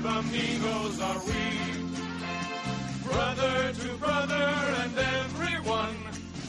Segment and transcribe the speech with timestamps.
[0.00, 1.34] brave amigos are we.
[3.04, 4.50] Brother to brother
[4.82, 5.96] and everyone,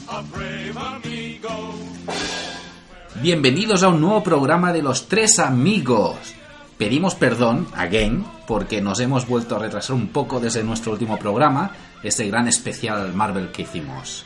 [0.08, 1.74] a brave amigo.
[3.20, 6.16] Bienvenidos a un nuevo programa de los tres amigos.
[6.78, 11.72] Pedimos perdón, again, porque nos hemos vuelto a retrasar un poco desde nuestro último programa,
[12.02, 14.24] este gran especial Marvel que hicimos.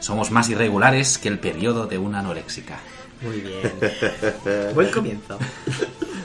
[0.00, 2.78] Somos más irregulares que el periodo de una anoréxica.
[3.22, 4.74] Muy bien.
[4.74, 5.38] Buen comienzo.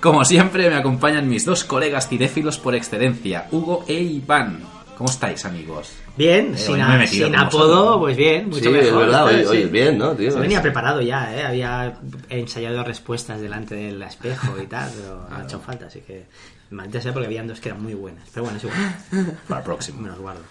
[0.00, 4.60] Como siempre, me acompañan mis dos colegas cinéfilos por excelencia, Hugo e Iván.
[4.96, 5.92] ¿Cómo estáis, amigos?
[6.16, 8.86] Bien, Eh, sin, me sin apodo, pues bien, mucho Sí, mejor.
[8.88, 9.68] es verdad, hoy, hoy Sí.
[9.68, 10.30] bien, ¿no, tío?
[10.32, 11.44] Se venía preparado ya, ¿eh?
[11.44, 11.98] Había
[12.28, 16.26] ensayado respuestas delante del espejo y tal, pero no ha hecho falta, así que
[16.70, 18.28] maldita sea porque habían dos que eran muy buenas.
[18.34, 20.00] Pero bueno, es igual, Para el próximo.
[20.00, 20.42] me los guardo.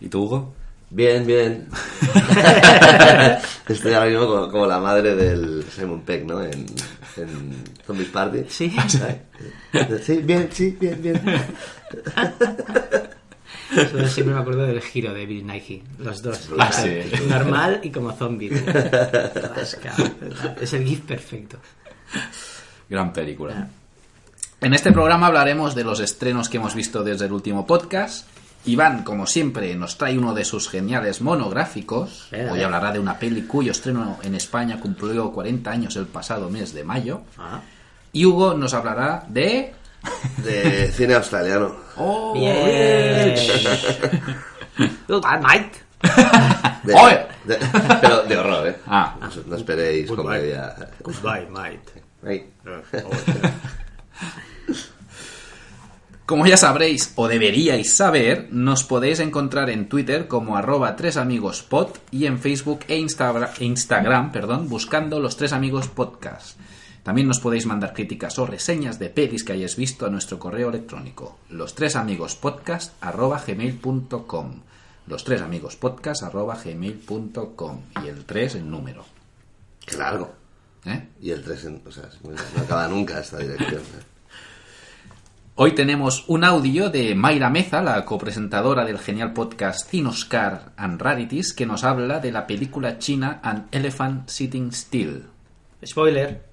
[0.00, 0.54] ¿Y tú, Hugo?
[0.90, 1.68] Bien, bien.
[3.68, 6.42] Estoy ahora mismo como, como la madre del Simon Peck, ¿no?
[6.42, 6.66] En,
[7.16, 8.44] en Zombies Party.
[8.48, 8.74] Sí.
[10.02, 11.20] Sí, bien, sí, bien, bien.
[14.08, 16.50] Siempre me acuerdo del giro de Bill Nighy, los dos.
[16.58, 17.00] Ah, sí.
[17.28, 18.52] Normal y como zombie.
[20.60, 21.58] Es el GIF perfecto.
[22.88, 23.68] Gran película.
[24.60, 28.28] En este programa hablaremos de los estrenos que hemos visto desde el último podcast.
[28.66, 32.28] Iván, como siempre, nos trae uno de sus geniales monográficos.
[32.30, 32.64] Venga, Hoy venga.
[32.66, 36.82] hablará de una peli cuyo estreno en España cumplió 40 años el pasado mes de
[36.84, 37.22] mayo.
[37.38, 37.60] Ah.
[38.12, 39.74] Y Hugo nos hablará de...
[40.38, 41.74] De cine australiano.
[41.96, 42.32] ¡Oh!
[42.34, 43.34] Bien.
[45.08, 45.78] Dynamite.
[47.44, 47.58] De,
[48.00, 48.76] pero de horror, ¿eh?
[48.86, 49.16] Ah.
[49.20, 50.24] No, no esperéis Goodbye.
[50.24, 50.74] comedia.
[51.02, 52.02] Goodbye, mate.
[52.26, 52.50] Ay.
[56.26, 62.24] Como ya sabréis o deberíais saber, nos podéis encontrar en Twitter como arroba tresamigos.pod y
[62.24, 66.58] en Facebook e e Instagram perdón, buscando los tres amigos podcast.
[67.02, 70.70] También nos podéis mandar críticas o reseñas de pelis que hayáis visto a nuestro correo
[70.70, 74.62] electrónico, los tres amigos podcast arroba gmail.com.
[75.06, 79.04] Los tres amigos podcast arroba gmail.com y el 3 en número.
[79.84, 80.32] Qué largo.
[80.86, 81.08] ¿eh?
[81.20, 81.82] Y el 3 en...
[81.86, 83.82] O sea, no acaba nunca esta dirección.
[83.82, 84.13] ¿eh?
[85.56, 91.52] Hoy tenemos un audio de Mayra Meza, la copresentadora del genial podcast Cinoscar and Rarities,
[91.52, 95.26] que nos habla de la película china An Elephant Sitting Still.
[95.86, 96.44] Spoiler.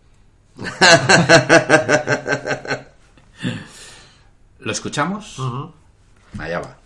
[4.60, 5.36] ¿Lo escuchamos?
[6.38, 6.78] Allá va.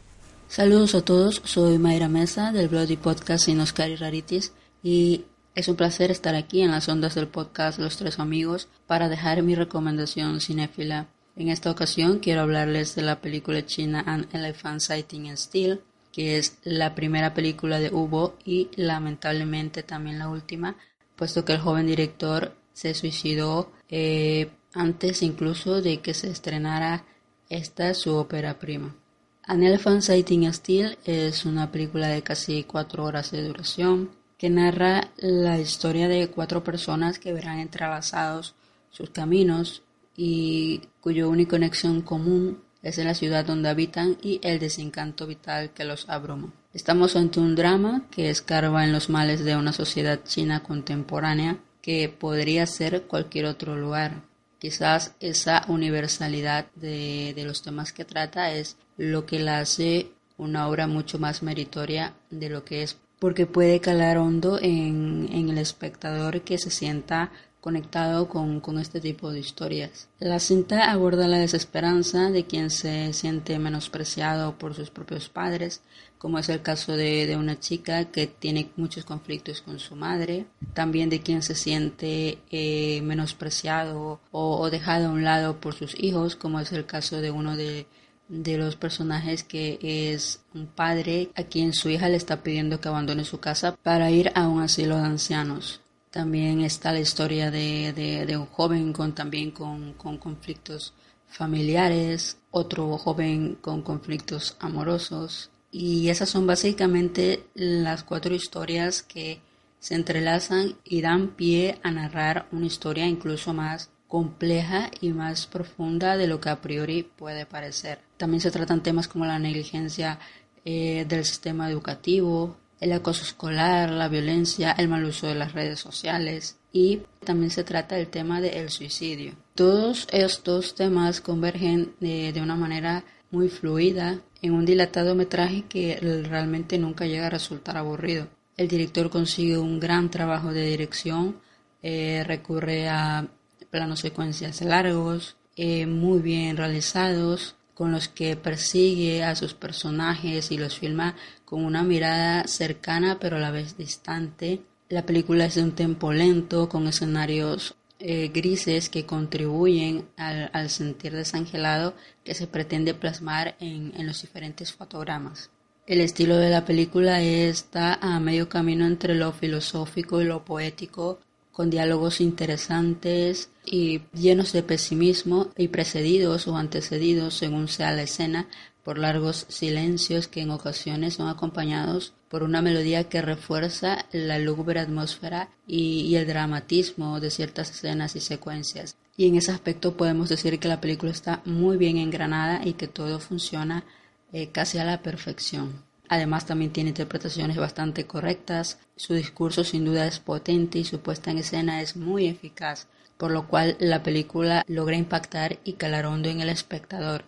[0.48, 5.26] Saludos a todos, soy Mayra Mesa del blog y podcast Sin Oscar y Rarities y
[5.54, 9.44] es un placer estar aquí en las ondas del podcast Los Tres Amigos para dejar
[9.44, 11.08] mi recomendación cinéfila.
[11.38, 15.82] En esta ocasión quiero hablarles de la película china An Elephant Sighting in Steel,
[16.14, 20.78] que es la primera película de Hugo y lamentablemente también la última,
[21.18, 27.04] puesto que el joven director se suicidó eh, antes incluso de que se estrenara
[27.50, 28.96] esta su ópera prima.
[29.44, 35.12] An Elephant Sighting Steel es una película de casi cuatro horas de duración que narra
[35.18, 38.56] la historia de cuatro personas que verán entrelazados
[38.90, 39.84] sus caminos
[40.16, 45.86] y cuya única conexión común es la ciudad donde habitan y el desencanto vital que
[45.86, 46.54] los abruma.
[46.74, 52.10] Estamos ante un drama que escarba en los males de una sociedad china contemporánea que
[52.10, 54.22] podría ser cualquier otro lugar.
[54.60, 60.68] Quizás esa universalidad de, de los temas que trata es lo que la hace una
[60.68, 65.58] obra mucho más meritoria de lo que es, porque puede calar hondo en, en el
[65.58, 67.32] espectador que se sienta
[67.66, 70.08] conectado con, con este tipo de historias.
[70.20, 75.82] La cinta aborda la desesperanza de quien se siente menospreciado por sus propios padres,
[76.20, 80.46] como es el caso de, de una chica que tiene muchos conflictos con su madre,
[80.76, 86.00] también de quien se siente eh, menospreciado o, o dejado a un lado por sus
[86.00, 87.88] hijos, como es el caso de uno de,
[88.28, 92.90] de los personajes que es un padre a quien su hija le está pidiendo que
[92.90, 95.82] abandone su casa para ir a un asilo de ancianos.
[96.16, 100.94] También está la historia de, un joven con también con, con conflictos
[101.28, 105.50] familiares, otro joven con conflictos amorosos.
[105.72, 109.42] Y esas son básicamente las cuatro historias que
[109.80, 116.16] se entrelazan y dan pie a narrar una historia incluso más compleja y más profunda
[116.16, 118.00] de lo que a priori puede parecer.
[118.16, 120.18] También se tratan temas como la negligencia
[120.64, 125.80] eh, del sistema educativo, el acoso escolar, la violencia, el mal uso de las redes
[125.80, 129.34] sociales y también se trata el tema del suicidio.
[129.56, 135.98] Todos estos temas convergen de, de una manera muy fluida en un dilatado metraje que
[136.30, 138.28] realmente nunca llega a resultar aburrido.
[138.56, 141.38] El director consigue un gran trabajo de dirección,
[141.82, 143.28] eh, recurre a
[143.72, 150.58] planos secuencias largos eh, muy bien realizados, con los que persigue a sus personajes y
[150.58, 154.62] los filma con una mirada cercana pero a la vez distante.
[154.90, 161.14] La película es de un tempo lento, con escenarios eh, grises que contribuyen al, sentir
[161.14, 165.50] desangelado que se pretende plasmar en, los diferentes fotogramas.
[165.88, 171.20] El estilo de la película está a medio camino entre lo filosófico y lo poético,
[171.52, 178.48] con diálogos interesantes y llenos de pesimismo y precedidos o antecedidos, según sea la escena,
[178.84, 184.80] por largos silencios que en ocasiones son acompañados por una melodía que refuerza la lúgubre
[184.80, 188.96] atmósfera y, el dramatismo de ciertas escenas y secuencias.
[189.18, 192.88] Y en ese aspecto podemos decir que la película está muy bien engranada y que
[192.88, 193.86] todo funciona
[194.34, 195.82] eh, casi a la perfección.
[196.08, 201.32] Además también tiene interpretaciones bastante correctas, su discurso sin duda es potente y su puesta
[201.32, 206.30] en escena es muy eficaz, por lo cual la película logra impactar y calar hondo
[206.30, 207.26] en el espectador.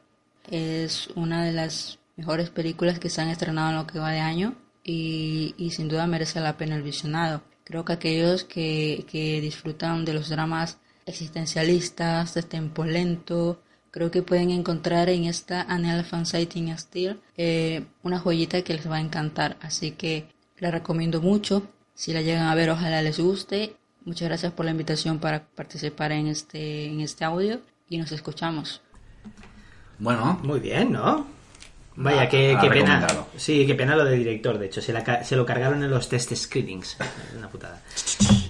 [0.50, 4.20] Es una de las mejores películas que se han estrenado en lo que va de
[4.20, 7.42] año y, sin duda merece la pena el visionado.
[7.64, 13.62] Creo que aquellos que, que disfrutan de los dramas existencialistas, de tempo lento,
[13.92, 18.90] creo que pueden encontrar en esta Anel Fan Sighting Steel eh, una joyita que les
[18.90, 19.58] va a encantar.
[19.62, 20.28] Así que
[20.60, 21.64] la recomiendo mucho.
[21.94, 23.76] Si la llegan a ver, ojalá les guste.
[24.08, 27.60] Muchas gracias por la invitación para participar en este, en este audio
[27.90, 28.82] y nos escuchamos.
[30.00, 31.28] Bueno, Muy bien, ¿no?
[31.98, 33.06] Vaya, Ah, qué, qué pena.
[33.36, 34.82] Sí, qué pena lo del director, de hecho.
[34.82, 36.96] Se, la ca- se lo cargaron en los test screenings.
[37.02, 37.82] Es una putada.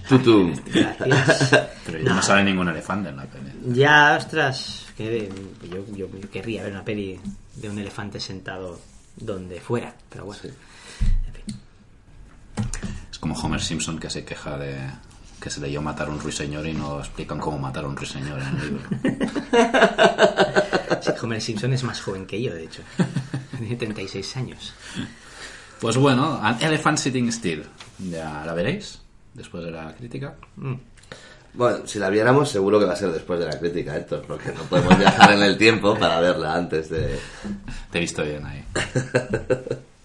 [0.08, 0.54] Tutum.
[0.66, 1.68] Gracias.
[1.86, 3.50] pero no sale ningún elefante en la peli.
[3.74, 5.28] Ya, ostras, que
[5.72, 7.18] yo, yo querría ver una peli
[7.56, 8.78] de un elefante sentado
[9.16, 10.40] donde fuera, pero bueno.
[11.26, 11.56] En fin.
[13.10, 14.78] Es como Homer Simpson que se queja de
[15.40, 18.40] que se leyó matar a un ruiseñor y no explican cómo matar a un ruiseñor
[18.40, 18.88] en el libro.
[21.00, 22.82] Sí, Homer Simpson es más joven que yo, de hecho.
[23.56, 24.74] Tiene 36 años.
[25.80, 27.64] Pues bueno, An Elephant Sitting Still.
[28.10, 29.00] Ya la veréis
[29.34, 30.34] después de la crítica.
[31.54, 34.50] Bueno, si la viéramos seguro que va a ser después de la crítica, Héctor, porque
[34.52, 37.18] no podemos viajar en el tiempo para verla antes de...
[37.90, 38.64] Te he visto bien ahí.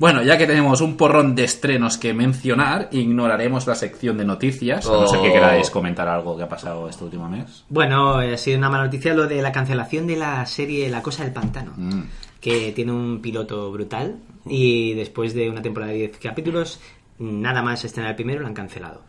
[0.00, 4.86] Bueno, ya que tenemos un porrón de estrenos que mencionar, ignoraremos la sección de noticias.
[4.88, 5.32] A no ser que Oh.
[5.34, 7.64] queráis comentar algo que ha pasado este último mes.
[7.68, 11.22] Bueno, ha sido una mala noticia lo de la cancelación de la serie La Cosa
[11.24, 12.04] del Pantano, Mm.
[12.40, 14.16] que tiene un piloto brutal
[14.46, 16.80] y después de una temporada de 10 capítulos,
[17.18, 19.02] nada más estrenar el primero, lo han cancelado.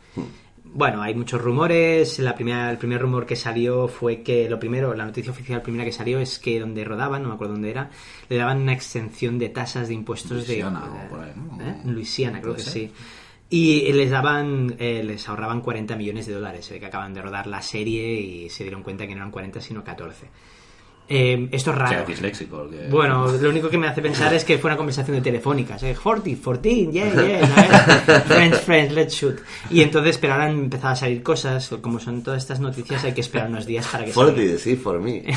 [0.73, 2.19] Bueno, hay muchos rumores.
[2.19, 5.83] La primera, el primer rumor que salió fue que lo primero, la noticia oficial primera
[5.83, 7.89] que salió es que donde rodaban, no me acuerdo dónde era,
[8.29, 11.61] le daban una exención de tasas de impuestos Luisiana de o por ahí, ¿no?
[11.61, 11.81] ¿Eh?
[11.85, 12.89] Luisiana, creo que sí.
[13.49, 16.65] Y les daban, eh, les ahorraban 40 millones de dólares.
[16.65, 19.31] Se ve que acaban de rodar la serie y se dieron cuenta que no eran
[19.31, 20.27] 40 sino 14.
[21.13, 21.91] Eh, esto es raro.
[21.91, 22.69] era disléxico.
[22.69, 25.83] que- Bueno, lo único que me hace pensar es que fue una conversación de telefónicas.
[25.83, 25.93] ¿eh?
[26.01, 27.47] 40, 14, yeah, yeah,
[28.05, 28.23] ¿sabes?
[28.23, 29.39] Friends, friends, let's shoot.
[29.69, 31.67] Y entonces, pero ahora han empezado a salir cosas.
[31.81, 34.33] Como son todas estas noticias, hay que esperar unos días para que salgan.
[34.35, 35.23] Forty, sí, for me.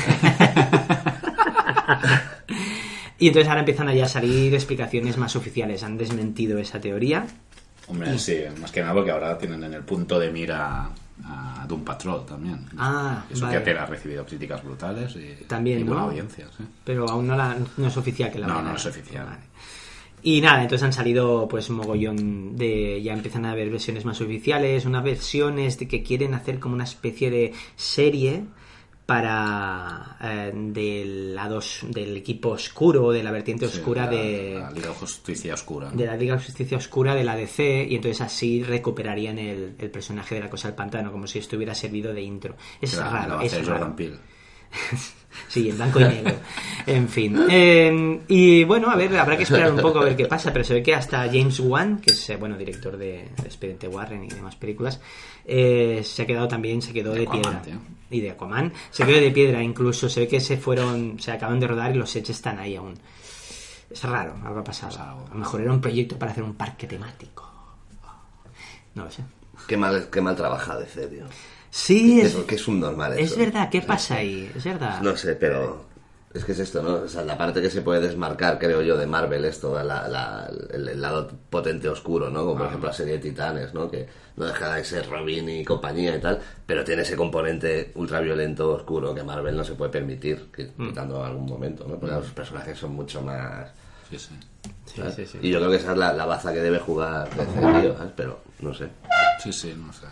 [3.17, 5.83] Y entonces ahora empiezan a ya salir explicaciones más oficiales.
[5.83, 7.25] Han desmentido esa teoría.
[7.87, 10.89] Hombre, sí, más que nada porque ahora tienen en el punto de mira
[11.23, 12.65] a Doom Patrol también.
[12.77, 13.63] Ah, Eso vale.
[13.63, 16.07] que ha recibido críticas brutales y, También, y buena ¿no?
[16.09, 16.47] audiencia.
[16.57, 16.63] sí.
[16.83, 19.25] Pero aún no, la- no es oficial que la No, a- no es oficial.
[19.25, 19.39] Vale.
[20.23, 22.99] Y nada, entonces han salido pues un mogollón de...
[23.03, 26.83] Ya empiezan a haber versiones más oficiales, unas versiones de que quieren hacer como una
[26.83, 28.43] especie de serie
[29.05, 34.57] para eh, del lado os- del equipo oscuro, de la vertiente Sí, oscura la- de,
[34.59, 35.89] La Liga de Justicia Oscura.
[35.91, 39.91] de la Liga de Justicia Oscura de la DC y entonces así recuperarían el, el
[39.91, 42.55] personaje de la Cosa del Pantano como si estuviera servido de intro.
[42.81, 43.65] Es la raro, es raro.
[43.79, 44.17] Jordan Peele.
[45.47, 46.35] Sí, en blanco y negro.
[46.85, 47.45] En fin.
[47.49, 50.63] Eh, y bueno, a ver, habrá que esperar un poco a ver qué pasa, pero
[50.63, 54.29] se ve que hasta James Wan, que es, eh, bueno, director de Expediente Warren y
[54.29, 54.99] demás películas,
[55.45, 57.61] eh, se ha quedado también, se quedó De de, Aquaman, piedra.
[57.61, 57.79] tío.
[58.11, 58.73] Y de Aquaman.
[58.91, 60.09] Se quedó de piedra, incluso.
[60.09, 62.93] Se ve que se fueron, se acaban de rodar y los sets están ahí aún.
[63.89, 64.97] Es raro, algo ha pasado.
[64.99, 67.49] A lo mejor era un proyecto para hacer un parque temático.
[68.93, 69.23] No lo sé.
[69.67, 71.25] Qué mal, qué mal trabaja de serio.
[71.77, 73.69] Sí, es, es, que es un normal es verdad.
[73.69, 74.49] ¿Qué pasa ahí?
[74.55, 75.01] Es verdad.
[75.01, 75.85] No sé, pero
[76.33, 76.93] es que es esto, ¿no?
[77.03, 80.07] O sea, la parte que se puede desmarcar, creo yo, de Marvel es toda la,
[80.07, 82.45] la- el, el lado potente oscuro, ¿no?
[82.45, 83.91] Como por ejemplo la serie de Titanes, ¿no?
[83.91, 88.69] Que no deja de ser Robin y compañía y tal, pero tiene ese componente ultraviolento
[88.71, 91.97] oscuro que Marvel no se puede permitir, que- quitando algún momento, ¿no?
[91.99, 93.69] Porque los personajes son mucho más...
[94.09, 94.35] Sí, sí.
[94.85, 95.15] Sí, ¿sabes?
[95.15, 95.39] sí, sí.
[95.41, 98.13] Y yo creo que esa es la, la baza que debe jugar DC, tío, ¿sabes?
[98.15, 98.87] Pero no sé.
[99.43, 100.05] Sí, sí, no sé.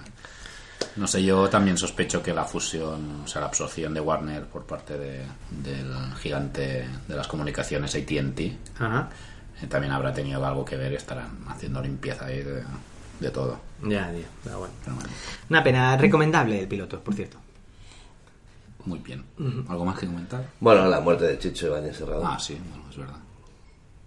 [0.96, 4.64] No sé, yo también sospecho que la fusión, o sea, la absorción de Warner por
[4.66, 10.94] parte de- del gigante de las comunicaciones AT&T eh, también habrá tenido algo que ver.
[10.94, 12.64] Estarán haciendo limpieza ahí de,
[13.20, 13.60] de todo.
[13.84, 14.26] Ya, tío.
[14.44, 14.74] Pero bueno.
[14.84, 15.10] Pero bueno,
[15.50, 15.98] Una pena.
[15.98, 17.38] Recomendable el piloto, por cierto.
[18.86, 19.24] muy bien.
[19.70, 20.46] ¿Algo más que comentar?
[20.60, 22.22] Bueno, la muerte de Chicho Ibañez Serrano.
[22.26, 23.16] Ah, sí, bueno, es verdad.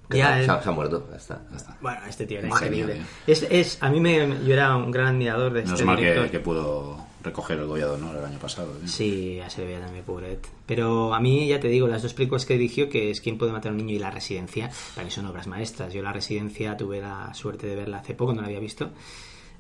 [0.09, 0.51] Que Ya, se, eh.
[0.51, 1.43] ha, se ha muerto, ya está.
[1.51, 1.77] Ya está.
[1.81, 3.01] Bueno, este tío era increíble.
[3.27, 6.03] Es, es, a mí me, yo era un gran admirador de Menos este mal que,
[6.03, 6.31] director.
[6.31, 8.73] que pudo recoger el Goya de Honor el año pasado.
[8.77, 8.87] ¿eh?
[8.87, 10.47] Sí, ya se le veía también, pobret.
[10.65, 13.51] Pero a mí, ya te digo, las dos películas que dirigió, que es Quién puede
[13.53, 15.93] matar a un niño y La Residencia, para mí son obras maestras.
[15.93, 18.91] Yo La Residencia tuve la suerte de verla hace poco, no la había visto.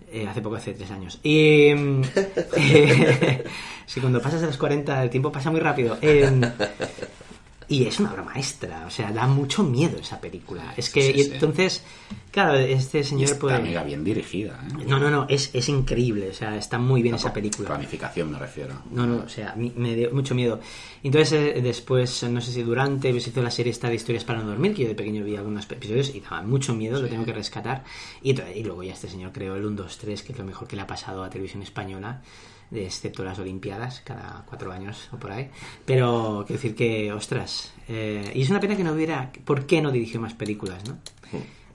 [0.08, 1.18] Eh, hace poco, hace tres años.
[1.24, 1.74] Y.
[1.74, 2.02] mm,
[2.56, 3.44] eh,
[3.86, 5.98] sí, cuando pasas a los 40, el tiempo pasa muy rápido.
[7.68, 10.72] Y es una obra maestra, o sea, da mucho miedo esa película.
[10.76, 11.30] Es que, sí, sí.
[11.32, 11.82] entonces,
[12.30, 13.58] claro, este señor está puede.
[13.60, 14.60] mega bien dirigida.
[14.80, 14.84] ¿eh?
[14.86, 17.68] No, no, no, es, es increíble, o sea, está muy bien esa película.
[17.68, 18.74] Planificación me refiero.
[18.92, 20.60] No, no, o sea, me dio mucho miedo.
[21.02, 24.40] Entonces, eh, después, no sé si durante, se hizo la serie esta de historias para
[24.40, 27.24] no dormir, que yo de pequeño vi algunos episodios y daba mucho miedo, lo tengo
[27.24, 27.82] que rescatar.
[28.22, 30.68] Y, y luego ya este señor creó el 1, 2, 3, que es lo mejor
[30.68, 32.22] que le ha pasado a televisión española,
[32.72, 35.50] excepto las Olimpiadas, cada cuatro años o por ahí.
[35.84, 39.80] Pero quiero decir que, ostras, eh, y es una pena que no hubiera, ¿por qué
[39.80, 40.98] no dirigió más películas, no?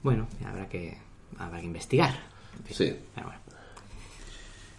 [0.02, 0.98] Bueno, habrá que,
[1.38, 2.14] habrá que investigar.
[2.58, 2.96] En fin, Sí.
[3.14, 3.40] pero bueno.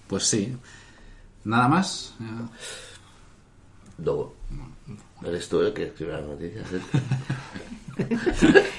[0.08, 0.56] Pues sí.
[1.46, 2.14] Nada más.
[3.98, 4.36] Dogo.
[5.26, 6.72] Eres tú el que escribe las noticias.
[6.74, 6.82] ¿eh?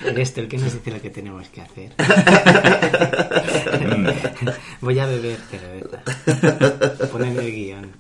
[0.05, 1.93] Eres tú el que nos dice lo que tenemos que hacer.
[4.81, 6.03] Voy a beber cerveza.
[7.13, 7.93] Poneme el guion.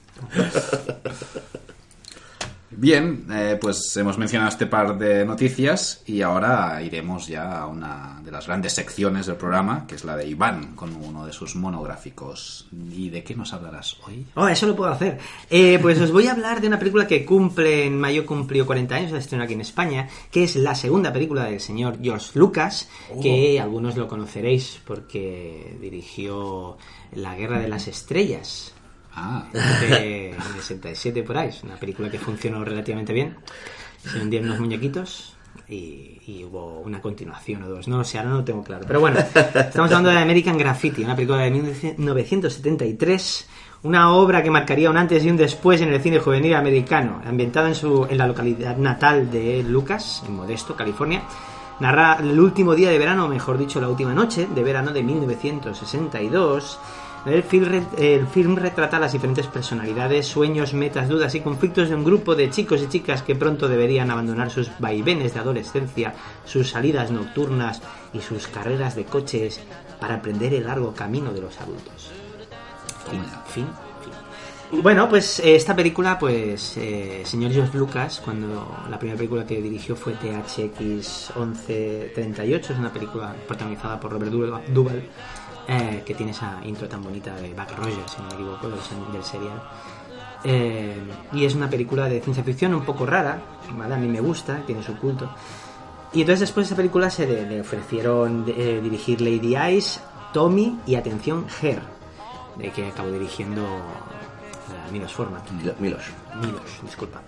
[2.84, 8.20] Bien, eh, pues hemos mencionado este par de noticias y ahora iremos ya a una
[8.22, 11.56] de las grandes secciones del programa, que es la de Iván, con uno de sus
[11.56, 12.68] monográficos.
[12.92, 14.26] ¿Y de qué nos hablarás hoy?
[14.34, 15.18] Oh, eso lo puedo hacer.
[15.48, 18.94] Eh, pues os voy a hablar de una película que cumple, en mayo cumplió 40
[18.94, 22.90] años, la estrenó aquí en España, que es la segunda película del señor George Lucas,
[23.22, 26.76] que algunos lo conoceréis porque dirigió
[27.14, 28.73] La Guerra de las Estrellas.
[29.16, 31.50] Ah, de, de 67 por ahí.
[31.62, 33.36] Una película que funcionó relativamente bien.
[34.02, 35.36] Se vendieron unos muñequitos
[35.68, 37.88] y, y hubo una continuación o dos.
[37.88, 38.84] No lo sé, ahora no lo tengo claro.
[38.86, 43.48] Pero bueno, estamos hablando de American Graffiti, una película de 1973.
[43.84, 47.68] Una obra que marcaría un antes y un después en el cine juvenil americano, ambientada
[47.68, 51.22] en, su, en la localidad natal de Lucas, en Modesto, California.
[51.80, 56.78] Narra el último día de verano, mejor dicho, la última noche de verano de 1962.
[57.26, 61.94] El film, re- el film retrata las diferentes personalidades, sueños, metas, dudas y conflictos de
[61.94, 66.12] un grupo de chicos y chicas que pronto deberían abandonar sus vaivenes de adolescencia,
[66.44, 67.80] sus salidas nocturnas
[68.12, 69.58] y sus carreras de coches
[69.98, 72.10] para emprender el largo camino de los adultos.
[73.10, 73.66] Fin, fin,
[74.70, 74.82] fin.
[74.82, 79.62] Bueno, pues eh, esta película, pues, eh, señor George Lucas, cuando la primera película que
[79.62, 85.02] dirigió fue THX 1138, es una película protagonizada por Robert Duvall,
[85.68, 88.78] eh, que tiene esa intro tan bonita de Buck Rogers, si no me equivoco, del,
[89.12, 89.62] del serial.
[90.44, 90.96] Eh,
[91.32, 93.40] y es una película de ciencia ficción un poco rara,
[93.76, 93.94] ¿vale?
[93.94, 95.30] A mí me gusta, tiene su culto.
[96.12, 100.00] Y entonces después de esa película se le, le ofrecieron eh, dirigir Lady Eyes,
[100.32, 101.80] Tommy y atención Her,
[102.56, 105.40] de que acabó dirigiendo eh, Milos Forman.
[105.56, 106.02] Milo- Milos.
[106.40, 107.20] Milos, disculpa.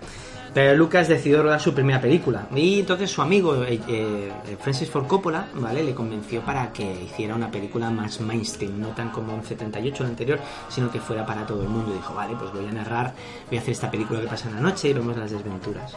[0.53, 5.07] Pero Lucas decidió rodar su primera película y entonces su amigo eh, eh, Francis Ford
[5.07, 5.83] Coppola, ¿vale?
[5.83, 10.09] Le convenció para que hiciera una película más mainstream, no tan como en 78 el
[10.09, 10.39] anterior,
[10.69, 11.93] sino que fuera para todo el mundo.
[11.93, 13.13] Dijo, vale, pues voy a narrar,
[13.49, 15.95] voy a hacer esta película que pasa en la noche y vemos las desventuras.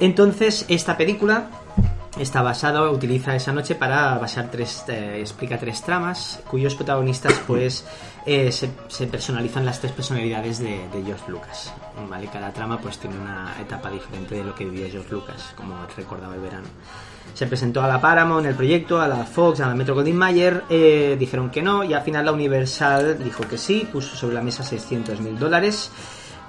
[0.00, 1.50] Entonces, esta película
[2.18, 7.84] está basada, utiliza esa noche para basar tres, eh, explica tres tramas, cuyos protagonistas, pues,
[8.24, 11.72] se, personalizan las tres personalidades de, de George Lucas.
[12.06, 12.28] ¿Vale?
[12.32, 16.34] Cada trama, pues, tiene una etapa diferente de lo que vivía George Lucas, como recordaba
[16.34, 16.68] el verano.
[17.34, 20.64] Se presentó a la Paramount el proyecto, a la Fox, a la Metro Goldwyn Mayer,
[20.68, 24.42] eh, dijeron que no, y al final la Universal dijo que sí, puso sobre la
[24.42, 25.90] mesa 600 mil dólares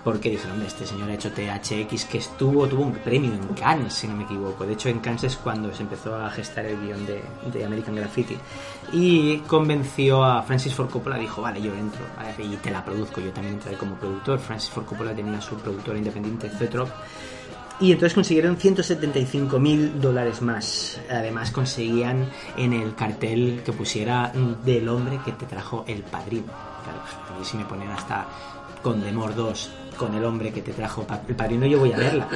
[0.03, 4.07] porque dijeron, este señor ha hecho THX que estuvo, tuvo un premio en Cannes, si
[4.07, 4.65] no me equivoco.
[4.65, 8.37] De hecho, en Cannes es cuando se empezó a gestar el guion de, American Graffiti.
[8.93, 12.01] Y convenció a Francis Ford Coppola, dijo, vale, yo entro,
[12.37, 13.21] y te la produzco.
[13.21, 14.39] Yo también entré como productor.
[14.39, 16.89] Francis Ford Coppola tenía su productora independiente, Zetrop.
[17.81, 20.99] Y entonces consiguieron 175 mil dólares más.
[21.09, 24.33] Además conseguían en el cartel que pusiera
[24.65, 26.51] del hombre que te trajo el padrino.
[26.83, 28.27] Claro, a mí si me ponen hasta
[28.81, 32.27] con Demor 2, con el hombre que te trajo el padrino, yo voy a verla.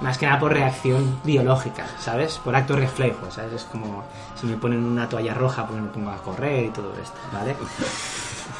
[0.00, 2.40] Más que nada por reacción biológica, ¿sabes?
[2.42, 3.52] Por acto reflejo, ¿sabes?
[3.52, 4.04] Es como
[4.34, 7.54] si me ponen una toalla roja, pues me pongo a correr y todo esto, ¿vale?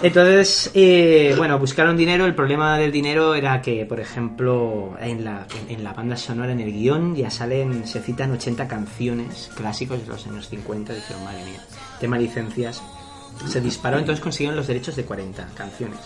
[0.03, 2.27] Entonces, eh, bueno, buscaron dinero.
[2.27, 6.61] El problema del dinero era que, por ejemplo, en la, en la banda sonora, en
[6.61, 10.93] el guion, ya salen, se citan 80 canciones clásicos de los años 50.
[10.93, 11.61] Dijeron, madre mía,
[11.99, 12.83] tema licencias.
[13.47, 16.01] Se disparó, entonces consiguieron los derechos de 40 canciones.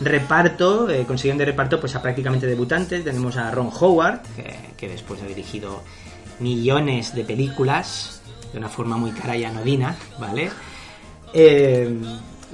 [0.00, 3.04] Reparto, eh, consiguieron de reparto pues a prácticamente debutantes.
[3.04, 5.82] Tenemos a Ron Howard, que, que después ha dirigido
[6.38, 8.20] millones de películas
[8.52, 10.50] de una forma muy cara y anodina, ¿vale?
[11.32, 11.96] Eh,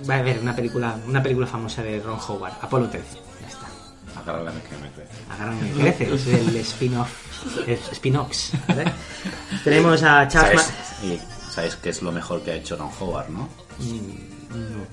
[0.09, 3.07] va a haber una película, una película famosa de Ron Howard, Apolo 13.
[3.41, 3.67] Ya está.
[4.21, 5.13] Agárrala que me crece.
[5.31, 8.93] Agarran el crece, es el spin-off, spin-ox, ¿vale?
[9.65, 11.03] Tenemos a Charles ¿Sabes?
[11.03, 13.49] Y ¿Sabéis qué es lo mejor que ha hecho Ron Howard, no?
[13.79, 14.87] Mm, no.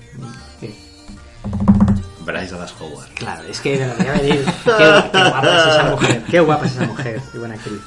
[2.24, 3.08] Bryce Dallas Howard.
[3.14, 4.44] Claro, es que me voy a venir.
[4.64, 7.80] Qué, qué guapa es esa mujer, qué guapa es esa mujer, qué buena actriz.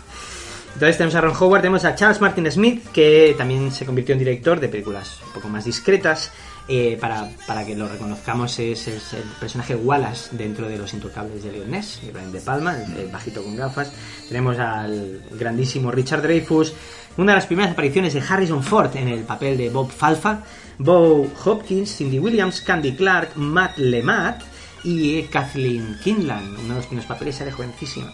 [0.74, 4.20] Entonces tenemos a Ron Howard, tenemos a Charles Martin Smith, que también se convirtió en
[4.20, 6.32] director de películas un poco más discretas.
[6.70, 11.42] Eh, para, para que lo reconozcamos, es, es el personaje Wallace dentro de Los Intocables
[11.42, 13.92] de Leon Ness, de Palma, el, el bajito con gafas.
[14.28, 16.74] Tenemos al grandísimo Richard Dreyfuss,
[17.16, 20.44] una de las primeras apariciones de Harrison Ford en el papel de Bob Falfa,
[20.80, 24.44] Bo Hopkins, Cindy Williams, Candy Clark, Matt LeMat
[24.84, 28.14] y Kathleen Kinlan, uno de los primeros papeles, sale jovencísima.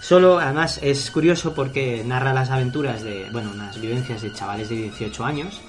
[0.00, 4.76] Solo, además, es curioso porque narra las aventuras de, bueno, unas vivencias de chavales de
[4.76, 5.60] 18 años.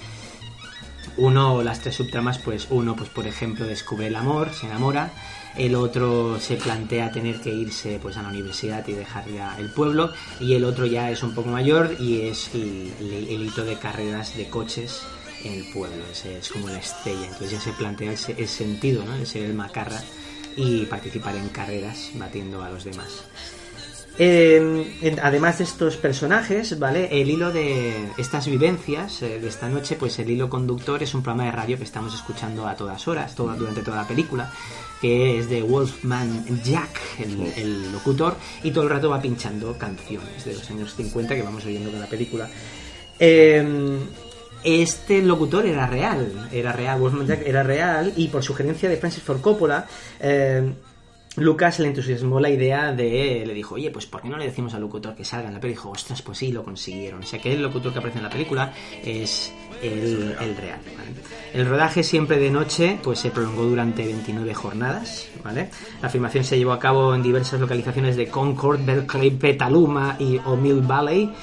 [1.18, 5.12] Uno, las tres subtramas, pues uno, pues por ejemplo, descubre el amor, se enamora.
[5.56, 9.70] El otro se plantea tener que irse pues a la universidad y dejar ya el
[9.70, 10.12] pueblo.
[10.40, 14.50] Y el otro ya es un poco mayor y es el hito de carreras de
[14.50, 15.04] coches
[15.44, 16.04] en el pueblo.
[16.12, 17.26] Ese es como la estrella.
[17.26, 19.18] Entonces ya se plantea ese, ese sentido, ¿no?
[19.18, 20.02] De ser el macarra
[20.56, 23.24] y participar en carreras batiendo a los demás.
[24.20, 27.10] Eh, en- además de estos personajes, ¿vale?
[27.20, 31.24] El hilo de estas vivencias eh, de esta noche, pues el hilo conductor es un
[31.24, 34.54] programa de radio que estamos escuchando a todas horas, toda, durante toda la película,
[35.02, 40.46] que es de Wolfman Jack, el, el locutor, y todo el rato va pinchando canciones
[40.46, 42.48] de los años 50 que vamos oyendo con la película.
[43.18, 43.98] Eh,
[44.64, 49.24] este locutor era real, era real, Wolfman Jack era real, y por sugerencia de Francis
[49.24, 49.86] Ford Coppola,
[50.20, 50.74] eh,
[51.36, 53.44] Lucas le entusiasmó la idea de.
[53.46, 55.60] Le dijo, oye, pues ¿por qué no le decimos al locutor que salga en la
[55.60, 55.82] película?
[55.82, 57.24] Dijo, ostras, pues sí, lo consiguieron.
[57.24, 58.72] O sea que el locutor que aparece en la película
[59.04, 60.80] es el, real.
[61.54, 65.28] El rodaje siempre de noche pues se prolongó durante 29 jornadas.
[65.44, 65.70] ¿vale?
[66.04, 70.82] La filmación se llevó a cabo en diversas localizaciones de Concord, Berkeley, Petaluma y O'Mill
[70.82, 71.34] Valley.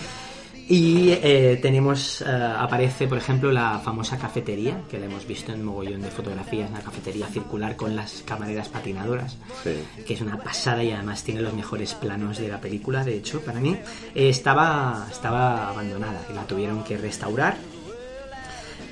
[0.73, 5.65] Y eh, tenemos, eh, aparece por ejemplo la famosa cafetería, que la hemos visto en
[5.65, 9.73] mogollón de fotografías, una cafetería circular con las camareras patinadoras, Sí.
[10.07, 13.41] que es una pasada y además tiene los mejores planos de la película, de hecho,
[13.41, 13.77] para mí.
[14.15, 17.57] Eh, estaba, estaba abandonada y la tuvieron que restaurar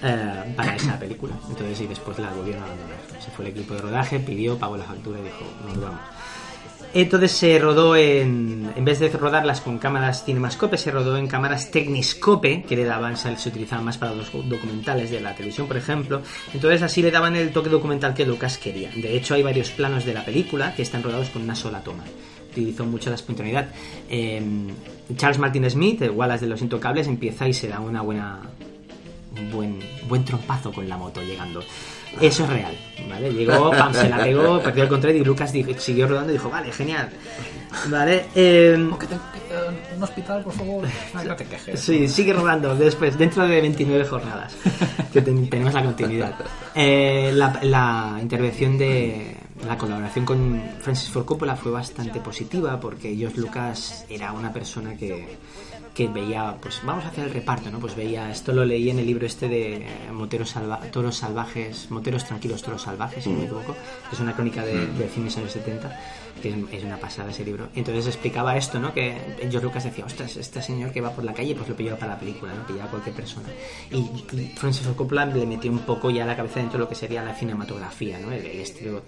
[0.02, 1.34] eh, para esa película.
[1.48, 2.98] Entonces, y después la volvieron a abandonar.
[3.24, 6.00] Se fue el equipo de rodaje, pidió, pagó la factura y dijo, nos vamos.
[6.94, 8.72] Entonces se rodó en.
[8.74, 13.16] En vez de rodarlas con cámaras Cinemascope, se rodó en cámaras Techniscope, que le daban,
[13.16, 16.22] se utilizaban más para los documentales de la televisión, por ejemplo.
[16.54, 18.90] Entonces así le daban el toque documental que Lucas quería.
[18.94, 22.04] De hecho, hay varios planos de la película que están rodados con una sola toma.
[22.50, 23.68] Utilizó mucho la espontaneidad.
[24.08, 24.42] Eh,
[25.16, 28.40] Charles Martin Smith, Wallace de los Intocables, empieza y se da una buena
[29.38, 31.62] un buen, buen trompazo con la moto llegando.
[32.20, 32.72] Eso es real,
[33.08, 33.32] ¿vale?
[33.32, 36.50] Llegó, pam, se la pegó, perdió el control y Lucas dijo- siguió rodando y dijo,
[36.50, 37.08] vale, genial.
[37.88, 38.26] ¿Vale?
[38.34, 40.84] Eh, Que te- que, eh, un hospital, por favor.
[41.14, 41.78] Ay, no te quejes.
[41.80, 44.56] Sí, sigue rodando después, dentro de 29 jornadas,
[45.12, 46.34] que ten- tenemos la continuidad.
[46.74, 53.14] Eh, la, la intervención de la colaboración con Francis Ford Coppola fue bastante positiva porque
[53.16, 55.36] George Lucas era una persona que,
[55.98, 57.80] que veía, pues vamos a hacer el reparto, ¿no?
[57.80, 61.90] Pues veía, esto lo leí en el libro este de eh, Moteros salva- Toros Salvajes,
[61.90, 63.74] Moteros Tranquilos, Toros Salvajes, si no me equivoco,
[64.08, 66.00] que es una crónica de, de cines años 70,
[66.40, 67.70] que es, es una pasada ese libro.
[67.74, 68.94] Entonces explicaba esto, ¿no?
[68.94, 71.98] Que George Lucas decía, ostras, este señor que va por la calle, pues lo pillaba
[71.98, 72.64] para la película, ¿no?
[72.64, 73.48] Pillaba a cualquier persona.
[73.90, 76.88] Y, y Francis Ford Coppola le metió un poco ya la cabeza dentro de lo
[76.88, 78.30] que sería la cinematografía, ¿no?
[78.30, 79.02] El, el estilo,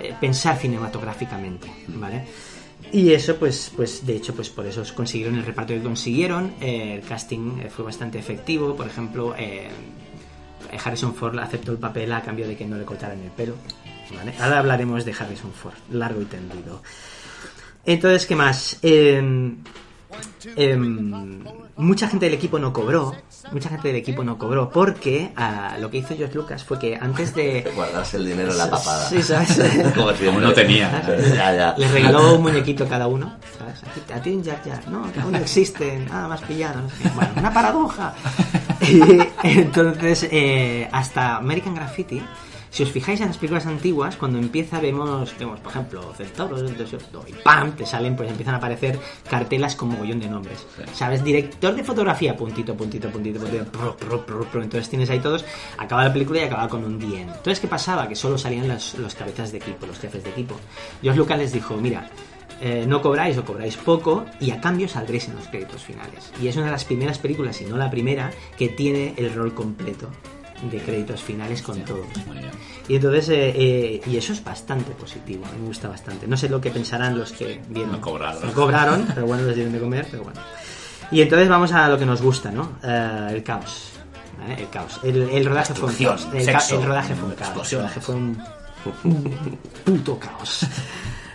[0.00, 2.24] eh, pensar cinematográficamente, ¿vale?
[2.94, 6.54] Y eso, pues, pues de hecho, pues por eso consiguieron el reparto que consiguieron.
[6.60, 8.76] Eh, el casting eh, fue bastante efectivo.
[8.76, 9.68] Por ejemplo, eh,
[10.72, 13.56] Harrison Ford aceptó el papel a cambio de que no le cortaran el pelo.
[14.38, 16.82] Ahora hablaremos de Harrison Ford, largo y tendido.
[17.84, 18.78] Entonces, ¿qué más?
[18.82, 19.20] Eh,
[20.56, 21.42] em,
[21.76, 23.14] mucha gente del equipo no cobró,
[23.52, 26.96] mucha gente del equipo no cobró, porque ah, lo que hizo George Lucas fue que
[26.96, 27.70] antes de...
[27.74, 29.08] Guardarse el dinero en la papada.
[29.08, 29.58] Sí, ¿sabes?
[29.94, 30.12] Como.
[30.12, 31.02] Como no tenía.
[31.34, 31.74] Ya, ya.
[31.76, 33.82] Les regaló un muñequito a cada uno, ¿sabes?
[33.82, 36.80] Aquí- A ti un Jar Jar, no, que aún no existen, nada más pillado.
[36.82, 37.08] no sé qué.
[37.10, 38.14] Bueno, una paradoja.
[38.80, 39.00] Y
[39.58, 42.22] entonces, eh, hasta American Graffiti,
[42.74, 46.76] si os fijáis en las películas antiguas, cuando empieza vemos, vemos por ejemplo, Centauros del
[46.76, 47.76] Desierto, y ¡pam!
[47.76, 48.98] te salen, pues empiezan a aparecer
[49.30, 50.66] cartelas con mogollón de nombres.
[50.92, 51.22] ¿Sabes?
[51.22, 54.60] Director de fotografía, puntito, puntito, puntito, puntito, pro, pro, pro, pro.
[54.60, 55.44] entonces tienes ahí todos,
[55.78, 57.28] acaba la película y acaba con un dien.
[57.28, 58.08] Entonces, ¿qué pasaba?
[58.08, 60.56] Que solo salían los, los cabezas de equipo, los jefes de equipo.
[61.00, 62.10] George Lucas les dijo, mira,
[62.60, 66.32] eh, no cobráis o cobráis poco y a cambio saldréis en los créditos finales.
[66.42, 69.54] Y es una de las primeras películas, si no la primera, que tiene el rol
[69.54, 70.10] completo
[70.62, 72.04] de créditos finales con todo.
[72.88, 76.26] Y entonces, eh, eh, y eso es bastante positivo, me gusta bastante.
[76.26, 77.92] No sé lo que pensarán los que vieron.
[77.92, 78.46] No cobraron.
[78.46, 80.40] No cobraron, pero bueno, les dieron de comer, pero bueno.
[81.10, 82.78] Y entonces vamos a lo que nos gusta, ¿no?
[82.82, 83.90] Eh, el caos.
[84.38, 84.62] ¿vale?
[84.62, 85.00] El caos.
[85.02, 86.28] El, el rodaje fue un caos.
[86.32, 87.72] El, sexo, el rodaje fue un caos.
[87.72, 88.42] El rodaje fue un
[89.84, 90.66] puto caos.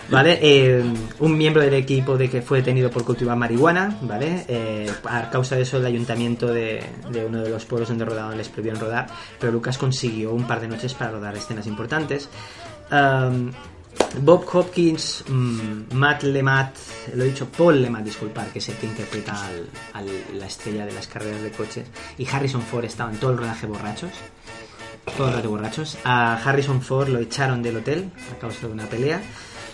[0.10, 0.40] ¿Vale?
[0.42, 0.84] Eh,
[1.20, 4.44] un miembro del equipo de que fue detenido por cultivar marihuana, ¿vale?
[4.48, 6.84] Eh, a causa de eso el ayuntamiento de,
[7.28, 9.08] uno de los pueblos donde rodaban les prohibieron rodar,
[9.40, 12.28] pero Lucas consiguió un par de noches para rodar escenas importantes.
[12.92, 13.52] Um,
[14.22, 16.76] Bob Hopkins, mm, Matt Lemat,
[17.14, 20.86] lo he dicho, Paul Lemat, disculpar, que es el que interpreta al, al- la estrella
[20.88, 21.86] de las carreras de coches,
[22.18, 24.12] y Harrison Ford estaban todo el rodaje borrachos
[25.18, 25.98] todo el rato borrachos.
[26.04, 29.20] A Harrison Ford lo echaron del hotel a causa de una pelea.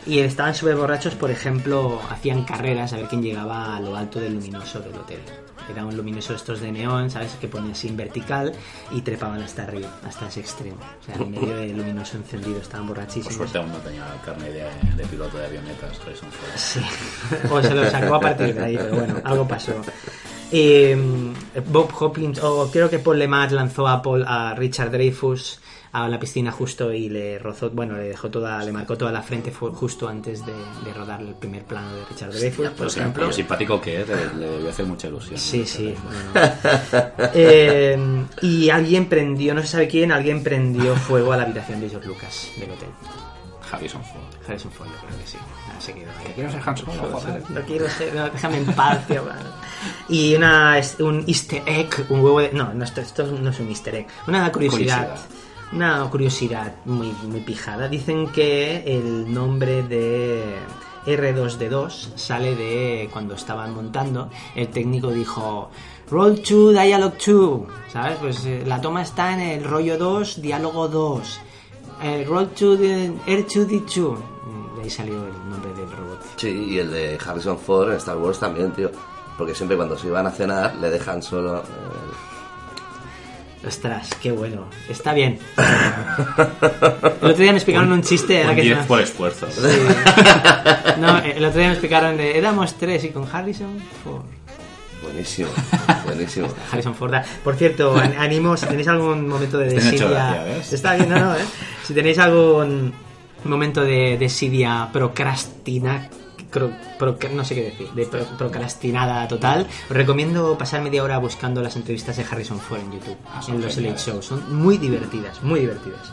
[0.05, 4.19] Y estaban súper borrachos, por ejemplo, hacían carreras a ver quién llegaba a lo alto
[4.19, 5.19] del luminoso del hotel.
[5.67, 7.31] Era un luminoso estos de neón, ¿sabes?
[7.41, 8.53] Que ponía así en vertical
[8.91, 10.77] y trepaban hasta arriba, hasta ese extremo.
[11.01, 13.33] O sea, en medio del luminoso encendido, estaban Por borrachísimos.
[13.33, 14.63] suerte aún no tenía carne de,
[14.95, 16.51] de piloto de avionetas, Harrison Ford.
[16.55, 16.81] Sí,
[17.49, 19.73] o se lo sacó a partir de ahí, pero bueno, algo pasó.
[20.51, 20.95] Eh,
[21.65, 25.59] Bob Hopkins, o creo que Paul Lemat lanzó a, Paul, a Richard Dreyfus
[25.95, 29.21] a la piscina justo y le rozó, bueno, le dejó toda, le marcó toda la
[29.21, 33.27] frente justo antes de, de rodar el primer plano de Richard Dreyfus, por sí, ejemplo.
[33.27, 35.39] lo simpático que es, le, le debió hacer mucha ilusión.
[35.39, 35.95] Sí, sí.
[36.03, 36.51] bueno.
[37.33, 37.97] Eh,
[38.41, 42.07] y alguien prendió, no se sabe quién, alguien prendió fuego a la habitación de George
[42.09, 42.89] Lucas del hotel.
[43.71, 44.21] Harrison Ford.
[44.45, 45.37] Harrison Ford, yo creo que sí.
[45.67, 46.33] Nada, se quedó ahí.
[46.35, 47.49] Quiero ser Han Solo, joder.
[47.49, 49.23] No quiero ser, no, déjame en paz, tío.
[50.09, 52.51] Y una, un easter egg, un huevo de...
[52.51, 54.07] No, no, esto, esto no es un easter egg.
[54.27, 55.07] Una curiosidad.
[55.07, 55.44] Curiosidad.
[55.73, 57.87] Una curiosidad muy, muy pijada.
[57.87, 60.55] Dicen que el nombre de
[61.05, 64.29] R2D2 sale de cuando estaban montando.
[64.55, 65.69] El técnico dijo...
[66.09, 67.61] Roll 2, Dialogue 2.
[67.91, 68.17] ¿Sabes?
[68.21, 71.39] Pues eh, la toma está en el rollo 2, diálogo 2.
[72.03, 74.15] Eh, roll 2, de- R2D2.
[74.77, 76.19] De ahí salió el nombre del robot.
[76.35, 78.91] Sí, y el de Harrison Ford en Star Wars también, tío.
[79.35, 81.57] Porque siempre cuando se iban a cenar le dejan solo...
[81.57, 81.63] eh,
[83.67, 84.65] Ostras, qué bueno.
[84.89, 85.39] Está bien.
[85.57, 88.41] El otro día me explicaron un chiste.
[88.41, 89.47] era Un que 10 se- por esfuerzo.
[90.99, 92.37] No, el otro día me explicaron de.
[92.37, 94.23] Éramos tres y con Harrison Ford.
[95.01, 95.49] buenísimo,
[96.05, 96.47] buenísimo.
[96.71, 97.13] Harrison Ford.
[97.43, 100.45] Por cierto, an- animo, si tenéis algún momento de desidia.
[100.71, 101.45] Está bien, no, no, ¿eh?
[101.83, 102.93] Si tenéis algún
[103.45, 106.09] momento de desidia procrastina.
[106.55, 111.61] Cro- no sé qué decir, de pro- procrastinada total, os recomiendo pasar media hora buscando
[111.61, 113.97] las entrevistas de Harrison Ford en YouTube, Ah, en los Late.
[113.97, 114.25] Shows.
[114.25, 116.11] Son muy divertidas, muy divertidas.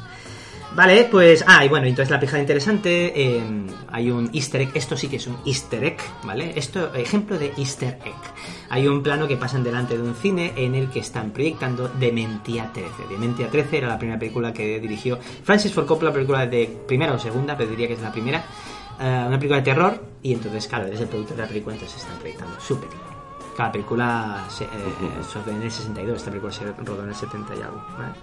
[0.74, 1.44] Vale, pues.
[1.46, 3.12] Ah, y bueno, entonces la pijada interesante.
[3.14, 3.42] eh,
[3.90, 4.70] hay un easter egg.
[4.74, 6.54] Esto sí que es un easter egg, ¿vale?
[6.56, 8.14] Esto, ejemplo de easter egg.
[8.70, 12.70] Hay un plano que pasan delante de un cine en el que están proyectando Dementia
[12.72, 12.88] 13.
[13.10, 17.18] Dementia 13 era la primera película que dirigió Francis Ford Coppola, película de primera o
[17.18, 18.42] segunda, pero diría que es la primera.
[19.00, 20.00] Eh, una película de terror.
[20.22, 23.02] Y entonces, claro, eres el productor de la película, entonces se están proyectando película.
[23.56, 24.68] Cada película se, eh,
[25.28, 27.84] se rodó en el 62, esta película se rodó en el 70 y algo.
[27.98, 28.14] ¿vale?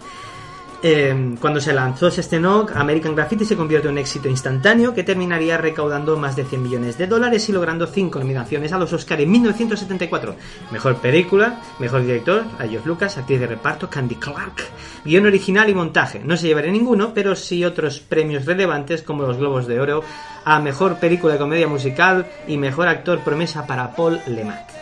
[0.82, 5.04] Eh, cuando se lanzó se estrenó, American Graffiti se convirtió en un éxito instantáneo que
[5.04, 9.20] terminaría recaudando más de 100 millones de dólares y logrando 5 nominaciones a los Oscar
[9.20, 10.36] en 1974.
[10.72, 14.63] Mejor película, mejor director, a Geoff Lucas, actriz de reparto, Candy Clark,
[15.04, 16.22] guion original y montaje.
[16.24, 20.02] No se llevaría ninguno, pero sí otros premios relevantes como los Globos de Oro
[20.46, 24.79] a mejor película de comedia musical y mejor actor promesa para Paul Lemat.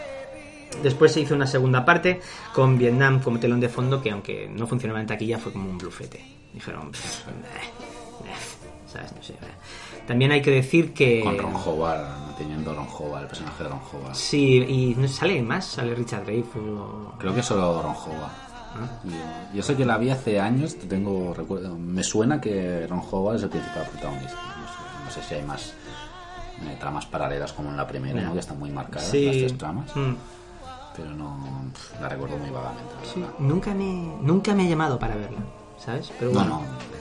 [0.83, 2.21] Después se hizo una segunda parte
[2.53, 5.77] con Vietnam como telón de fondo que aunque no funcionaba en taquilla fue como un
[5.77, 6.23] blufete.
[6.53, 7.31] Dijeron, "Pff, eh,
[8.25, 9.11] eh", ¿sabes?
[9.15, 9.33] No sé.
[9.33, 9.37] eh.
[10.07, 11.19] También hay que decir que...
[11.21, 14.15] Con Ron Howard, teniendo Ron Howard, el personaje de Ron Howard.
[14.15, 17.13] Sí, y no sale más, sale Richard Dreyfuss o...
[17.19, 18.31] Creo que solo Ron Howard.
[18.79, 18.99] Ah.
[19.03, 19.11] Yo,
[19.55, 23.43] yo sé que la vi hace años, tengo recuerdo, me suena que Ron Howard es
[23.43, 24.35] el principal protagonista.
[24.35, 25.73] No sé, no sé si hay más
[26.79, 28.33] tramas paralelas como en la primera, ¿no?
[28.33, 29.25] que están muy marcadas Sí.
[29.25, 30.13] las tres tramas, Mm.
[30.97, 31.37] Pero no
[32.01, 32.93] la recuerdo muy vagamente.
[33.13, 35.39] Sí, nunca me, nunca me ha llamado para verla,
[35.77, 36.11] ¿sabes?
[36.19, 36.55] Pero No, bueno.
[36.57, 36.97] no,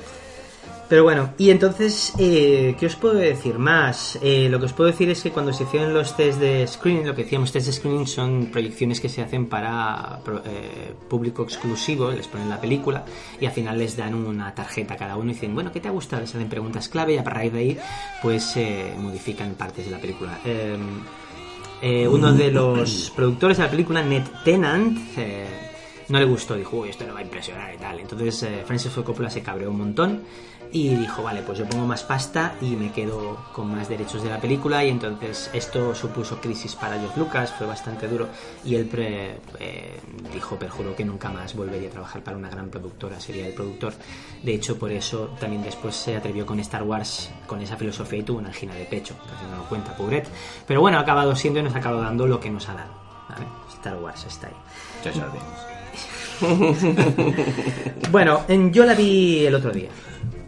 [0.89, 4.17] Pero bueno, y entonces, eh, ¿qué os puedo decir más?
[4.23, 7.05] Eh, lo que os puedo decir es que cuando se hicieron los test de screening,
[7.09, 12.13] lo que decíamos, test de screening son proyecciones que se hacen para eh, público exclusivo,
[12.13, 13.05] les ponen la película
[13.41, 15.89] y al final les dan una tarjeta a cada uno y dicen, bueno, ¿qué te
[15.89, 16.23] ha gustado?
[16.23, 17.79] Les hacen preguntas clave y a raíz de ahí,
[18.23, 18.57] pues
[18.99, 20.39] modifican partes de la película.
[21.83, 25.66] Eh, uno de los productores de la película, Ned Tennant, eh,
[26.09, 27.99] no le gustó, dijo, uy, esto no va a impresionar y tal.
[28.01, 30.23] Entonces eh, Francis Ford Coppola se cabreó un montón
[30.73, 34.31] y dijo, vale, pues yo pongo más pasta y me quedo con más derechos de
[34.31, 38.29] la película y entonces esto supuso crisis para George Lucas, fue bastante duro
[38.65, 40.01] y él pre- eh,
[40.33, 43.95] dijo, perjuró que nunca más volvería a trabajar para una gran productora, sería el productor.
[44.43, 48.23] De hecho, por eso también después se atrevió con Star Wars, con esa filosofía y
[48.25, 50.29] tuvo una angina de pecho, casi no lo cuenta, pobret.
[50.67, 52.93] Pero bueno, ha acabado siendo y nos ha acabado dando lo que nos ha dado.
[53.73, 54.55] Star Wars está ahí.
[55.05, 55.76] Jar Binks.
[58.11, 59.89] Bueno, en- yo la vi el otro día,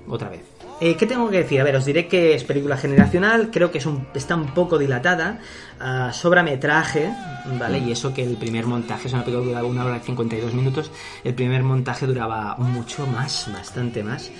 [0.09, 0.41] otra vez.
[0.81, 1.61] Eh, ¿Qué tengo que decir?
[1.61, 4.79] A ver, os diré que es película generacional, creo que es un, está un poco
[4.79, 5.41] dilatada,
[5.81, 7.11] ah, sobra metraje,
[7.59, 7.81] ¿vale?
[7.81, 10.55] Y eso que el primer montaje es una película que duraba una hora y 52
[10.55, 10.93] minutos,
[11.25, 14.31] el primer montaje duraba mucho más, bastante más.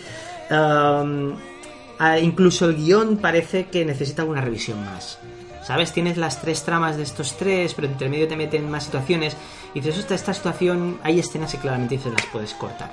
[0.51, 5.19] Ah, incluso el guion parece que necesita alguna revisión más.
[5.69, 5.93] ¿Sabes?
[5.93, 9.37] Tienes las tres tramas de estos tres, pero entre medio te meten más situaciones.
[9.75, 12.91] Y dices, esta, esta situación, hay escenas que claramente dices las puedes cortar.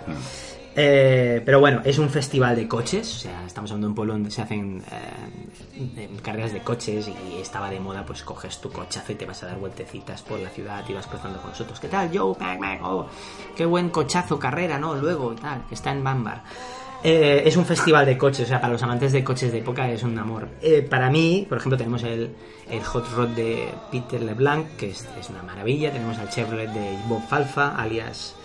[0.76, 4.12] Eh, pero bueno, es un festival de coches, o sea, estamos hablando de un pueblo
[4.12, 9.14] donde se hacen eh, carreras de coches y estaba de moda, pues coges tu cochazo
[9.14, 11.80] y te vas a dar vueltecitas por la ciudad y vas cruzando con nosotros.
[11.80, 12.36] ¿Qué tal, Joe?
[12.84, 13.08] Oh,
[13.56, 14.96] qué buen cochazo, carrera, ¿no?
[14.96, 16.44] Luego y tal, que está en Bambar.
[17.04, 19.90] Eh, es un festival de coches, o sea, para los amantes de coches de época
[19.90, 20.50] es un amor.
[20.62, 22.36] Eh, para mí, por ejemplo, tenemos el,
[22.70, 25.92] el Hot Rod de Peter LeBlanc, que es, una maravilla.
[25.92, 28.36] Tenemos al Chevrolet de Bob Falfa, alias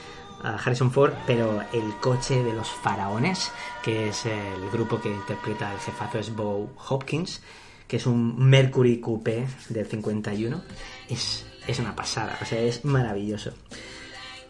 [0.42, 3.50] Harrison Ford, pero el coche de los faraones,
[3.82, 7.42] que es el grupo que interpreta el jefazo es Bo Hopkins,
[7.86, 10.62] que es un Mercury Coupé del 51,
[11.08, 13.52] es, es una pasada, o sea, es maravilloso.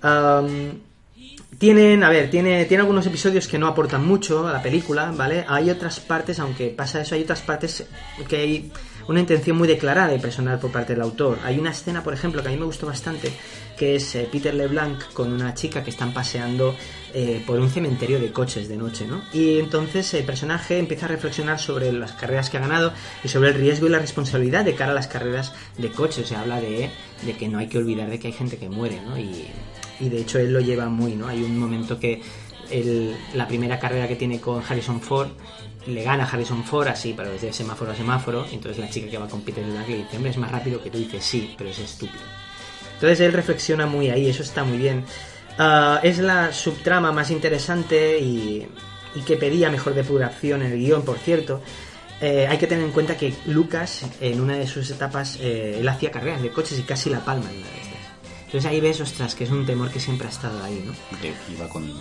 [0.02, 0.80] Am,
[1.60, 5.44] tienen, a ver, tiene, tiene algunos episodios que no aportan mucho a la película, ¿vale?
[5.46, 7.84] Hay otras partes, aunque pasa eso, hay otras partes
[8.26, 8.72] que hay
[9.08, 11.38] una intención muy declarada y personal por parte del autor.
[11.44, 13.30] Hay una escena, por ejemplo, que a mí me gustó bastante,
[13.76, 16.74] que es eh, Peter LeBlanc con una chica que están paseando
[17.12, 19.22] eh, por un cementerio de coches de noche, ¿no?
[19.34, 23.50] Y entonces el personaje empieza a reflexionar sobre las carreras que ha ganado y sobre
[23.50, 26.26] el riesgo y la responsabilidad de cara a las carreras de coches.
[26.26, 26.88] Se habla de,
[27.26, 29.18] de que no hay que olvidar de que hay gente que muere, ¿no?
[29.18, 29.44] Y,
[30.00, 31.28] y de hecho él lo lleva muy, ¿no?
[31.28, 32.22] Hay un momento que
[33.34, 35.30] la primera carrera que tiene con Harrison Ford
[35.86, 39.18] le gana a Harrison Ford así, pero desde semáforo a semáforo, entonces la chica que
[39.18, 41.54] va con Peter Black le dice, hombre, es más rápido que tú, y dice, sí,
[41.56, 42.22] pero es estúpido.
[42.94, 45.04] Entonces él reflexiona muy ahí, eso está muy bien.
[45.58, 48.66] Ah, es la subtrama más interesante y,
[49.26, 51.60] que pedía mejor depuración en el guion, por cierto.
[52.20, 55.88] Eh, hay que tener en cuenta que Lucas, en una de sus etapas, eh, él
[55.88, 57.89] hacía carreras de coches y casi la palma en una estas.
[58.50, 60.92] Entonces ahí ves, ostras, que es un temor que siempre ha estado ahí, ¿no?
[61.20, 61.86] Que iba con.
[61.86, 61.92] De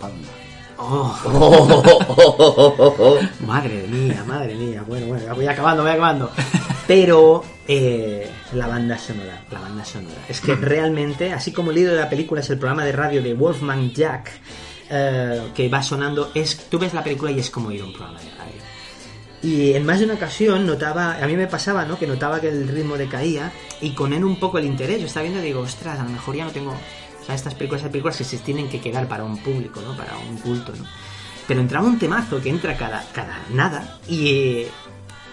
[0.00, 0.26] palma.
[0.78, 1.14] Oh,
[3.46, 4.82] madre mía, madre mía.
[4.88, 6.30] Bueno, bueno, voy acabando, voy acabando.
[6.86, 10.24] Pero eh, la banda sonora, la banda sonora.
[10.26, 13.22] Es que realmente, así como el líder de la película es el programa de radio
[13.22, 14.30] de Wolfman Jack,
[14.88, 17.92] eh, que va sonando, es tú ves la película y es como ir a un
[17.92, 18.67] programa de radio.
[19.42, 21.98] Y en más de una ocasión notaba, a mí me pasaba, ¿no?
[21.98, 25.00] Que notaba que el ritmo decaía y con él un poco el interés.
[25.00, 26.72] Yo estaba viendo y digo, ostras, a lo mejor ya no tengo.
[26.72, 29.96] O sea, estas películas películas que se tienen que quedar para un público, ¿no?
[29.96, 30.84] Para un culto, ¿no?
[31.46, 34.66] Pero entraba un temazo que entra cada, cada nada y,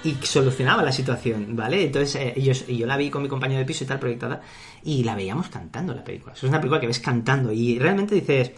[0.06, 1.84] y solucionaba la situación, ¿vale?
[1.84, 4.41] Entonces eh, yo, la vi con mi compañero de piso y tal proyectada
[4.84, 6.34] y la veíamos cantando la película.
[6.34, 8.52] Es una película que ves cantando y realmente dices,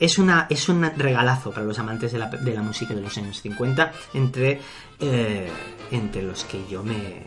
[0.00, 3.16] es, una, es un regalazo para los amantes de la, de la música de los
[3.18, 4.60] años 50, entre,
[4.98, 5.48] eh,
[5.90, 7.26] entre los que yo me,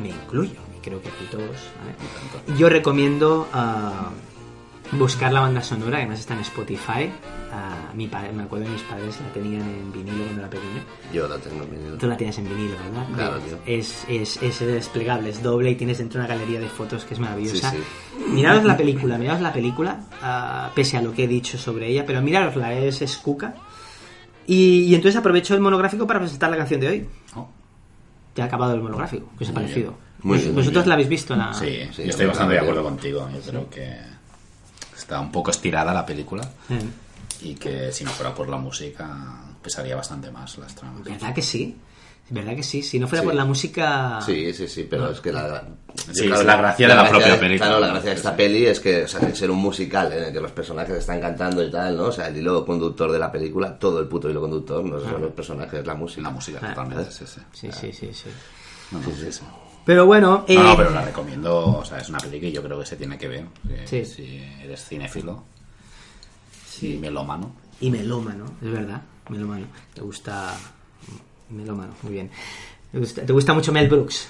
[0.00, 1.56] me incluyo, y creo que aquí todos.
[1.78, 2.58] ¿vale?
[2.58, 4.10] Yo recomiendo ah,
[4.92, 7.10] buscar la banda sonora, además está en Spotify.
[7.50, 10.80] Ah, mi padre, me acuerdo de mis padres la tenían en vinilo cuando era pequeño.
[11.12, 11.96] Yo la tengo en vinilo.
[11.98, 13.06] Tú la tienes en vinilo, ¿verdad?
[13.14, 13.58] Claro, tío.
[13.66, 17.20] Es, es, es desplegable, es doble y tienes dentro una galería de fotos que es
[17.20, 17.70] maravillosa.
[17.70, 17.78] Sí,
[18.30, 22.04] Miraros la película, miraros la película, ah, pese a lo que he dicho sobre ella,
[22.06, 23.54] pero mirarosla, es, es cuca.
[24.46, 27.06] Y, y entonces aprovecho el monográfico para presentar la canción de hoy.
[27.36, 27.48] Oh,
[28.34, 29.90] Ya ha acabado el monográfico, ¿qué os ha parecido?
[29.92, 30.12] bien.
[30.24, 30.88] Muy bien, ¿Vosotros muy bien.
[30.88, 31.36] la habéis visto?
[31.36, 31.52] La...
[31.52, 32.64] sí, sí, estoy sí, bastante de sí.
[32.64, 33.28] acuerdo contigo.
[33.34, 34.11] Yo creo que
[35.02, 36.82] está un poco estirada la película Eh,
[37.42, 41.02] y que si no fuera por la música pesaría bastante más las tramas.
[41.04, 41.76] ¿Verdad que sí?
[42.30, 42.82] ¿Verdad que sí?
[42.82, 43.26] Si no fuera Sí.
[43.26, 44.20] por la música...
[44.24, 45.62] Sí, sí, sí, pero es que la...
[46.12, 47.66] Sí, es la gracia de la propia película.
[47.68, 50.24] Claro, la gracia de esta peli es que, o sea, que ser un musical en
[50.24, 52.04] el que los personajes están cantando y tal, ¿no?
[52.04, 55.20] O sea, el hilo conductor de la película, todo el puto hilo conductor, no son
[55.20, 56.22] los personajes, es la música.
[56.22, 56.68] La música, Ah.
[56.68, 57.40] totalmente, sí, sí.
[57.52, 58.28] Sí, sí, sí, sí.
[58.92, 59.40] No, no, sí, sí.
[59.84, 60.44] Pero bueno...
[60.48, 62.86] No, no, eh, pero la recomiendo, o sea, es una peli que yo creo que
[62.86, 63.46] se tiene que ver.
[63.86, 64.04] Sí.
[64.04, 65.42] si eres cinéfilo,
[66.68, 67.52] si melómano.
[67.80, 69.66] Y melómano, es verdad, melómano.
[69.94, 70.54] Te gusta...
[71.50, 72.30] Melómano, muy bien.
[72.92, 74.28] ¿Te gusta, te gusta mucho Mel Brooks?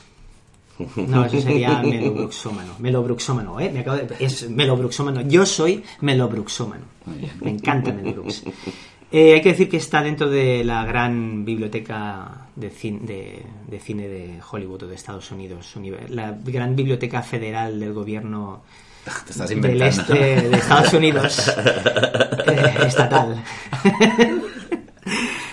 [0.96, 2.74] No, eso sería Melo Brooksómano.
[2.80, 3.70] Melo Brooksómano, ¿eh?
[3.72, 5.20] Me acabo de- Es Melo Brooksómano.
[5.20, 6.84] Yo soy Melo Brooksómano.
[7.04, 7.32] Muy bien.
[7.40, 8.42] Me encanta Mel Brooks.
[9.12, 13.78] Eh, hay que decir que está dentro de la gran biblioteca de, cin- de- de
[13.78, 15.74] cine de Hollywood o de Estados Unidos.
[16.08, 18.62] La gran biblioteca federal del gobierno
[19.04, 21.48] Te estás del este de Estados Unidos
[22.46, 23.42] eh, estatal.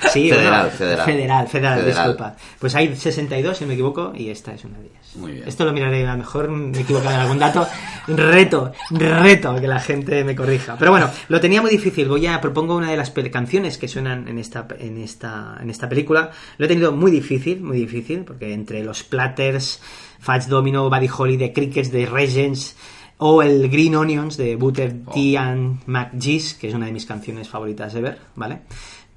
[0.09, 1.05] Sí, Federal, bueno, federal.
[1.05, 2.35] federal, federal, disculpa.
[2.59, 5.15] Pues hay 62, si no me equivoco, y esta es una de ellas.
[5.15, 5.47] Muy bien.
[5.47, 7.67] Esto lo miraré, a lo mejor me he equivocado en algún dato.
[8.07, 10.75] Reto, reto que la gente me corrija.
[10.77, 12.07] Pero bueno, lo tenía muy difícil.
[12.07, 15.89] Voy a propongo una de las canciones que suenan en esta, en esta, en esta
[15.89, 16.31] película.
[16.57, 19.81] Lo he tenido muy difícil, muy difícil, porque entre los Platters,
[20.19, 22.75] Fats Domino, Buddy Holly, The Crickets, The Regents,
[23.21, 27.49] o el Green Onions de Butter T and McGee's, que es una de mis canciones
[27.49, 28.61] favoritas de ver, ¿vale?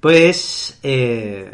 [0.03, 1.49] Pues eh,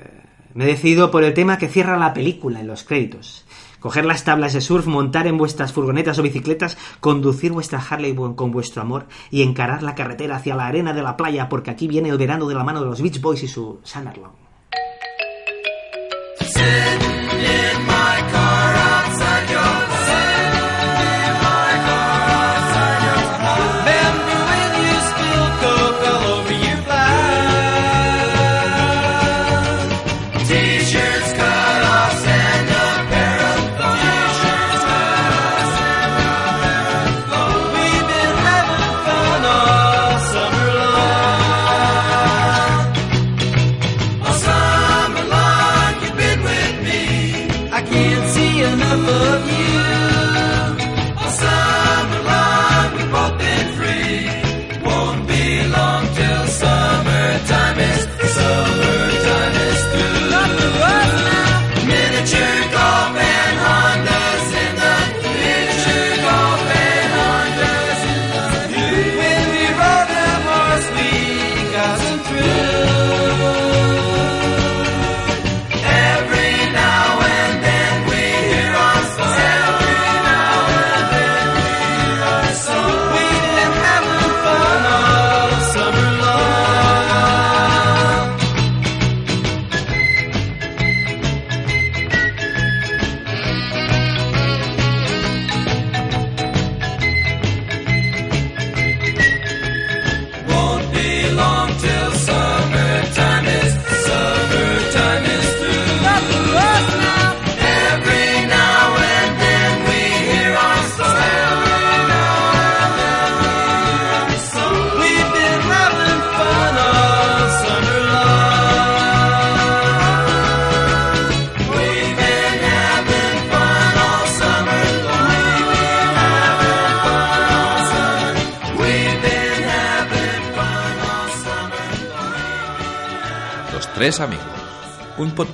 [0.56, 3.46] me he decidido por el tema que cierra la película en los créditos.
[3.80, 8.50] Coger las tablas de surf, montar en vuestras furgonetas o bicicletas, conducir vuestra Harley con
[8.50, 12.10] vuestro amor y encarar la carretera hacia la arena de la playa, porque aquí viene
[12.10, 13.82] el verano de la mano de los Beach Boys y su.
[16.56, 17.29] Remember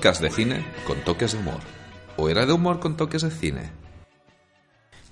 [0.06, 1.60] podcast de cine con toques de humor.
[2.18, 3.72] ¿O era de humor con toques de cine?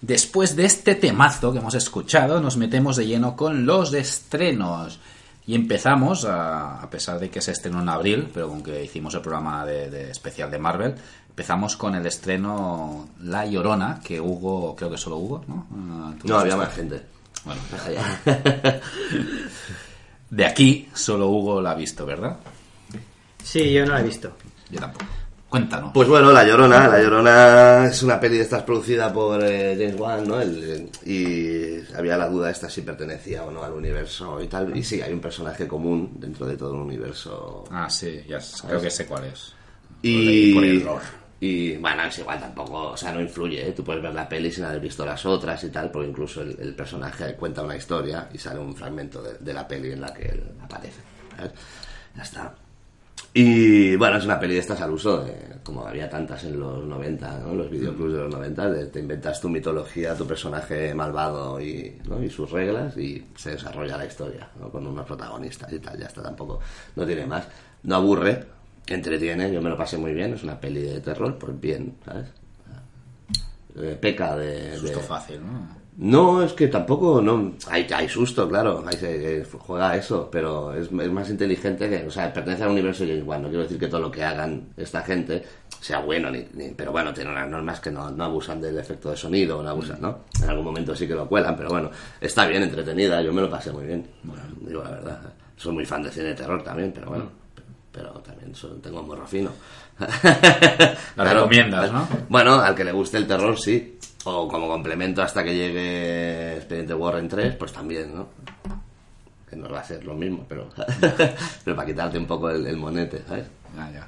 [0.01, 4.99] Después de este temazo que hemos escuchado, nos metemos de lleno con los estrenos.
[5.47, 9.15] Y empezamos, a, a pesar de que se estrenó en abril, pero con que hicimos
[9.15, 10.93] el programa de, de especial de Marvel,
[11.27, 15.65] empezamos con el estreno La Llorona, que Hugo, creo que solo Hugo, ¿no?
[15.71, 17.01] Ah, ¿tú No, había más gente.
[17.45, 18.81] Bueno, Deja ya.
[20.29, 22.37] de aquí solo Hugo la ha visto, ¿verdad?
[23.43, 24.33] Sí, yo no la he visto.
[24.69, 25.05] Yo tampoco.
[25.49, 25.91] Cuéntanos.
[25.93, 26.87] Pues bueno, La Llorona.
[26.87, 30.41] La Llorona es una peli de estas producida por eh, James Wan, ¿no?
[30.41, 34.75] El- y había la duda esta si pertenecía o no al universo y tal.
[34.75, 37.65] Y sí, hay un personaje común dentro de todo el universo.
[37.69, 39.53] Ah, sí, ya s- creo que sé cuál es.
[40.01, 41.01] Y, Por error.
[41.39, 43.73] y bueno, es igual tampoco, o sea, no influye, ¿eh?
[43.73, 46.57] tú puedes ver la peli sin haber visto las otras y tal, porque incluso el,
[46.59, 50.11] el personaje cuenta una historia y sale un fragmento de, de la peli en la
[50.13, 50.99] que él aparece.
[51.37, 51.51] ¿sabes?
[52.15, 52.55] Ya está.
[53.35, 56.85] Y bueno, es una peli de estas al uso, eh, como había tantas en los
[56.85, 57.55] 90, ¿no?
[57.55, 62.21] los videoclubs de los 90, de- te inventas tu mitología, tu personaje malvado y, ¿no?
[62.23, 64.69] y sus reglas y se desarrolla la historia ¿no?
[64.69, 66.59] con unos protagonistas y tal, ya está, tampoco,
[66.95, 67.47] no tiene más.
[67.83, 68.45] No aburre,
[68.85, 72.27] entretiene, yo me lo pasé muy bien, es una peli de terror, pues bien, ¿sabes?
[73.75, 74.77] Eh, peca de...
[74.77, 75.82] Susto fácil, ¿no?
[75.95, 80.27] No, es que tampoco, no, hay, hay susto, claro, hay, se- eh, juega a eso,
[80.31, 83.61] pero es, es más inteligente que, o sea, pertenece al universo James Wan, no quiero
[83.63, 85.43] decir que todo lo que hagan esta gente
[85.79, 89.11] sea bueno, ni, ni- pero bueno, tienen unas normas que no, no abusan del efecto
[89.11, 90.21] de sonido, no abusan, ¿no?
[90.41, 93.49] En algún momento sí que lo cuelan, pero bueno, está bien, entretenida, yo me lo
[93.51, 94.07] pasé muy bien,
[94.61, 95.19] digo la verdad,
[95.57, 97.25] soy muy fan de cine de terror también, pero bueno,
[97.91, 99.51] pero también soy- tengo morro fino.
[99.99, 102.07] La recomiendas, ¿no?
[102.29, 103.99] Bueno, al que le guste el terror, sí.
[104.25, 108.27] O como complemento hasta que llegue Expediente Warren 3, pues también, ¿no?
[109.49, 110.69] Que no va a ser lo mismo, pero,
[111.63, 113.45] pero para quitarte un poco el, el monete, ¿sabes?
[113.75, 114.07] Ya, ya.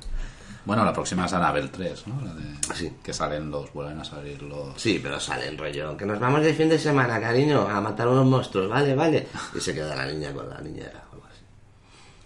[0.65, 2.21] Bueno, la próxima es Annabelle 3, ¿no?
[2.21, 2.43] La de,
[2.73, 2.91] Sí.
[3.03, 4.81] Que salen los, vuelven a salir los...
[4.81, 5.95] Sí, pero sale en rollo.
[5.95, 9.27] Que nos vamos de fin de semana, cariño, a matar unos monstruos, vale, vale.
[9.53, 11.41] Y se queda la niña con la niñera o algo así.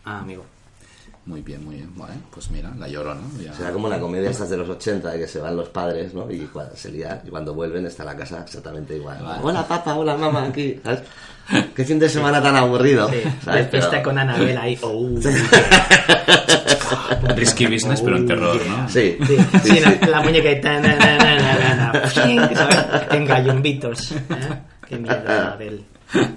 [0.05, 0.45] Ah, amigo.
[1.29, 1.91] Muy bien, muy bien.
[1.95, 3.21] Bueno, pues mira, la lloro, ¿no?
[3.39, 6.11] Ya- Será como la comedia estas de los 80, de que se van los padres,
[6.11, 6.29] ¿no?
[6.31, 9.19] Y cuando, se lía, y cuando vuelven está la casa exactamente igual.
[9.43, 10.79] Hola, papá, hola, mamá, aquí.
[10.83, 11.01] ¿sabes?
[11.75, 13.07] Qué fin de semana tan aburrido.
[13.09, 13.65] Sí, ¿sabes?
[13.65, 14.79] de fiesta Pero- con Anabel ahí.
[14.81, 15.07] Oh,
[17.35, 18.89] Risky business, pero en terror, ¿no?
[18.89, 19.79] Sí, Sí, sí, sí, sí.
[19.81, 20.49] la, la muñeca.
[23.11, 24.13] En gallumbitos.
[24.13, 24.17] ¿eh?
[24.87, 25.85] Qué mierda, Anabel.
[26.15, 26.27] ¡Eh!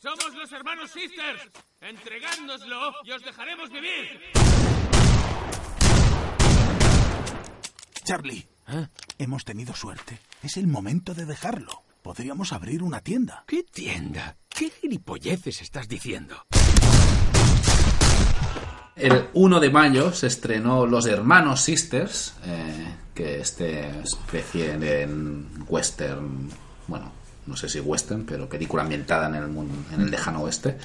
[0.00, 1.50] ¡Somos los hermanos Sisters!
[1.88, 4.20] ¡Entregádnoslo y os dejaremos vivir!
[8.04, 8.48] Charlie,
[9.18, 10.18] hemos tenido suerte.
[10.42, 11.84] Es el momento de dejarlo.
[12.02, 13.44] Podríamos abrir una tienda.
[13.46, 14.36] ¿Qué tienda?
[14.48, 16.44] ¿Qué gilipolleces estás diciendo?
[18.96, 25.06] El 1 de mayo se estrenó Los Hermanos Sisters, eh, que este especie de
[25.68, 26.50] western,
[26.88, 27.12] bueno,
[27.46, 30.78] no sé si western, pero película ambientada en el, mun- en el lejano oeste,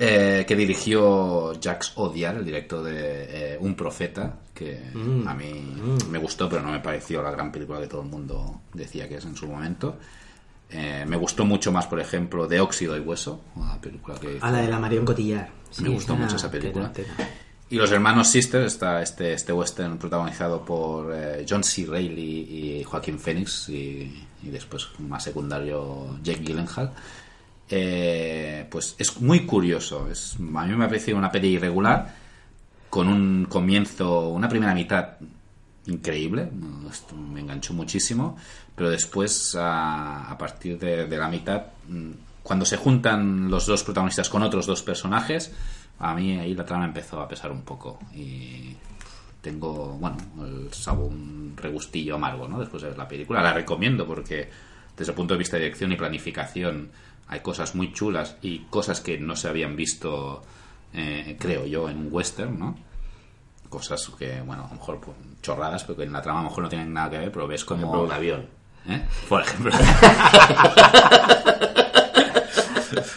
[0.00, 4.80] eh, que dirigió Jacques Odiar, el director de eh, Un Profeta, que
[5.26, 5.74] a mí
[6.10, 9.16] me gustó, pero no me pareció la gran película que todo el mundo decía que
[9.16, 9.96] es en su momento.
[10.70, 14.44] Eh, me gustó mucho más, por ejemplo, De Óxido y Hueso, una película que hizo-
[14.44, 15.50] A la de la Marion Cotillar.
[15.70, 16.92] Sí, me gustó mucho esa película.
[17.70, 21.14] Y Los Hermanos Sisters, está este, este western protagonizado por
[21.48, 21.84] John C.
[21.86, 26.92] Reilly y Joaquín Phoenix y, y después más secundario Jake Gyllenhaal.
[27.70, 30.08] Eh, pues es muy curioso.
[30.10, 32.14] Es, a mí me ha parecido una peli irregular
[32.88, 35.18] con un comienzo, una primera mitad
[35.86, 36.50] increíble,
[37.32, 38.36] me enganchó muchísimo,
[38.74, 42.10] pero después a, partir de, la mitad, mm,
[42.42, 45.52] cuando se juntan los dos protagonistas con otros dos personajes,
[45.98, 48.76] a mí ahí la trama empezó a pesar un poco y
[49.40, 52.60] tengo, bueno, el un regustillo amargo, ¿no?
[52.60, 54.50] Después de ver la película, la recomiendo porque
[54.96, 56.90] desde el punto de vista de dirección y planificación
[57.28, 60.42] hay cosas muy chulas y cosas que no se habían visto,
[60.94, 62.88] eh, creo yo, en un western, ¿no?
[63.68, 66.48] cosas que, bueno, a lo mejor pues, chorradas, pero que en la trama a lo
[66.48, 67.88] mejor no tienen nada que ver, pero ves Por como...
[67.88, 68.46] ejemplo, un avión.
[68.88, 69.06] ¿Eh?
[69.28, 69.70] Por ejemplo.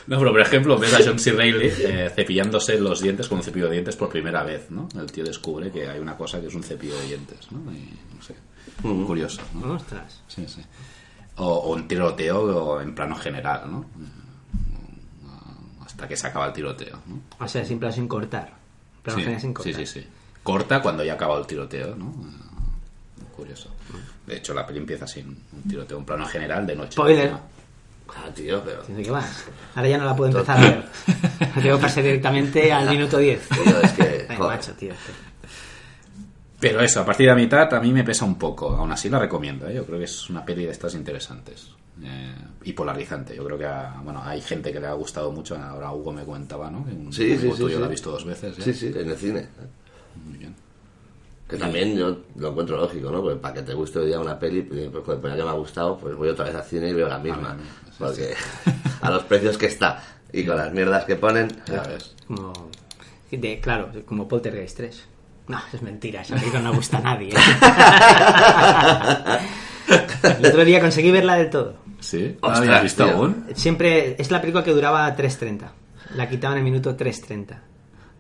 [0.07, 1.31] no, pero por ejemplo, ves a John C.
[1.31, 4.89] Reilly eh, cepillándose los dientes con un cepillo de dientes por primera vez, ¿no?
[4.99, 7.59] El tío descubre que hay una cosa que es un cepillo de dientes, ¿no?
[7.71, 8.35] Y, no sé,
[8.81, 9.75] curioso, ¿no?
[9.75, 10.21] Ostras.
[10.27, 10.61] Sí, sí.
[11.37, 13.85] O, o un tiroteo en plano general, ¿no?
[15.85, 17.21] Hasta que se acaba el tiroteo, ¿no?
[17.43, 18.51] O sea, sin plan sin cortar.
[19.03, 19.73] Plano Sí, general sin sí, cortar.
[19.75, 20.07] sí, sí.
[20.43, 22.13] Corta cuando ya acaba el tiroteo, ¿no?
[23.35, 23.69] Curioso.
[24.27, 26.93] De hecho, la peli empieza sin un tiroteo, un plano general de noche.
[26.93, 27.33] Spoiler.
[28.13, 28.83] Ah, tío, pero...
[28.85, 29.23] Que va.
[29.75, 30.85] Ahora ya no la puedo empezar a ver.
[31.61, 33.47] Tengo que pasar directamente al minuto 10.
[33.49, 34.25] Tío, es que...
[34.29, 34.93] Ay, macho, tío.
[36.61, 38.69] Pero eso, a partir de la mitad a mí me pesa un poco.
[38.69, 39.73] Aún así la recomiendo, ¿eh?
[39.73, 41.71] Yo creo que es una peli de estas interesantes.
[42.03, 42.33] Eh,
[42.63, 43.35] y polarizante.
[43.35, 45.55] Yo creo que a- bueno, hay gente que le ha gustado mucho.
[45.57, 46.85] Ahora Hugo me comentaba, ¿no?
[46.85, 47.79] Que un Sí, sí, amigo sí, tuyo sí.
[47.79, 48.55] lo ha visto dos veces.
[48.57, 48.63] ya.
[48.63, 49.47] Sí, sí, en el cine.
[50.25, 50.55] Muy bien.
[51.47, 53.21] Que también yo lo encuentro lógico, ¿no?
[53.21, 55.43] Porque para que te guste hoy día una peli, pues, pues, joder, pues ya que
[55.43, 57.57] me ha gustado, pues voy otra vez al cine y veo la misma.
[57.59, 58.33] Ah, sí, Porque
[59.01, 60.01] a los precios que está
[60.31, 61.49] y con las mierdas que ponen...
[61.67, 62.15] Ya ves.
[62.25, 62.53] Como,
[63.31, 65.03] de, claro, como Poltergeist 3.
[65.51, 67.33] No, es mentira, esa película no gusta a nadie.
[70.39, 71.75] El otro día conseguí verla del todo.
[71.99, 72.37] ¿Sí?
[72.41, 73.13] ¿No la habías visto tío.
[73.15, 73.45] aún?
[73.55, 75.69] Siempre es la película que duraba 3.30.
[76.15, 77.57] La quitaban en el minuto 3.30.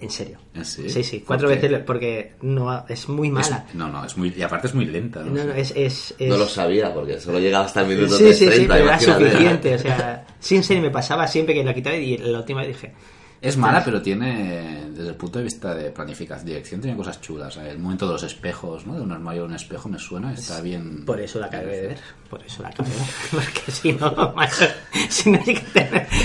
[0.01, 0.39] En serio.
[0.55, 0.89] ¿Ah, sí?
[0.89, 3.65] Sí, sí, cuatro veces porque no es muy Es- mala.
[3.75, 4.33] no, no, es muy.
[4.35, 5.19] Y aparte es muy lenta.
[5.19, 5.27] ¿no?
[5.31, 8.33] No, no, es, es, es- No lo sabía porque solo llegaba hasta el minuto Sí,
[8.33, 9.75] sí, 3.30, sí, pero era suficiente.
[9.75, 12.69] O sea, sí, en serio, me pasaba siempre que la quitaba y la última vez
[12.69, 12.93] dije,
[13.41, 17.57] Es mala, pero tiene, desde el punto de vista de planificación, dirección, tiene cosas chulas.
[17.57, 18.93] El momento de los espejos, ¿no?
[18.95, 21.03] De un armario a un espejo me suena, está bien.
[21.05, 21.97] por eso la acabé de ver.
[22.29, 23.07] Por eso la acabé de ver.
[23.31, 24.35] Porque si no,
[25.09, 26.07] si no hay que tener...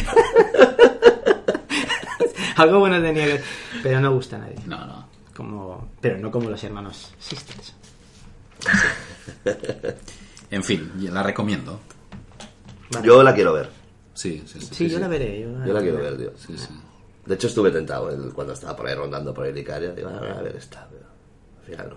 [2.57, 3.43] Algo bueno tenía que...
[3.83, 4.57] Pero no gusta a nadie.
[4.67, 5.09] No, no.
[5.35, 5.89] Como...
[6.01, 7.75] Pero no como los hermanos Sisters.
[10.49, 11.81] En fin, la recomiendo.
[13.03, 13.69] Yo la quiero ver.
[14.15, 14.69] Sí, sí, sí.
[14.73, 15.41] Sí, yo la veré.
[15.41, 16.33] Yo la, Yo la quiero ver, tío.
[16.37, 16.69] Sí, sí.
[17.27, 19.93] De hecho, estuve tentado el- cuando estaba por ahí rondando por el Icaria.
[19.93, 21.05] Digo, "Ah, a ver esta, pero
[21.61, 21.97] al final no.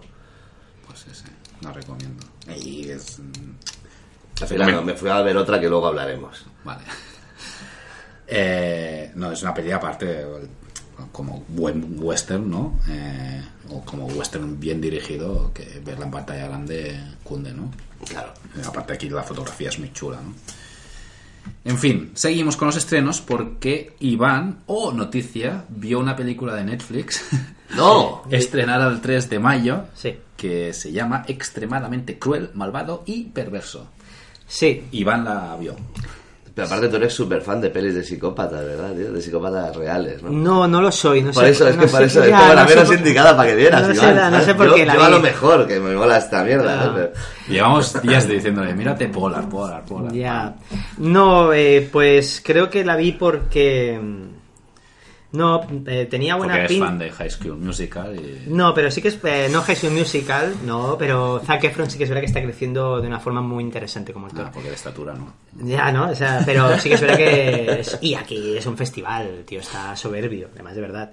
[0.88, 1.24] Pues sí.
[1.62, 2.26] La recomiendo.
[2.62, 3.20] Y es...
[3.20, 6.46] mm, Al final no, me fui a ver otra que luego hablaremos.
[6.64, 6.84] Vale.
[8.32, 10.24] Eh, no, es una peli aparte
[11.12, 12.80] como buen western, ¿no?
[12.88, 17.72] Eh, o como western bien dirigido, que verla en pantalla grande cunde, ¿no?
[18.08, 18.32] Claro.
[18.56, 20.34] Eh, Aparte aquí la fotografía es muy chula, ¿no?
[21.66, 27.24] En fin, seguimos con los estrenos porque Iván, o noticia, vio una película de Netflix
[27.76, 28.24] ¡No!
[28.32, 30.16] estrenada el 3 de mayo Sí.
[30.38, 33.88] que se llama Extremadamente cruel, malvado y perverso.
[34.48, 34.86] Sí.
[34.92, 35.76] Iván la vio.
[36.60, 39.12] Pero aparte tú eres súper fan de pelis de psicópatas, ¿verdad, tío?
[39.12, 40.30] De psicópatas reales, ¿no?
[40.30, 41.22] No, no lo soy.
[41.22, 42.96] No Por sé, eso, es no que sé- por eso, es como la menos por-
[42.98, 45.20] indicada para que vieras, No sé, no sé por yo, qué la yo a lo
[45.20, 46.84] mejor, que me mola esta mierda, No.
[46.86, 46.92] ¿eh?
[46.96, 47.12] Pero-
[47.54, 50.12] Llevamos días de diciéndole, mírate Polar, Polar, Polar.
[50.14, 50.56] Ya.
[50.98, 54.00] No, eh, pues creo que la vi porque...
[55.32, 58.50] No, eh, tenía buena Porque eres fan de High School Musical y...
[58.50, 59.20] No, pero sí que es.
[59.24, 62.42] eh, no High School Musical, no, pero Zac Efron sí que es verdad que está
[62.42, 64.46] creciendo de una forma muy interesante como actor.
[64.48, 65.34] Ah, porque de estatura no.
[65.64, 66.10] Ya, ¿no?
[66.10, 67.80] O sea, pero sí que es verdad que...
[67.82, 71.12] es- y aquí es un festival, tío, está soberbio, además de verdad.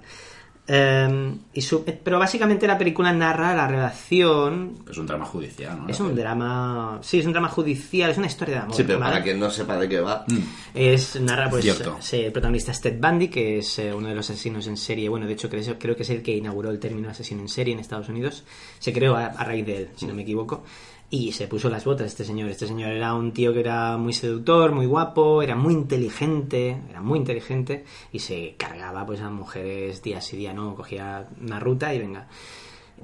[0.69, 4.75] Eh, y su- pero básicamente la película narra la relación...
[4.89, 5.87] Es un drama judicial, ¿no?
[5.89, 6.99] Es un drama...
[7.01, 8.75] Sí, es un drama judicial, es una historia de amor.
[8.75, 9.11] Sí, pero ¿vale?
[9.13, 10.25] para quien no sepa de qué va.
[10.73, 11.97] Es narra, pues, Cierto.
[12.01, 15.07] sí, el protagonista es Ted Bundy, que es eh, uno de los asesinos en serie.
[15.09, 17.73] Bueno, de hecho, creo, creo que es el que inauguró el término asesino en serie
[17.73, 18.43] en Estados Unidos.
[18.79, 20.63] Se creó a, a raíz de él, si no me equivoco.
[21.09, 22.49] Y se puso las botas este señor.
[22.49, 27.01] Este señor era un tío que era muy seductor, muy guapo, era muy inteligente, era
[27.01, 31.93] muy inteligente y se cargaba pues a mujeres día sí día no, cogía una ruta
[31.93, 32.27] y venga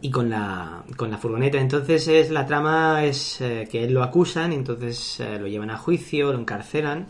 [0.01, 1.59] y con la, con la furgoneta.
[1.61, 5.69] Entonces es la trama es eh, que él lo acusan, y entonces eh, lo llevan
[5.69, 7.07] a juicio, lo encarcelan.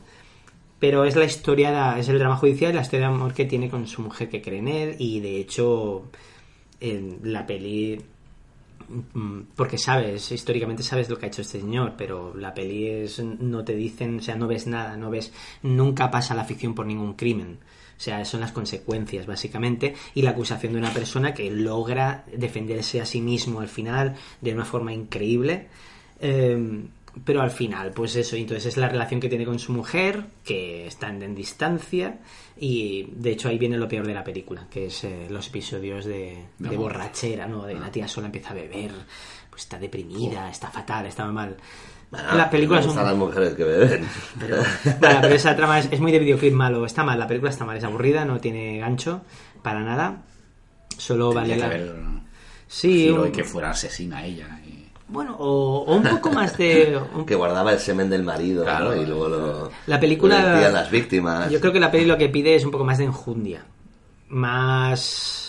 [0.80, 3.70] Pero es la historia, de- es el drama judicial la historia de amor que tiene
[3.70, 4.96] con su mujer que cree en él.
[5.00, 6.04] Y de hecho,
[6.80, 8.00] en la peli.
[9.14, 13.20] Mm, Porque sabes, históricamente sabes lo que ha hecho este señor, pero la peli es.
[13.20, 15.32] No te dicen, o sea, no ves nada, no ves.
[15.64, 17.60] Nunca pasa la ficción por ningún crimen.
[17.96, 23.00] O sea, son las consecuencias, básicamente, y la acusación de una persona que logra defenderse
[23.00, 25.68] a sí mismo al final de una forma increíble.
[26.20, 26.86] Eh,
[27.26, 30.88] pero al final, pues eso, entonces es la relación que tiene con su mujer, que
[30.88, 32.20] están en distancia,
[32.58, 36.06] y de hecho ahí viene lo peor de la película, que es eh, los episodios
[36.06, 36.92] de, De de amor.
[36.94, 37.64] borrachera, ¿no?
[37.66, 38.92] De la tía sola empieza a beber,
[39.50, 41.56] pues está deprimida, está fatal, está mal.
[42.10, 42.96] Bueno, la película es un...
[42.96, 44.06] las mujeres que beben.
[44.40, 44.58] Pero,
[45.00, 46.86] bueno, pero esa trama es, es muy de videoclip malo.
[46.86, 49.22] Está mal, la película está mal, es aburrida, no tiene gancho
[49.64, 50.24] para nada.
[50.98, 51.72] Solo vale la...
[52.68, 54.60] Sí, un- que fuera asesina ella.
[54.63, 54.63] y-
[55.14, 57.00] Bueno, o, o un poco más de...
[57.16, 58.94] un- Que guardaba el semen del marido, Claro.
[58.96, 59.02] ¿no?
[59.02, 59.72] Y luego lo...
[59.88, 61.50] La película- lo decían las víctimas.
[61.52, 63.64] Yo creo que la peli lo que pide es un poco más de enjundia.
[64.30, 65.40] Más...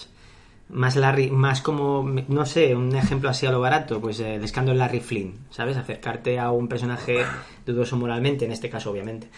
[0.70, 4.44] Más Larry, más como, no sé, un ejemplo así a lo barato, pues eh, el
[4.44, 5.76] escándalo de Larry Flynn, ¿sabes?
[5.76, 7.18] Acercarte a un personaje
[7.66, 9.28] dudoso moralmente, en este caso obviamente,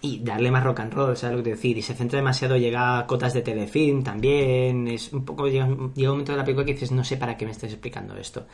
[0.00, 1.78] y darle más rock and roll, ¿sabes lo que te decir?
[1.78, 6.10] Y se centra demasiado, llega a cotas de telefilm también, es un poco, llega, llega
[6.10, 8.46] un momento de la película que dices, no sé para qué me estás explicando esto.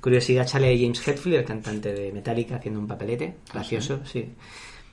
[0.00, 4.28] Curiosidad, sale James Hetfield, el cantante de Metallica, haciendo un papelete, gracioso, sí.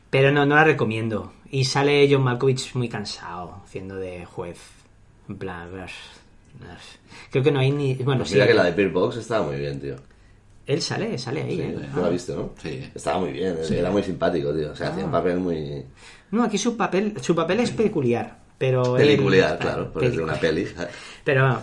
[0.09, 1.33] Pero no, no la recomiendo.
[1.49, 4.59] Y sale John Malkovich muy cansado, haciendo de juez.
[5.27, 5.69] En plan,
[7.31, 7.95] creo que no hay ni...
[7.95, 8.39] Bueno, Pues sí.
[8.39, 9.95] Que la de Peer Box estaba muy bien, tío.
[10.67, 11.77] Él sale, sale ahí, ¿eh?
[11.93, 12.53] No la viste, ¿no?
[12.61, 12.89] Sí.
[12.95, 13.75] Estaba muy bien, Sí.
[13.77, 14.71] era muy simpático, tío.
[14.71, 14.91] O sea, Ah.
[14.91, 15.85] hacía un papel muy
[16.31, 18.97] No, aquí su papel, su papel es peculiar, pero...
[18.97, 20.67] él- pelicular, claro, porque es una peli.
[21.23, 21.61] Pero,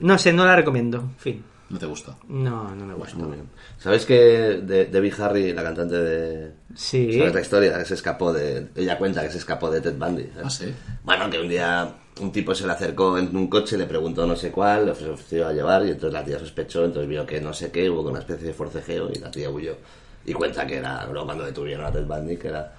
[0.00, 1.44] no sé, no la recomiendo, en fin.
[1.68, 2.18] ¿No te gustó?
[2.28, 3.14] No, no me gusta.
[3.16, 3.48] Muy bien.
[3.78, 6.52] ¿Sabes que de- Debbie Harry, la cantante de...
[6.74, 7.16] Sí.
[7.16, 7.78] ¿Sabes la historia?
[7.78, 8.68] Que se escapó de...
[8.74, 10.24] Ella cuenta que se escapó de Ted Bundy.
[10.34, 10.42] ¿sabes?
[10.46, 10.74] Ah, sí.
[11.04, 14.36] Bueno, que un día un tipo se le acercó en un coche, le preguntó no
[14.36, 17.52] sé cuál, le ofreció a llevar y entonces la tía sospechó, entonces vio que no
[17.52, 19.76] sé qué, hubo una especie de forcejeo y la tía huyó.
[20.24, 22.74] Y cuenta que era, cuando detuvieron a Ted Bundy, que era...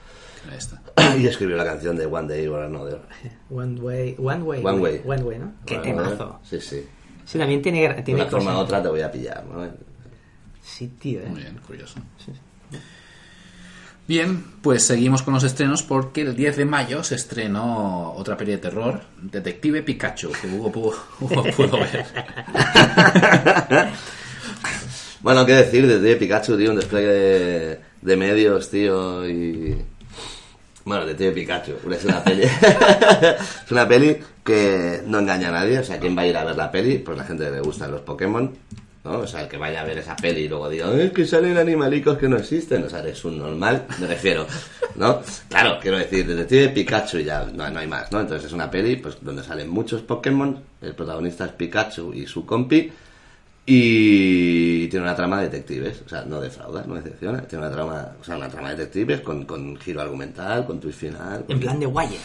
[0.50, 0.82] Ahí está.
[1.18, 3.02] y escribió la canción de One Day or Another.
[3.50, 4.66] One Way, One Way.
[4.66, 5.02] One Way.
[5.06, 5.54] One Way, ¿no?
[5.66, 6.40] Qué temazo.
[6.44, 6.86] Sí, sí.
[7.26, 7.94] Sí, también tiene...
[7.94, 9.68] De tiene una forma u otra te voy a pillar, ¿no?
[10.62, 11.28] Sí, tío, ¿eh?
[11.28, 12.00] Muy bien, curioso.
[14.12, 18.52] Bien, pues seguimos con los estrenos porque el 10 de mayo se estrenó otra peli
[18.52, 20.98] de terror, Detective Pikachu, que Hugo pudo,
[21.56, 22.06] pudo ver.
[25.22, 29.78] Bueno, qué decir de, de Pikachu, tío, un despliegue de, medios, tío, y...
[30.84, 31.74] Bueno, Detective Pikachu.
[31.94, 32.44] Es una peli.
[33.66, 35.80] es una peli que no engaña a nadie.
[35.80, 36.98] O sea, ¿quién va a ir a ver la peli?
[36.98, 38.52] Pues la gente le gustan los Pokémon.
[39.04, 39.20] ¿No?
[39.20, 41.58] O sea, el que vaya a ver esa peli y luego diga, es que salen
[41.58, 42.84] animalicos que no existen.
[42.84, 44.46] O sea, eres un normal, me refiero.
[44.96, 45.22] ¿No?
[45.50, 48.20] Claro, quiero decir, Detective Pikachu y ya no, no hay más, ¿no?
[48.20, 50.62] Entonces es una peli pues, donde salen muchos Pokémon.
[50.82, 52.92] El protagonista es Pikachu y su compi.
[53.66, 57.42] Y tiene una trama de detectives, o sea, no defrauda, no decepciona.
[57.44, 61.00] Tiene una trama, o sea, una trama de detectives con, con giro argumental, con twist
[61.00, 61.46] final.
[61.46, 62.18] con- En plan de Wire.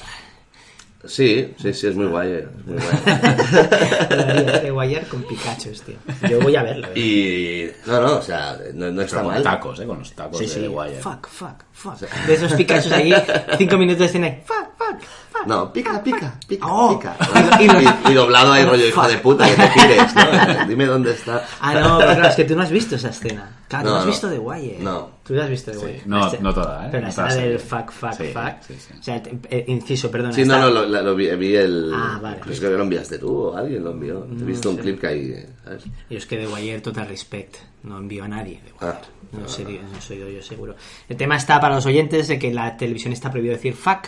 [1.05, 2.33] Sí, sí, sí, es muy guay.
[2.33, 4.61] es muy guay.
[4.63, 5.97] de Wire con Pikachu, tío.
[6.29, 6.89] Yo voy a verlo.
[6.95, 7.73] eh.
[7.87, 9.43] y no, no, o sea, no, no está Pero con mal.
[9.43, 9.87] tacos, ¿eh?
[9.87, 10.61] Con los tacos Sí, de sí.
[10.63, 10.97] The Wire.
[11.01, 12.01] Fuck, fuck, fuck.
[12.27, 13.13] De esos Pikachus ahí,
[13.59, 14.29] cinco minutos de escena.
[14.29, 14.56] y Fuck,
[14.93, 15.01] fuck,
[15.33, 15.47] fuck.
[15.47, 16.99] No, pica, pica, pica, Oh.
[16.99, 17.17] pica.
[18.07, 20.67] Y- y doblado ahí rollo hijo de puta, que te tires, ¿no?
[20.67, 21.45] Dime dónde está.
[21.61, 23.51] Ah, no, pero claro, es que tú no has visto esa escena.
[23.69, 24.13] Claro, tú No, no has no.
[24.13, 24.79] visto The Wire.
[24.81, 25.11] No.
[25.27, 25.85] Tú la has visto The Sí.
[25.85, 26.03] Wire.
[26.07, 26.89] No, no toda, ¿eh?
[26.93, 28.63] Pero la No escena del fuck, fuck, Sí, fuck.
[28.67, 28.95] sí, sí.
[28.99, 30.33] O sea, te- eh, inciso, perdona.
[30.33, 31.93] Sí, no, no, lo, la- lo vi, vi el...
[31.93, 32.39] Ah, vale.
[32.45, 34.25] Pues creo que lo enviaste tú o alguien lo envió.
[34.25, 35.85] He visto un clip que hay, ¿sabes?
[36.09, 37.57] Yo es que de Wire total respect.
[37.83, 38.77] No envío a nadie de Wire.
[38.83, 39.01] Ah.
[39.33, 40.77] no, sé, no soy yo, yo seguro.
[41.09, 44.07] El tema está para los oyentes de que en la televisión está prohibido decir fuck,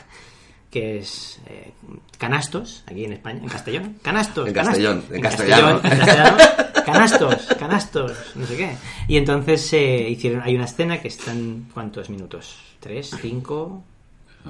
[0.70, 1.72] que es eh,
[2.18, 3.96] canastos, aquí en España, en Castellón.
[4.02, 4.48] Canastos.
[4.48, 4.84] En canastos.
[4.84, 5.80] Castellón, en Castellón, castellano.
[5.82, 6.58] en castellano.
[6.84, 8.76] Canastos, canastos, no sé qué.
[9.08, 12.58] Y entonces eh, hicieron, hay una escena que están, ¿cuántos minutos?
[12.80, 13.10] ¿Tres?
[13.20, 13.84] ¿Cinco?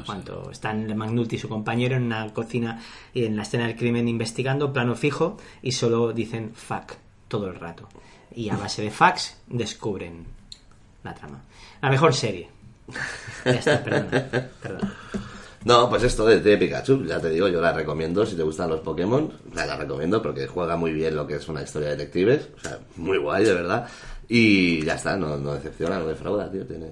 [0.06, 0.50] ¿Cuánto?
[0.50, 2.80] Están McNulty y su compañero en una cocina
[3.12, 6.92] y en la escena del crimen investigando, plano fijo, y solo dicen fuck
[7.26, 7.88] todo el rato.
[8.34, 10.24] Y a base de fax descubren
[11.02, 11.42] la trama.
[11.80, 12.48] La mejor serie.
[13.44, 14.10] Ya está, perdona.
[14.62, 14.94] perdona.
[15.64, 18.70] No, pues esto de, de Pikachu, ya te digo, yo la recomiendo si te gustan
[18.70, 22.48] los Pokémon, la, recomiendo porque juega muy bien lo que es una historia de detectives,
[22.56, 23.88] o sea, muy guay, de verdad.
[24.28, 26.90] Y ya está, no, no decepciona, no defrauda, tío, tiene...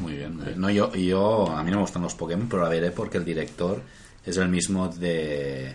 [0.00, 0.36] Muy bien.
[0.36, 0.60] muy bien.
[0.60, 3.24] No, yo, yo, a mí no me gustan los Pokémon, pero la veré porque el
[3.24, 3.80] director
[4.24, 5.74] es el mismo de,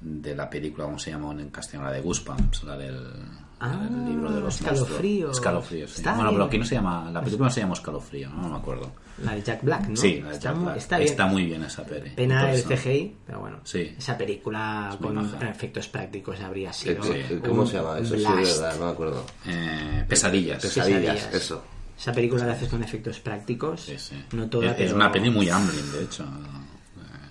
[0.00, 1.88] de la película, ¿cómo se llama en castellano?
[1.88, 3.12] La de Goosebumps, la del
[3.60, 5.36] Ah, el libro de los Escalofríos.
[5.36, 6.02] Escalofríos, sí.
[6.02, 6.32] Bueno, bien.
[6.34, 8.92] pero aquí no se llama, la película no se llama Escalofrío, no, No me acuerdo.
[9.24, 9.96] La de Jack Black, ¿no?
[9.96, 10.76] Sí, la de está, Jack muy- Black.
[10.78, 11.10] está bien.
[11.10, 12.10] Está muy bien esa peli.
[12.10, 12.62] Pena el.
[12.62, 13.58] CGI, pero bueno.
[13.64, 13.94] Sí.
[13.98, 17.02] Esa película con efectos prácticos habría sido.
[17.02, 17.12] Sí,
[17.44, 17.98] ¿Cómo se llama?
[17.98, 18.36] Eso sí, blast.
[18.36, 19.24] de verdad, no me acuerdo.
[19.46, 20.62] Eh, pesadillas.
[20.62, 21.34] Pesadillas, Pesadillas.
[21.34, 21.64] eso.
[21.98, 23.80] Esa película la haces con efectos prácticos.
[23.80, 24.24] Sí, sí.
[24.32, 26.24] No toda, es, una peli muy Amblin, de hecho.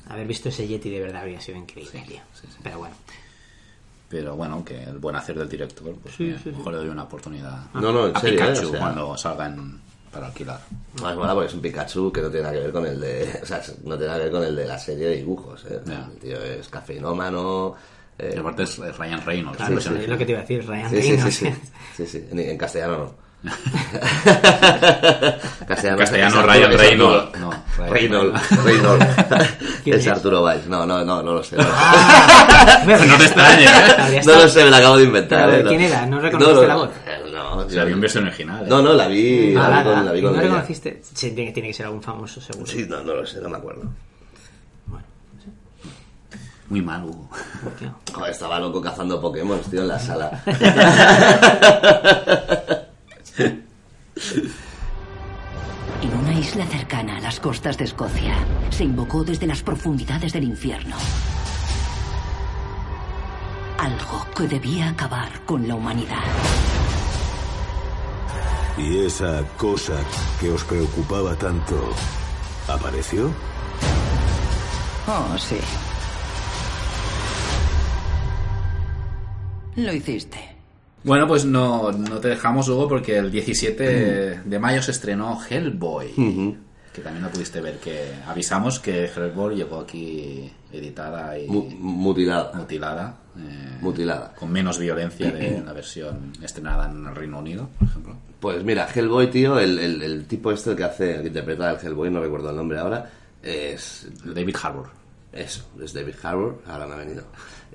[0.09, 2.19] Haber visto ese Yeti de verdad habría sido increíble, tío.
[2.33, 2.57] sí, sí.
[2.63, 2.95] Pero bueno.
[4.09, 6.55] Pero bueno, que el buen hacer del director, pues Sí, mira, sí, sí.
[6.55, 8.65] mejor le doy una oportunidad No, no, en a serio, Pikachu ¿eh?
[8.65, 9.81] O sea- cuando salgan
[10.11, 10.59] para alquilar.
[11.01, 13.39] Más mola porque es un Pikachu que no tiene nada que ver con el de...
[13.43, 15.81] O sea, no tiene nada que ver con el de la serie de dibujos, ¿eh?
[15.85, 16.09] Ya.
[16.11, 17.75] El tío es cafeinómano...
[18.17, 19.57] eh, Y aparte es Ryan Reynolds.
[19.57, 21.35] Claro, pues, es lo que te iba a decir, Ryan Sí, sí, sí, Reynolds.
[21.35, 21.51] sí,
[21.97, 22.27] sí, sí.
[22.31, 23.26] En, en castellano no.
[25.67, 27.35] castellano, Castellano, Ryan Reynolds.
[27.35, 27.51] Arturo- No,
[27.89, 28.51] Reynolds.
[28.63, 29.05] Reynolds.
[29.83, 30.11] ¿Quién es es?
[30.11, 30.65] Arturo Valls.
[30.67, 31.55] No, no, no, no lo sé.
[31.55, 34.21] No, No te extrañes, ¿eh?
[34.25, 35.49] No lo sé, me lo acabo de inventar.
[35.49, 35.63] Pero, ¿eh?
[35.63, 35.69] No.
[35.69, 36.05] ¿quién era?
[36.07, 36.89] ¿No reconociste no, la voz?
[37.05, 38.63] eh, No, O sea, había un versión original.
[38.63, 38.67] ¿eh?
[38.69, 40.47] no, no, la vi, Ah, la vi la- con, la vi ¿y con ¿No ella.
[40.49, 41.01] reconociste?
[41.13, 42.65] Sí, tiene, tiene que ser algún famoso, seguro.
[42.65, 43.83] Sí, no, no lo sé, no me acuerdo.
[46.69, 47.29] Muy mal, Hugo.
[48.13, 50.43] Joder, estaba loco cazando Pokémon, tío, en la sala.
[56.01, 58.35] En una isla cercana a las costas de Escocia,
[58.69, 60.95] se invocó desde las profundidades del infierno.
[63.79, 66.23] Algo que debía acabar con la humanidad.
[68.77, 69.95] ¿Y esa cosa
[70.39, 71.89] que os preocupaba tanto
[72.67, 73.31] apareció?
[75.07, 75.57] Oh, sí.
[79.75, 80.56] Lo hiciste.
[81.07, 86.13] Bueno, pues no, no te dejamos, Hugo, porque el 17 de mayo se estrenó Hellboy.
[86.93, 92.51] Que también lo pudiste ver, que avisamos que Hellboy llegó aquí editada y Mu- mutilada.
[92.55, 93.17] mutilada.
[93.37, 94.33] eh, Mutilada.
[94.33, 98.15] Con menos violencia de la versión estrenada en el Reino Unido, por ejemplo.
[98.39, 102.09] Pues mira, Hellboy, tío, el, el, el tipo este que hace, que interpreta al Hellboy,
[102.09, 103.09] no recuerdo el nombre ahora,
[103.43, 104.89] es David Harbour.
[105.31, 107.23] Eso, es David Harbour, ahora me ha venido.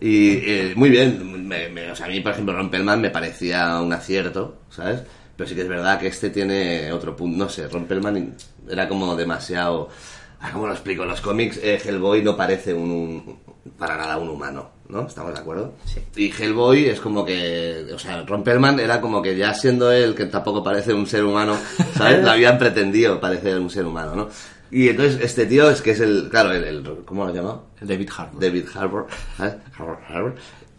[0.04, 3.80] Y eh, muy bien, me- me- o sea, a mí, por ejemplo, Rompelman me parecía
[3.80, 5.00] un acierto, ¿sabes?
[5.36, 8.34] Pero sí que es verdad que este tiene otro punto, no sé, Rompelman
[8.68, 9.88] era como demasiado...
[10.40, 11.04] ah, ¿Cómo lo explico?
[11.04, 13.38] En los cómics eh, Hellboy no parece un, un-
[13.78, 15.06] para nada un humano, ¿no?
[15.06, 15.74] ¿Estamos de acuerdo?
[15.84, 16.00] Sí.
[16.16, 20.26] Y Hellboy es como que, o sea, Rompelman era como que ya siendo él, que
[20.26, 21.56] tampoco parece un ser humano,
[21.94, 22.20] ¿sabes?
[22.24, 24.28] Lo habían pretendido parecer un ser humano, ¿no?
[24.72, 27.64] Y entonces este tío es que es el, claro, el, el- ¿cómo lo?
[27.80, 28.40] El David Harbour.
[28.40, 29.06] David Harbour,
[29.36, 29.54] ¿sabes?
[29.78, 30.34] Harbour, Harbour.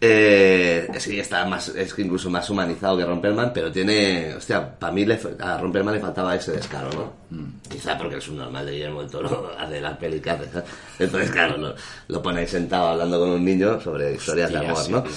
[0.05, 4.91] Eh, sí, está más, es que incluso más humanizado que Romperman, pero tiene, hostia, para
[4.91, 7.13] mí le, a Romperman le faltaba ese descaro, ¿no?
[7.37, 7.45] Mm.
[7.69, 10.49] Quizá porque es un normal de Guillermo del Toro, hace la peli que hace.
[10.99, 11.73] Entonces, claro, lo,
[12.09, 15.03] lo pone ahí sentado hablando con un niño sobre historias de amor, sí, ¿no?
[15.03, 15.11] tío.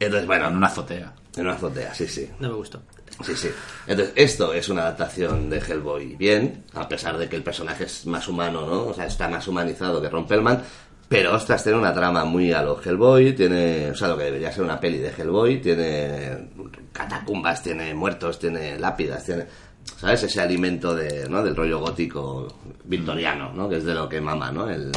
[0.00, 1.12] Entonces, bueno, En una azotea.
[1.36, 2.28] en una azotea, sí, sí.
[2.40, 2.82] No me gustó.
[3.22, 3.48] Sí, sí.
[3.86, 8.06] Entonces, esto es una adaptación de Hellboy bien, a pesar de que el personaje es
[8.06, 8.86] más humano, ¿no?
[8.86, 10.62] O sea, está más humanizado que Rompelman,
[11.10, 14.52] pero, ostras, tiene una trama muy a lo Hellboy, tiene, o sea, lo que debería
[14.52, 16.50] ser una peli de Hellboy, tiene
[16.92, 19.44] catacumbas, tiene muertos, tiene lápidas, tiene,
[19.96, 20.22] ¿sabes?
[20.22, 21.42] Ese alimento de, ¿no?
[21.42, 22.46] del rollo gótico
[22.84, 23.68] victoriano, ¿no?
[23.68, 24.70] Que es de lo que mama, ¿no?
[24.70, 24.92] El.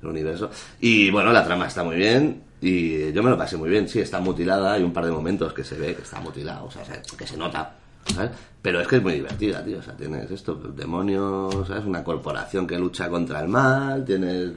[0.00, 0.48] El universo.
[0.78, 4.00] Y, bueno, la trama está muy bien, y yo me lo pasé muy bien, sí,
[4.00, 6.82] está mutilada, hay un par de momentos que se ve que está mutilada, o sea,
[7.16, 7.72] que se nota,
[8.14, 8.30] ¿sabes?
[8.60, 11.84] Pero es que es muy divertida, tío, o sea, tienes esto, demonios, ¿sabes?
[11.84, 14.50] Una corporación que lucha contra el mal, tienes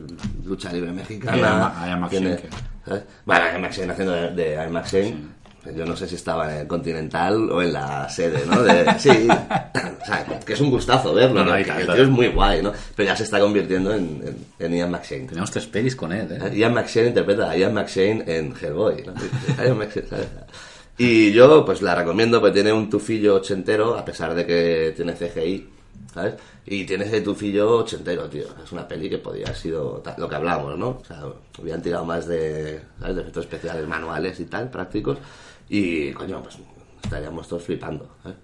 [0.43, 2.41] lucha libre mexicana, tienes,
[2.85, 3.03] ¿sabes?
[3.25, 5.15] Bueno, Ian McShane haciendo de, de McShane,
[5.75, 8.63] yo no sé si estaba en el Continental o en la sede, ¿no?
[8.63, 12.63] De, sí, o sea, que es un gustazo verlo, No, el tío es muy guay,
[12.63, 12.71] ¿no?
[12.95, 15.27] Pero ya se está convirtiendo en, en, en Ian McShane.
[15.27, 16.55] Tenemos tres pelis con él, ¿eh?
[16.55, 19.03] Ian McShane interpreta a Ian McShane en Hellboy.
[19.05, 19.13] ¿no?
[19.63, 20.27] Ian McShane, ¿sabes?
[20.97, 25.13] Y yo pues la recomiendo porque tiene un tufillo ochentero, a pesar de que tiene
[25.13, 25.67] CGI,
[26.13, 26.35] ¿sabes?
[26.65, 28.45] Y tiene ese tufillo ochentero, tío.
[28.63, 30.89] Es una peli que podría haber sido lo que hablamos, ¿no?
[30.89, 31.23] O sea,
[31.59, 33.15] hubieran tirado más de, ¿sabes?
[33.15, 35.17] de efectos especiales manuales y tal, prácticos.
[35.73, 36.57] Y, coño, pues
[37.01, 38.37] estaríamos todos flipando, ¿sabes?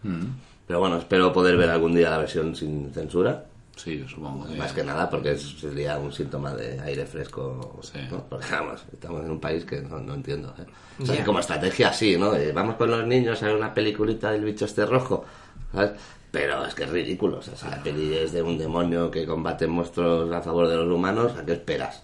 [0.66, 3.46] Pero bueno, espero poder ver algún día la versión sin censura.
[3.76, 4.56] Sí, supongo que...
[4.56, 7.80] Más que nada porque es- sería un síntoma de aire fresco.
[7.84, 8.00] Sí.
[8.10, 8.24] ¿no?
[8.30, 10.54] Porque vamos, estamos en un país que no, no entiendo.
[10.58, 10.66] ¿eh?
[11.02, 11.26] O sea, Ya.
[11.26, 12.32] como estrategia sí, ¿no?
[12.32, 15.26] De, vamos con los niños a ver una peliculita del bicho este rojo.
[15.74, 15.92] ¿sabes?
[16.32, 17.38] Pero es que es ridículo.
[17.40, 20.76] O sea, si la peli es de un demonio que combate monstruos a favor de
[20.78, 22.04] los humanos, ¿a qué esperas?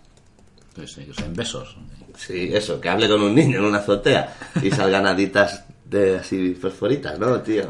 [0.76, 1.76] Sí, sí, o sea, en besos.
[2.16, 6.53] Sí, eso, que hable con un niño en una azotea y salgan haditas de así
[6.55, 7.64] fosforitas, ¿no, tío?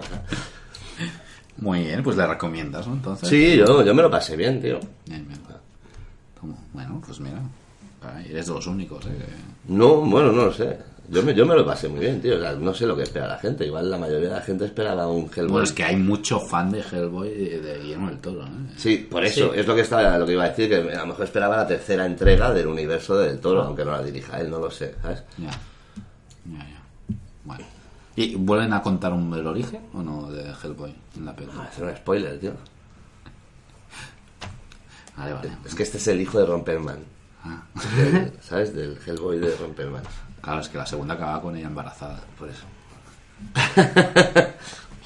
[1.57, 2.93] Muy bien, pues le recomiendas, ¿no?
[2.93, 3.29] Entonces...
[3.29, 4.79] sí, yo, yo me lo pasé bien, tío.
[5.05, 5.43] Bien, bien.
[6.73, 7.41] Bueno, pues mira.
[8.27, 9.11] Eres de los únicos, ¿eh?
[9.67, 10.77] No, bueno, no lo sé.
[11.09, 12.37] Yo me, yo me lo pasé muy bien, tío.
[12.37, 13.65] O sea, no sé lo que espera la gente.
[13.65, 15.49] Igual la mayoría de la gente esperaba un Hellboy.
[15.51, 18.49] Bueno, es que hay mucho fan de Hellboy de, de Guillermo del Toro, ¿eh?
[18.77, 19.53] Sí, por eso.
[19.53, 21.67] Es lo que estaba, lo que iba a decir, que a lo mejor esperaba la
[21.67, 25.23] tercera entrega del universo del toro, aunque no la dirija él, no lo sé, ¿sabes?
[25.37, 25.49] Ya.
[25.49, 26.81] Ya, ya.
[27.43, 27.65] Bueno.
[28.15, 31.69] ¿Y vuelven a contar un, el origen o no de Hellboy en la película?
[31.73, 32.53] Es un spoiler, tío.
[35.17, 35.51] Vale, vale.
[35.65, 36.99] Es que este es el hijo de Romperman.
[37.43, 37.61] Ah.
[37.97, 38.73] Del- ¿Sabes?
[38.73, 40.01] Del Hellboy de Romperman.
[40.43, 42.65] Claro, es que la segunda acaba con ella embarazada, por eso.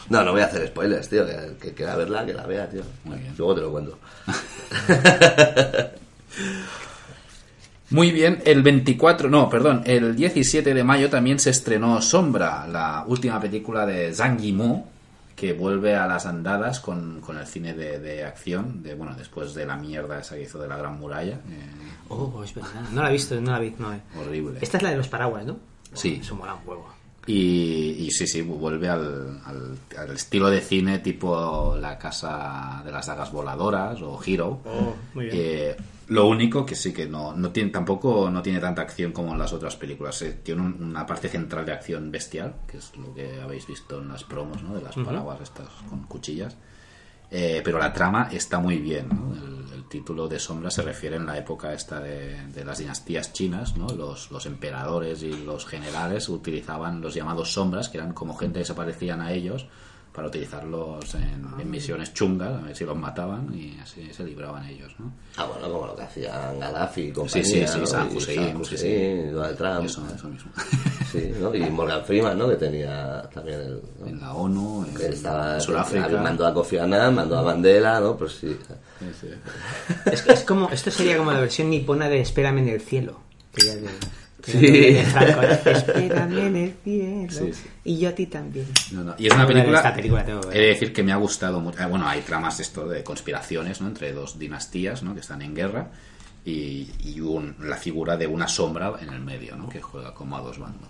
[0.09, 1.25] No, no voy a hacer spoilers, tío.
[1.25, 2.81] Que, que quiera verla, que la vea, tío.
[3.03, 3.33] Muy bien.
[3.37, 3.99] Luego te lo cuento.
[7.89, 13.05] Muy bien, el 24, no, perdón, el 17 de mayo también se estrenó Sombra, la
[13.07, 14.85] última película de Zhang Yimou,
[15.37, 19.53] que vuelve a las andadas con, con el cine de, de acción, de bueno, después
[19.53, 21.35] de la mierda esa que hizo de la Gran Muralla.
[21.47, 21.69] eh,
[22.09, 22.81] Oh, es verdad.
[22.91, 23.75] No la he visto, no la vi.
[23.77, 24.01] No, eh.
[24.19, 24.57] horrible.
[24.61, 25.57] Esta es la de los paraguas, ¿no?
[25.93, 26.17] Sí.
[26.21, 26.87] Eso mola un huevo.
[27.27, 32.91] Y, y sí, sí, vuelve al, al- al estilo de cine tipo La Casa de
[32.91, 34.61] las Dagas Voladoras o Hero.
[34.65, 35.37] Oh, muy bien.
[35.37, 35.75] Eh,
[36.07, 39.39] lo único que sí que no, no tiene, tampoco no tiene tanta acción como en
[39.39, 40.21] las otras películas.
[40.21, 44.01] Eh, tiene un- una parte central de acción bestial, que es lo que habéis visto
[44.01, 44.73] en las promos, ¿no?
[44.73, 46.55] De las paraguas estas con cuchillas.
[47.29, 49.35] Eh, pero la trama está muy bien, ¿no?
[49.35, 49.57] El,
[49.87, 53.87] título de Sombra se refiere en la época esta de, las dinastías chinas, ¿no?
[53.87, 58.65] Los, los emperadores y los generales utilizaban los llamados sombras, que eran como gente que
[58.65, 59.65] se parecían a ellos,
[60.17, 64.65] para utilizarlos en, en misiones chungas, a ver si los mataban y así se libraban
[64.65, 65.13] ellos, ¿no?
[65.35, 68.17] Ah, bueno, como lo que hacían Gaddafi y compañía, Sí, sí, sí, ¿no?
[68.17, 69.85] Hussein, sí, Hussein, Donald Trump.
[69.85, 70.51] Eso, eso mismo.
[71.11, 71.53] Sí, ¿no?
[71.53, 72.49] Y Morgan Freeman, ¿no?
[72.49, 73.81] Que tenía también el...
[73.99, 74.07] ¿no?
[74.07, 76.09] En la ONU, en, estaba en Sudáfrica.
[76.19, 78.17] mandó a Kofi Annan, mandó a Mandela, ¿no?
[78.17, 78.57] Pues sí.
[78.99, 79.27] Sí, sí.
[80.11, 83.19] Es, es como, esto sería como la versión nipona de Espérame en el cielo.
[83.53, 83.75] Que ya
[84.43, 84.95] Sí.
[85.11, 85.41] Franco.
[85.69, 87.31] Espérame en el cielo.
[87.31, 87.69] Sí, sí.
[87.83, 88.67] Y yo a ti también.
[88.91, 89.15] No, no.
[89.17, 90.57] Y es una Bueno, película, esta película tengo que ver.
[90.57, 91.81] he de decir que me ha gustado mucho.
[91.81, 93.87] Eh, Bueno, hay tramas esto de conspiraciones, ¿no?
[93.87, 95.13] Entre dos dinastías, ¿no?
[95.13, 95.87] Que están en guerra
[96.45, 99.67] y, y un- la figura de una sombra en el medio, ¿no?
[99.69, 100.89] Que juega como a dos bandos.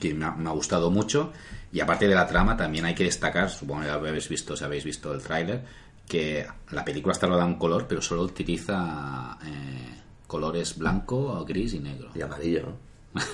[0.00, 1.32] Que me ha, me ha gustado mucho
[1.72, 4.64] y aparte de la trama también hay que destacar, supongo que ya habéis visto, si
[4.64, 5.62] habéis visto el tráiler,
[6.08, 11.80] que la película está rodada en color, pero solo utiliza eh, colores blanco, gris y
[11.80, 12.08] negro.
[12.14, 12.62] Y amarillo,
[13.14, 13.20] ¿no?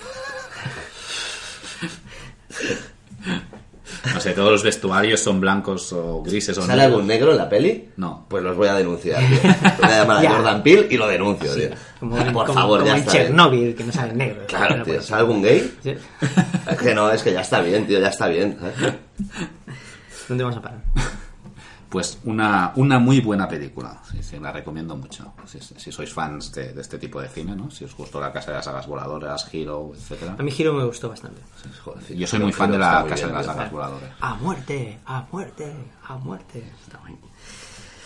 [4.14, 6.93] No sé, todos los vestuarios son blancos o grises o ¿Sale negros.
[6.95, 7.91] algún negro en la peli?
[7.97, 8.24] No.
[8.28, 9.38] Pues los voy a denunciar, tío.
[9.78, 10.30] Voy a llamar a Ya.
[10.32, 11.70] Jordan Peele y lo denuncio, tío.
[11.99, 13.12] Como, Por como- favor, como ya en está.
[13.12, 13.26] bien.
[13.26, 14.47] Chernobyl, que no sale negro.
[14.47, 14.93] Claro, No tío.
[14.95, 15.09] puede ser.
[15.09, 15.74] ¿Sale algún gay?
[15.82, 15.95] Sí.
[16.70, 18.57] Es que no, es que ya está bien, tío, ya está bien.
[20.28, 20.80] ¿Dónde vamos a parar?
[21.91, 24.01] Pues una, una muy buena película.
[24.09, 25.32] Sí, sí, la recomiendo mucho.
[25.45, 27.68] Si, si sois fans de, de este tipo de cine, ¿no?
[27.70, 30.36] Si os gustó la Casa de las Sagas Voladoras, Hero, etcétera.
[30.38, 31.41] A mí Giro me gustó bastante.
[31.84, 33.47] Joder, Yo soy muy fan de la muy Casa bien, de las.
[33.47, 34.11] Sagas Voladoras.
[34.20, 35.74] A muerte, a muerte,
[36.07, 36.64] a muerte.
[36.84, 37.16] Está guay.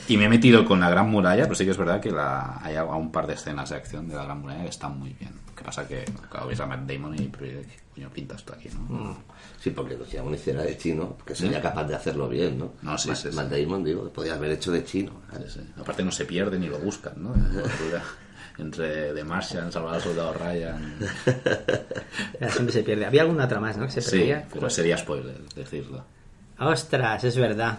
[0.09, 2.59] Y me he metido con la Gran Muralla, pero sí que es verdad que la,
[2.63, 5.13] hay a- un par de escenas de acción de la Gran Muralla que están muy
[5.15, 5.33] bien.
[5.55, 8.69] Lo que pasa que, claro, ves a Matt Damon y ¿qué coño pinta esto aquí,
[8.75, 8.81] ¿no?
[8.81, 9.17] Mm.
[9.61, 12.73] Sí, porque si aún hiciera de chino, que sería capaz de hacerlo bien, ¿no?
[12.83, 13.37] No, sí, Matt- sí, sí.
[13.37, 15.13] Matt Damon, digo, podía haber hecho de chino.
[15.37, 15.61] Sí, sí.
[15.81, 17.33] Aparte no se pierde ni lo buscan, ¿no?
[18.59, 20.97] Entre The Martian, Salvador Soldado Ryan...
[22.41, 23.07] Ya, Siempre se pierde.
[23.07, 23.87] Había alguna otra más, ¿no?
[23.87, 26.05] Que se Sí, pero sería spoiler decirlo.
[26.59, 27.79] Ostras, es verdad.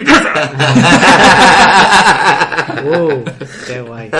[2.84, 3.24] uh,
[3.66, 4.10] qué guay.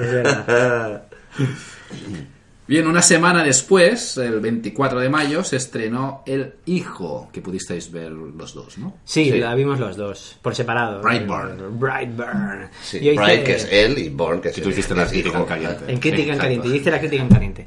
[0.00, 1.04] Es verdad.
[2.66, 8.10] Bien, una semana después, el 24 de mayo, se estrenó El Hijo, que pudisteis ver
[8.10, 8.96] los dos, ¿no?
[9.04, 9.38] Sí, Sí.
[9.38, 11.02] la vimos los dos, por separado.
[11.02, 11.78] Brightburn.
[11.78, 12.70] Brightburn.
[12.82, 15.00] Sí, hice- Bright, que es él, y Born, que es Que tú el- hiciste que
[15.00, 15.84] la crítica en caliente.
[15.92, 16.68] En crítica Sí, en caliente.
[16.68, 17.66] Hice la crítica en caliente.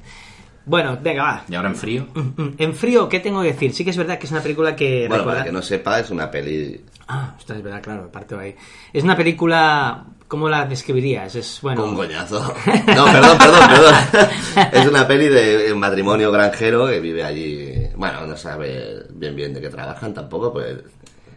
[0.66, 1.44] Bueno, venga, va.
[1.48, 2.08] Y ahora en frío.
[2.16, 3.74] Mm, En frío, ¿qué tengo que decir?
[3.74, 5.08] Sí que es verdad que es una película que...
[5.08, 8.38] Bueno, recuerda- para que no sepa, es una peli Ah, ostras, es verdad, claro, parto
[8.40, 8.54] ahí.
[8.92, 10.06] Es una película...
[10.28, 11.36] ¿Cómo la describirías?
[11.36, 11.86] Es, bueno...
[11.86, 12.42] un coñazo.
[12.42, 14.30] No, perdón, perdón, perdón.
[14.74, 17.88] Es una peli de un matrimonio granjero que vive allí.
[17.96, 20.80] Bueno, no sabe bien bien de qué trabajan tampoco, pues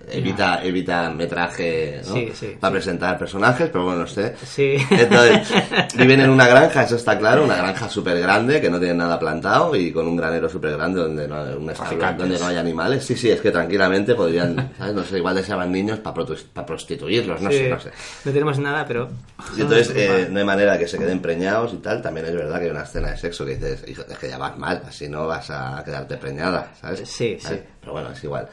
[0.09, 2.15] evita, evita metraje ¿no?
[2.15, 2.75] Sí, sí, para sí.
[2.77, 4.35] presentar personajes, pero bueno, usted.
[4.45, 4.77] Sí.
[4.91, 5.49] Entonces,
[5.97, 9.19] viven en una granja, eso está claro, una granja súper grande que no tiene nada
[9.19, 13.05] plantado y con un granero súper grande donde no, un establo donde no hay animales.
[13.05, 14.95] Sí, sí, es que tranquilamente podrían, ¿sabes?
[14.95, 17.91] No sé, igual deseaban niños para prostituirlos, no Sí, sé, no sé.
[18.25, 19.09] no tenemos nada, pero...
[19.57, 22.03] Y entonces eh, no hay manera que se queden preñados y tal.
[22.03, 24.39] También es verdad que hay una escena de sexo que dices, hijo, es que ya
[24.39, 27.01] vas mal, así no vas a quedarte preñada, ¿sabes?
[27.01, 27.39] Sí, sí.
[27.41, 27.63] ¿Sabes?
[27.81, 28.49] Pero bueno, es igual.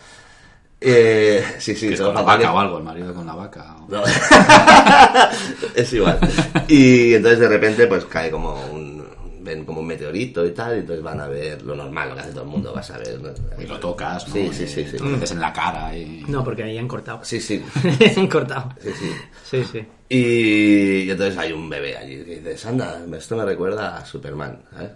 [0.79, 3.33] Eh, sí, sí, Que es con la vaca que- o algo, el marido con la
[3.35, 3.75] vaca.
[3.77, 4.03] o- No.
[5.75, 6.19] es igual.
[6.67, 8.97] Y entonces de repente pues cae como un...
[9.41, 12.19] Ven como un meteorito y tal, y entonces van a ver lo normal, lo que
[12.21, 13.17] hace todo el mundo, vas a ver.
[13.21, 13.29] ¿no?
[13.57, 14.33] Y lo tocas, ¿no?
[14.33, 14.97] Sí, sí, sí, sí.
[14.97, 16.25] Lo metes en la cara y...
[16.27, 17.21] No, porque ahí han cortado.
[17.23, 17.63] Sí, sí.
[18.17, 18.73] han cortado.
[18.83, 19.11] Sí, sí.
[19.45, 19.85] Sí, sí.
[20.09, 24.63] Y, y entonces hay un bebé allí que dices, anda, esto me recuerda a Superman,
[24.73, 24.91] ¿sabes?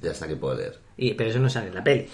[0.00, 0.78] Ya está aquí puedo leer.
[0.96, 2.08] Y, pero eso no sale en la peli.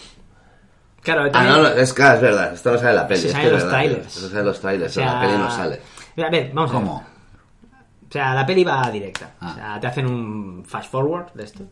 [1.04, 3.20] Claro, Ah, también- no, no, es claro, es verdad, esto no sale en la peli.
[3.20, 4.16] Se es sale que los verdad, trailers.
[4.16, 5.80] Eso sale en los trailers, O sea, la peli no sale.
[6.24, 6.82] A ver, vamos a ver.
[6.82, 6.96] ¿Cómo?
[8.08, 9.30] O sea, la peli va directa.
[9.40, 9.50] Ah.
[9.50, 11.64] O sea, te hacen un flash forward de esto.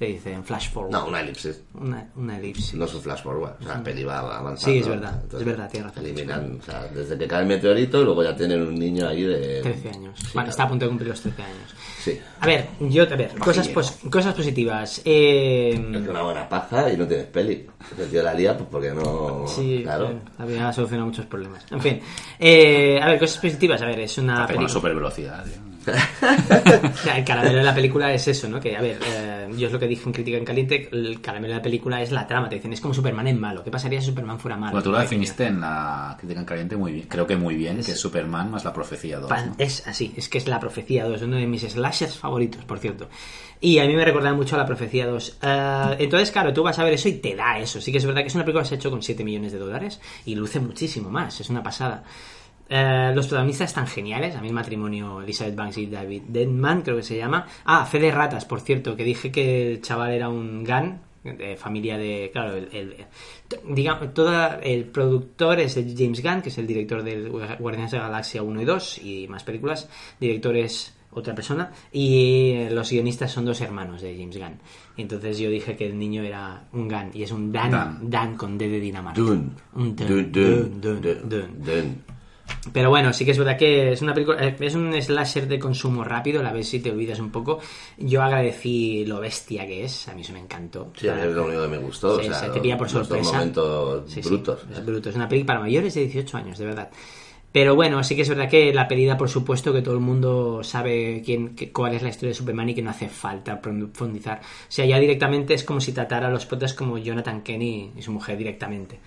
[0.00, 0.92] Te dicen flash forward.
[0.92, 1.60] No, una elipsis.
[1.74, 2.72] Una, una elipsis.
[2.74, 4.56] No es un flash forward, o sea, la peli va avanzando.
[4.72, 6.06] Sí, es verdad, es verdad, tienes razón.
[6.06, 9.24] Eliminan, o sea, desde que cae el meteorito y luego ya tienen un niño ahí
[9.24, 9.60] de...
[9.60, 10.18] 13 años.
[10.18, 10.48] Sí, bueno, claro.
[10.48, 11.74] está a punto de cumplir los 13 años.
[12.00, 12.18] Sí.
[12.40, 15.02] A ver, yo, a ver, cosas, pos- cosas positivas.
[15.04, 17.66] Eh, Es una buena paja y no tienes peli.
[17.98, 19.44] El tío la lía pues porque no...
[19.46, 20.08] Sí, claro.
[20.12, 21.66] eh, la vida ha solucionado muchos problemas.
[21.70, 22.00] En fin,
[22.38, 23.82] eh, a ver, cosas positivas.
[23.82, 24.68] A ver, es una película.
[24.70, 25.69] super velocidad, tío.
[27.16, 28.60] El caramelo de la película es eso, ¿no?
[28.60, 31.54] Que, a ver, eh, yo es lo que dije en Crítica en Caliente, el caramelo
[31.54, 32.48] de la película es la trama.
[32.48, 33.64] Te dicen, es como Superman en malo.
[33.64, 34.72] ¿Qué pasaría si Superman fuera malo?
[34.72, 37.06] Bueno, tú lo definiste en la crítica en caliente muy bien.
[37.08, 39.28] Creo que muy bien, que es Superman más la profecía 2.
[39.28, 39.54] Pa- ¿no?
[39.58, 43.08] Es así, es que es la profecía 2, uno de mis slashers favoritos, por cierto.
[43.62, 45.38] Y a mí me recordaba mucho a la profecía 2.
[45.42, 47.80] Eh, entonces, claro, tú vas a ver eso y te da eso.
[47.80, 49.52] Sí que es verdad que es una película que se ha hecho con 7 millones
[49.52, 52.02] de dólares y luce muchísimo más, es una pasada.
[52.72, 54.36] Eh, los protagonistas están geniales.
[54.36, 57.44] A mí el matrimonio Elizabeth Banks y David Denman, creo que se llama.
[57.64, 61.56] Ah, Fe de Ratas, por cierto, que dije que el chaval era un GAN, de
[61.56, 62.30] familia de.
[62.32, 62.94] Claro, el, el-
[63.74, 67.98] digamos, todo el productor es el James Gunn, que es el director del Guardianes de
[67.98, 69.88] la Galaxia 1 y 2 y más películas.
[70.20, 71.72] Director es otra persona.
[71.92, 74.60] Y eh, los guionistas son dos hermanos de James Gunn.
[74.96, 77.98] Y entonces yo dije que el niño era un Gunn y es un Dan, Dan,
[78.08, 78.36] Dan.
[78.36, 79.20] con D de Dinamarca.
[79.74, 82.02] Un Dun, Dun, Dun, Dune, Dun.
[82.72, 85.58] Pero bueno, sí que es verdad que es una película, eh, es un slasher de
[85.58, 87.58] consumo rápido, la ves si te olvidas un poco.
[87.96, 90.92] Yo agradecí lo bestia que es, a mí eso me encantó.
[90.96, 92.20] Sí, a mí es lo único que me gustó.
[92.20, 93.32] Sí, o sea, se te pilla por sorpresa.
[93.32, 94.60] momentos Sí, sí, brutos.
[94.70, 96.90] es bruto, es una peli para mayores de 18 años, de verdad.
[97.52, 100.62] Pero bueno, sí que es verdad que la pelida, por supuesto, que todo el mundo
[100.62, 104.38] sabe quién, cuál es la historia de Superman y que no hace falta profundizar.
[104.40, 108.02] O sea, ya directamente es como si tratara a los protas como Jonathan Kenny y
[108.02, 109.00] su mujer directamente.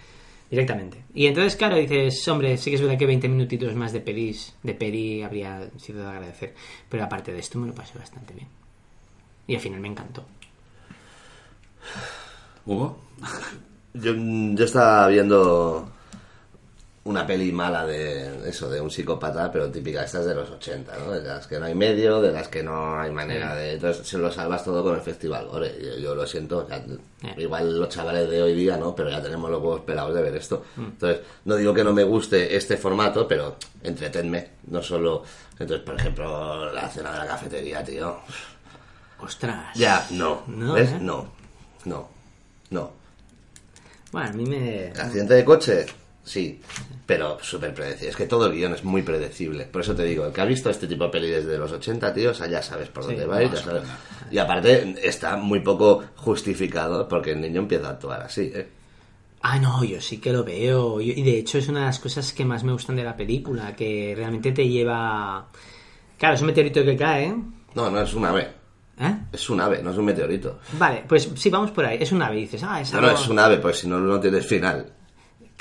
[0.49, 1.03] Directamente.
[1.13, 4.55] Y entonces, claro, dices, hombre, sí que es verdad que 20 minutitos más de pelis,
[4.61, 6.53] de peli habría sido de agradecer.
[6.89, 8.47] Pero aparte de esto me lo pasé bastante bien.
[9.47, 10.25] Y al final me encantó.
[12.65, 12.99] Hugo.
[13.93, 15.92] Yo, yo estaba viendo
[17.05, 21.11] una peli mala de eso, de un psicópata, pero típica, estas de los 80, ¿no?
[21.11, 23.73] De las que no hay medio, de las que no hay manera de...
[23.73, 25.47] Entonces se lo salvas todo con el festival.
[25.51, 26.85] Ore, yo, yo lo siento, sea,
[27.35, 28.95] igual los chavales de hoy día, ¿no?
[28.95, 30.63] Pero ya tenemos los huevos pelados de ver esto.
[30.77, 35.23] Entonces, no digo que no me guste este formato, pero entretenme, no solo...
[35.59, 38.17] Entonces, por ejemplo, la cena de la cafetería, tío.
[39.19, 39.75] Ostras.
[39.75, 40.43] Ya, no.
[40.47, 40.91] No, ¿Ves?
[40.91, 40.99] ¿eh?
[41.01, 41.33] No.
[41.83, 42.09] No.
[42.69, 42.91] No.
[44.13, 44.93] Bueno, a mí me...
[44.97, 45.85] ¿Accidente de coche?
[46.23, 46.61] Sí,
[47.05, 48.09] pero súper predecible.
[48.09, 49.65] Es que todo el guion es muy predecible.
[49.65, 52.13] Por eso te digo, el que ha visto este tipo de peli desde los 80,
[52.13, 53.83] tío, o sea, ya sabes por dónde Sí, va ir, ya sabes.
[54.31, 58.67] Y aparte está muy poco justificado porque el niño empieza a actuar así, ¿eh?
[59.41, 61.01] Ah, no, yo sí que lo veo.
[61.01, 63.15] Yo- y de hecho es una de las cosas que más me gustan de la
[63.17, 65.47] película, que realmente te lleva...
[66.17, 67.35] Claro, es un meteorito que cae.
[67.75, 68.47] No, no es un ave.
[68.99, 69.13] ¿Eh?
[69.33, 70.59] Es un ave, no es un meteorito.
[70.79, 71.97] Vale, pues sí, vamos por ahí.
[71.99, 72.63] Es un ave, dices.
[72.63, 74.85] Ah, es No, no, algo- es un ave, pues si no, no tienes final.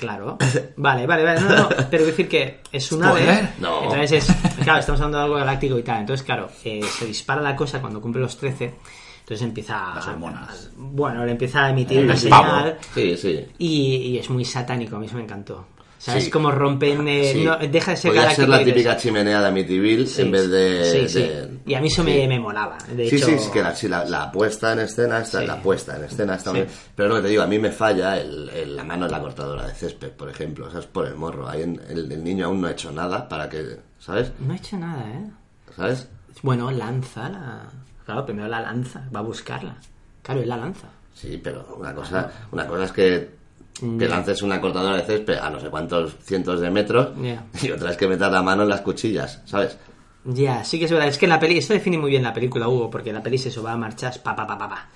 [0.03, 0.37] Claro.
[0.77, 1.41] Vale, vale, vale.
[1.43, 3.23] No, no, pero decir que es un ave.
[3.23, 3.49] Spoiler.
[3.61, 3.85] No.
[3.85, 4.37] Entonces es.
[4.65, 6.01] Claro, estamos hablando de algo galáctico y tal.
[6.01, 8.75] Entonces, claro, eh, se dispara la cosa cuando cumple los 13.
[9.21, 9.95] Entonces empieza.
[9.95, 10.71] Las hormonas.
[10.77, 12.79] Bueno, le empieza a emitir una El señal.
[12.93, 13.47] Sí, sí.
[13.59, 15.67] Y, y es muy satánico, a mí eso me encantó.
[16.03, 16.31] ¿Sabes Sí.
[16.31, 17.07] cómo rompen?
[17.07, 17.45] eh, Sí.
[17.45, 20.85] no, deja de ser Podría ser la típica chimenea de Amityville Sí, en vez de...
[20.85, 21.19] sí, sí.
[21.21, 22.11] de- Y a mí eso sí.
[22.11, 22.77] me, me molaba.
[22.93, 25.63] De sí, hecho, sí, sí, que la, sí, la, la puesta en escena está la
[25.63, 28.49] puesta en escena está muy- Pero lo que te digo, a mí me falla el,
[28.49, 30.67] el- la mano en la cortadora de césped, por ejemplo.
[30.67, 31.49] O sea, es por el morro.
[31.49, 33.79] Ahí en- el, el niño aún no ha hecho nada para que...
[34.01, 34.33] ¿Sabes?
[34.41, 35.31] No he hecho nada, ¿eh?
[35.77, 36.09] ¿Sabes?
[36.43, 37.63] Bueno, lanza la...
[38.05, 39.77] Claro, primero la lanza, va a buscarla.
[40.23, 40.89] Claro, él la lanza.
[41.15, 43.31] Sí, pero una cosa, una cosa es que,
[43.99, 47.09] que lances una cortadora de césped a no sé cuántos cientos de metros
[47.63, 49.77] y otra es que metas la mano en las cuchillas, ¿sabes?
[50.25, 51.09] Ya, sí que es verdad.
[51.09, 53.47] Es que la peli, esto define muy bien la película, Hugo, porque la peli es
[53.47, 54.89] eso, va a marchar, pa, pa, pa, pa, pa.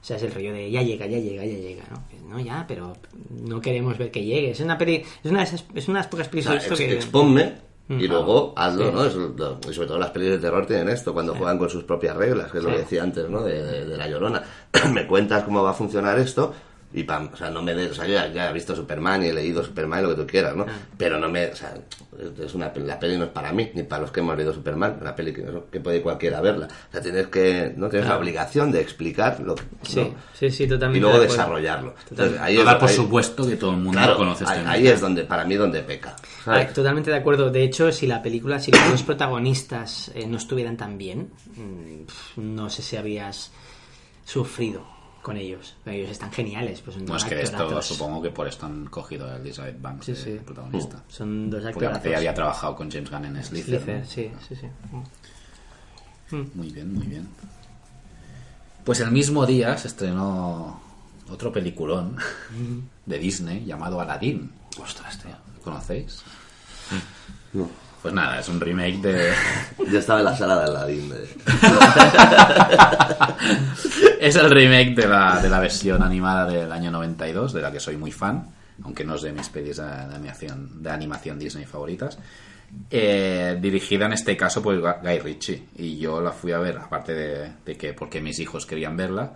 [0.00, 2.04] O sea, es el rollo de ya llega, ya llega, ya llega, ¿no?
[2.30, 2.96] No, ya, pero
[3.30, 4.50] no queremos ver que llegue.
[4.52, 6.74] Es una peli, es una de esas, es una de las pocas O sea, esto
[6.74, 6.94] ex- que...
[6.94, 7.54] exponme
[7.90, 8.92] y luego hazlo, Sí.
[8.94, 9.04] ¿no?
[9.04, 9.12] Es
[9.70, 12.50] y sobre todo las pelis de terror tienen esto, cuando juegan con sus propias reglas,
[12.50, 13.42] que es lo que decía antes, ¿no?
[13.42, 14.42] De, de- de la llorona.
[14.92, 16.54] me cuentas cómo va a funcionar esto
[16.96, 19.24] y pam, o sea, no me des, o sea, yo ya, ya he visto Superman
[19.24, 20.56] y he leído Superman y lo que tú quieras, Ah.
[20.58, 20.66] ¿no?
[20.96, 21.74] Pero no me, o sea,
[22.40, 24.54] es una, peli- la peli no es para mí, ni para los que hemos leído
[24.54, 26.66] Superman, una peli que, que puede cualquiera verla.
[26.66, 30.14] O sea, tienes que, no tienes la obligación de explicar lo que, Sí, ¿no?
[30.32, 30.98] sí, sí, totalmente.
[30.98, 31.94] y luego de desarrollarlo.
[32.10, 34.56] Entonces, ahí No es, dar por ahí- supuesto que todo el mundo claro, conoce este
[34.64, 36.14] ahí, es donde, para mí, donde peca.
[36.44, 36.68] ¿sabes?
[36.68, 37.50] Ay, totalmente de acuerdo.
[37.50, 42.54] De hecho, si la película, si los dos protagonistas eh, no estuvieran tan bien, mm,
[42.54, 43.50] no sé si habrías
[44.24, 44.93] sufrido
[45.24, 45.74] con ellos.
[45.86, 49.26] Ellos están geniales, pues son dos es que esto supongo que por esto han cogido
[49.26, 50.38] a Elizabeth Banks Sí, sí.
[50.44, 51.02] protagonista.
[51.08, 51.92] Son dos Porque actorazos.
[51.96, 53.80] aparte ya había trabajado con James Gunn en Slither.
[53.80, 54.04] Slither, ¿no?
[54.06, 54.66] sí, sí, sí.
[56.54, 57.26] Muy bien, muy bien.
[58.84, 60.78] Pues el mismo día se estrenó
[61.30, 62.18] otro peliculón
[63.06, 64.52] de Disney llamado Aladdin.
[64.78, 65.30] Ostras, tío.
[65.56, 66.22] ¿lo ¿Conocéis?
[67.54, 67.66] No.
[68.04, 69.32] Pues nada, es un remake de...
[69.90, 71.08] Yo estaba en la sala de Aladdin.
[71.08, 71.26] de-
[74.20, 77.80] es el remake de la, de la versión animada del año 92, de la que
[77.80, 78.46] soy muy fan,
[78.82, 82.18] aunque no es de mis pelis de, animación, de animación Disney favoritas.
[82.90, 85.68] Eh, dirigida en este caso por Guy Ritchie.
[85.76, 89.32] Y yo la fui a ver, aparte de, de que porque mis hijos querían verla,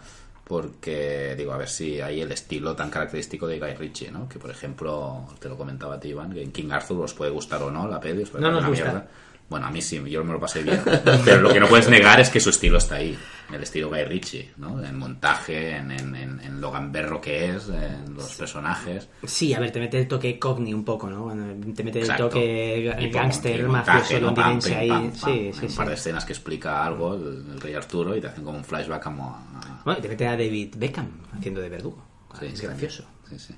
[0.48, 4.28] porque digo, a ver si hay el estilo tan característico de Guy Ritchie, ¿no?
[4.28, 7.30] Que por ejemplo, te lo comentaba a ti, Iván, que en King Arthur os puede
[7.30, 8.84] gustar o no la peli, os puede No nos una gusta.
[8.84, 9.08] mierda.
[9.48, 10.82] Bueno, a mí sí, yo me lo pasé bien.
[11.24, 13.16] Pero lo que no puedes negar es que su estilo está ahí.
[13.50, 14.84] El estilo Guy Ritchie, ¿no?
[14.84, 19.08] En montaje, en, en, en, lo gamberro que es, en los personajes.
[19.24, 21.28] Sí, a ver, te mete el toque cogni un poco, ¿no?
[21.74, 24.88] Te mete el toque pum, gángster, mafioso, londinense ahí.
[24.90, 25.14] pam, pam.
[25.14, 25.76] Sí, Hay sí, un sí.
[25.78, 28.64] par de escenas que explica algo el, el rey Arturo y te hacen como un
[28.64, 32.04] flashback como a- Bueno, y te mete a David Beckham haciendo de verdugo.
[32.38, 33.06] Sí, es gracioso.
[33.30, 33.54] Sí, sí.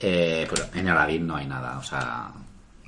[0.00, 2.32] Eh, pero en Aladdin no hay nada, o sea,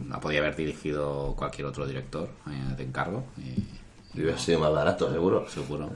[0.08, 3.24] la podía haber dirigido cualquier otro director eh, de encargo.
[3.38, 5.48] Y, Y hubiera sido más barato, seguro.
[5.48, 5.90] seguro.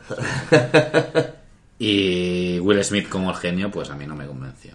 [1.78, 4.72] y Will Smith como el genio, pues a mí no me convenció.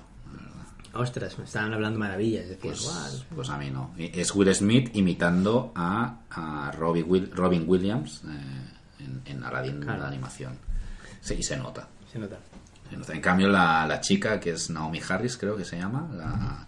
[0.93, 2.49] Ostras, me estaban hablando maravillas.
[2.49, 3.93] Decías, Pues, pues a mí no.
[3.97, 10.01] Es Will Smith imitando a, a Robbie Will- Robin Williams eh, en, en Aladdin Claro.
[10.01, 10.53] la animación.
[11.21, 11.87] Sí, y se nota.
[12.11, 12.37] Se nota.
[12.89, 13.13] Se nota.
[13.13, 16.67] En cambio, la, la chica, que es Naomi Harris, creo que se llama, la,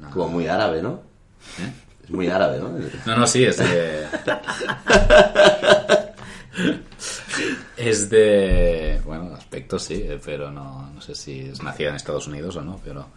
[0.00, 1.02] la- Como muy árabe, ¿no?
[1.60, 1.72] ¿Eh?
[2.04, 2.70] Es muy árabe, ¿no?
[3.06, 4.06] No, no, sí, es de.
[7.76, 9.00] es de.
[9.04, 12.62] Bueno, aspecto sí, eh, pero no, no sé si es nacida en Estados Unidos o
[12.62, 13.08] no, pero.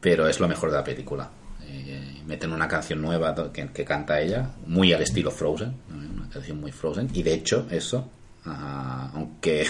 [0.00, 1.28] Pero es lo mejor de la película.
[1.62, 5.74] Eh, meten una canción nueva que, que canta ella, muy al estilo Frozen,
[6.16, 8.08] una canción muy Frozen, y de hecho, eso,
[8.46, 9.66] ah, aunque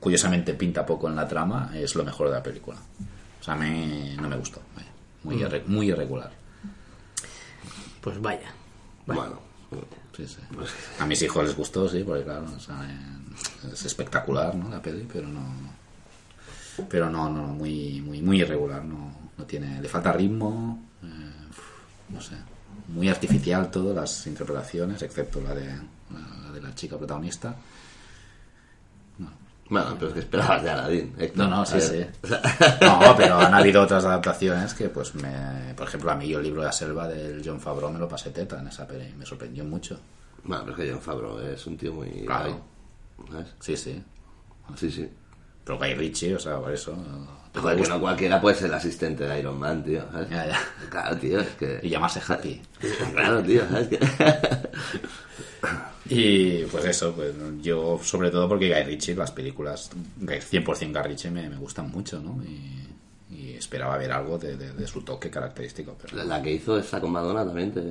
[0.00, 2.78] curiosamente pinta poco en la trama, es lo mejor de la película.
[3.40, 4.60] O sea, me, no me gustó.
[5.24, 5.40] Muy, Mm.
[5.42, 6.30] irre- muy irregular.
[8.00, 8.52] Pues vaya.
[9.06, 9.40] Bueno,
[10.16, 10.38] sí.
[10.98, 12.46] A mis hijos les gustó, sí, porque claro,
[13.72, 14.68] es espectacular, ¿no?
[14.68, 15.42] La peli, pero no.
[16.88, 18.84] Pero no, no, muy, muy, muy irregular.
[18.84, 21.06] No, no tiene, le falta ritmo, eh,
[22.10, 22.36] no sé,
[22.88, 27.54] muy artificial todo las interpretaciones, excepto la de la de la chica protagonista.
[29.70, 31.14] Bueno, pero es que esperabas de Aladdin.
[31.18, 31.48] Héctor.
[31.48, 32.04] No, no, sí, sí.
[32.80, 36.44] No, pero han habido otras adaptaciones que, pues, me, por ejemplo, a mí yo el
[36.44, 39.26] libro de la selva del John Favreau me lo pasé teta en esa peli, me
[39.26, 39.98] sorprendió mucho.
[40.44, 42.24] Bueno, pero es que John Favreau es un tío muy...
[42.24, 42.60] Claro.
[43.30, 43.54] ¿sabes?
[43.60, 44.02] Sí, sí.
[44.76, 45.08] Sí, sí.
[45.68, 46.96] Pero Guy Ritchie, o sea, por eso.
[47.54, 50.02] Joder, que no cualquiera puede ser el asistente de Iron Man, tío.
[50.10, 50.30] ¿sabes?
[50.30, 50.58] Ya, ya.
[50.88, 51.80] Claro, tío, es que...
[51.82, 52.62] Y llamarse Happy.
[53.12, 53.88] Claro, tío, ¿sabes?
[53.88, 53.98] Que...
[56.10, 61.02] Y pues eso, pues yo sobre todo porque Guy Ritchie, las películas, Guy- 100% Guy
[61.02, 62.42] Ritchie me, me gustan mucho, ¿no?
[62.44, 62.88] Y,
[63.34, 66.78] y esperaba ver algo de, de- de su toque característico, pero La, la que hizo
[66.78, 67.82] esta con Madonna también te...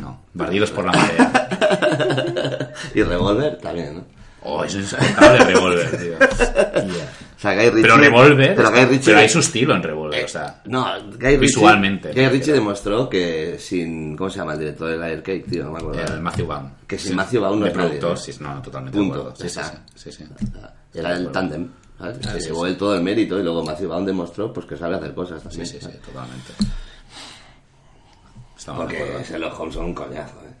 [0.00, 0.22] no.
[0.34, 2.72] Barridos por la marea.
[2.96, 4.04] y Revolver también, ¿no?
[4.48, 6.14] Oh, es insoportable Revolver, tío.
[6.20, 7.12] Hostia.
[7.36, 7.82] O sea, Guy Ritchie...
[7.82, 9.04] Pero Revolver, Pero Guy Ritchie...
[9.06, 10.62] pero hay su estilo en Revolver, o sea.
[10.66, 11.36] No, Guy Ritchie...
[11.38, 12.12] Visualmente.
[12.12, 14.16] Guy Ritchie demostró que sin...
[14.16, 15.64] ¿Cómo se llama el director de Layer Cake, tío?
[15.64, 16.14] No me acuerdo.
[16.14, 16.72] El Matthew Vaughn.
[16.86, 17.16] Que sin Sí.
[17.16, 18.16] Matthew Vaughn no De es nadie, productor, ¿no?
[18.16, 19.30] sí, no, totalmente Punto.
[19.30, 19.36] de.
[19.36, 19.60] Sí, sí,
[19.96, 20.98] sí, sí, sí.
[20.98, 21.68] Era el tándem,
[21.98, 22.18] ¿sabes?
[22.26, 22.70] Ah, sí, llevó sí.
[22.70, 25.48] él todo el mérito y luego Matthew Vaughn demostró pues que sabe hacer cosas Sí,
[25.48, 25.66] también.
[25.66, 26.00] sí, sí, ¿sabes?
[26.02, 26.52] totalmente.
[28.56, 29.24] Estamos de Porque.
[29.28, 30.55] Sherlock Holmes son un coñazo, ¿eh?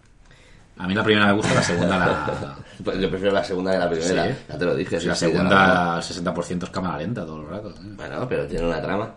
[0.78, 2.56] A mí la primera me gusta, la segunda la...
[2.84, 4.34] Pues yo prefiero la segunda que la primera, Sí.
[4.50, 4.96] ya te lo dije.
[4.96, 7.70] La sí, ya segunda, 60% es cámara lenta todo el rato.
[7.70, 7.72] ¿eh?
[7.96, 9.10] Bueno, pero tiene una trama.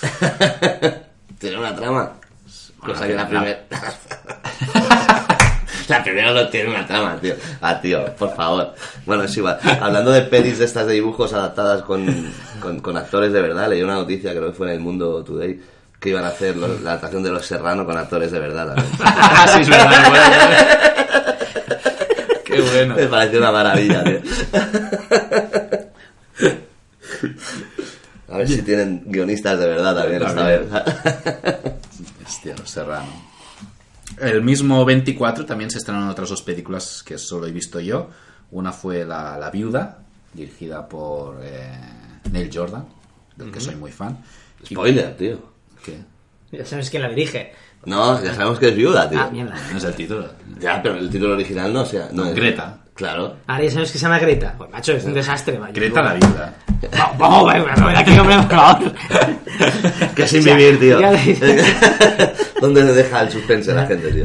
[1.38, 2.12] tiene una trama.
[2.80, 3.58] Cosa que la la- primera...
[5.88, 7.34] La primera no tiene una trama, tío.
[7.60, 8.74] Ah, tío, por favor.
[9.04, 9.56] Bueno, es igual.
[9.80, 12.04] Hablando de pelis de estas de dibujos adaptadas con,
[12.58, 15.60] con, con actores de verdad, leí una noticia, creo que fue en el Mundo Today,
[16.00, 18.96] que iban a hacer la adaptación de Los Serrano con actores de verdad también.
[19.54, 21.38] sí, es verdad.
[22.44, 22.94] Qué bueno.
[22.96, 24.20] Me pareció una maravilla, tío.
[28.28, 30.60] A ver si tienen guionistas de verdad también esta vez.
[32.26, 33.06] Hostia, Los Serrano.
[34.18, 38.10] El mismo 24 también se estrenaron otras dos películas que solo he visto yo.
[38.50, 39.98] Una fue La, La Viuda,
[40.32, 41.78] dirigida por eh,
[42.30, 42.84] Neil Jordan,
[43.36, 44.18] del que soy muy fan.
[44.62, 45.55] Y- Spoiler, tío.
[45.86, 45.98] ¿Qué?
[46.52, 47.52] Ya sabes quién la dirige.
[47.84, 49.20] No, ya sabemos que es viuda, tío.
[49.20, 49.54] Ah, mierda.
[49.70, 50.28] No es el título.
[50.58, 52.34] Ya, pero el título original no, o sea, no es.
[52.34, 52.78] Greta.
[52.94, 53.36] Claro.
[53.46, 54.54] Ahora ya sabes que se llama Greta.
[54.56, 55.58] Pues macho, es un desastre.
[55.58, 55.74] macho.
[55.74, 56.54] Greta la Viuda.
[57.18, 58.92] Vamos, vamos, vamos, aquí, hombre, por favor.
[60.14, 60.98] Que sin vivir, tío.
[62.60, 64.24] ¿Dónde le deja el suspense la gente, tío?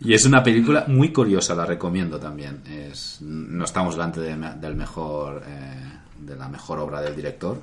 [0.00, 2.62] Y es una película muy curiosa, la recomiendo también.
[2.68, 7.62] Es, no estamos delante de del mejor, eh, de la mejor obra del director,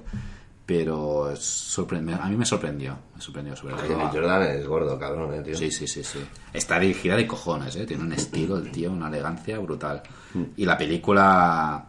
[0.65, 2.97] pero sorprende- a mí me sorprendió.
[3.15, 3.97] Me sorprendió sobre todo.
[3.97, 5.55] Neil Jordan es gordo, cabrón, eh, tío.
[5.57, 6.19] Sí, sí, sí, sí.
[6.53, 7.85] Está dirigida de cojones, ¿eh?
[7.85, 10.01] Tiene un estilo, el tío, una elegancia brutal.
[10.57, 11.83] Y la película,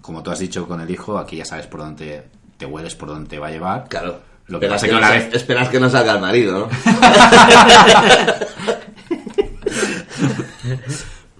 [0.00, 2.24] como tú has dicho con el hijo, aquí ya sabes por dónde
[2.56, 3.88] te hueles, por dónde te va a llevar.
[3.88, 4.28] Claro.
[4.48, 5.34] Lo que Esperas pasa que, que no una sa- vez...
[5.34, 6.68] esperas que no salga el marido, ¿no?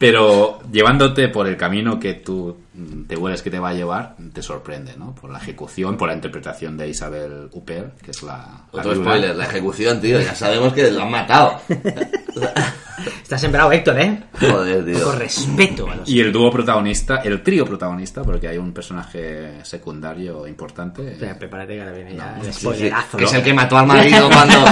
[0.00, 4.16] Pero llevándote por el camino que tú mm, te hueles que te va a llevar,
[4.32, 5.14] te sorprende, ¿no?
[5.14, 8.64] Por la ejecución, por la interpretación de Isabel Huppert, que es la...
[8.70, 10.18] Otro spoiler, la ejecución, tío.
[10.18, 11.60] Ya sabemos que lo han matado.
[13.22, 14.22] Está sembrado Héctor, ¿eh?
[14.40, 15.04] Joder, tío.
[15.04, 16.08] Con respeto a los...
[16.08, 21.12] Y el dúo protagonista, el trío protagonista, porque hay un personaje secundario importante.
[21.12, 22.60] Espera, prepárate que ahora viene ya No, el sí, sí.
[22.60, 23.18] spoilerazo.
[23.18, 24.54] Que es el que mató al marido cuando...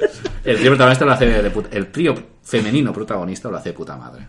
[0.50, 3.96] El trío protagonista lo hace de puta- El trío femenino protagonista lo hace de puta
[3.96, 4.26] madre.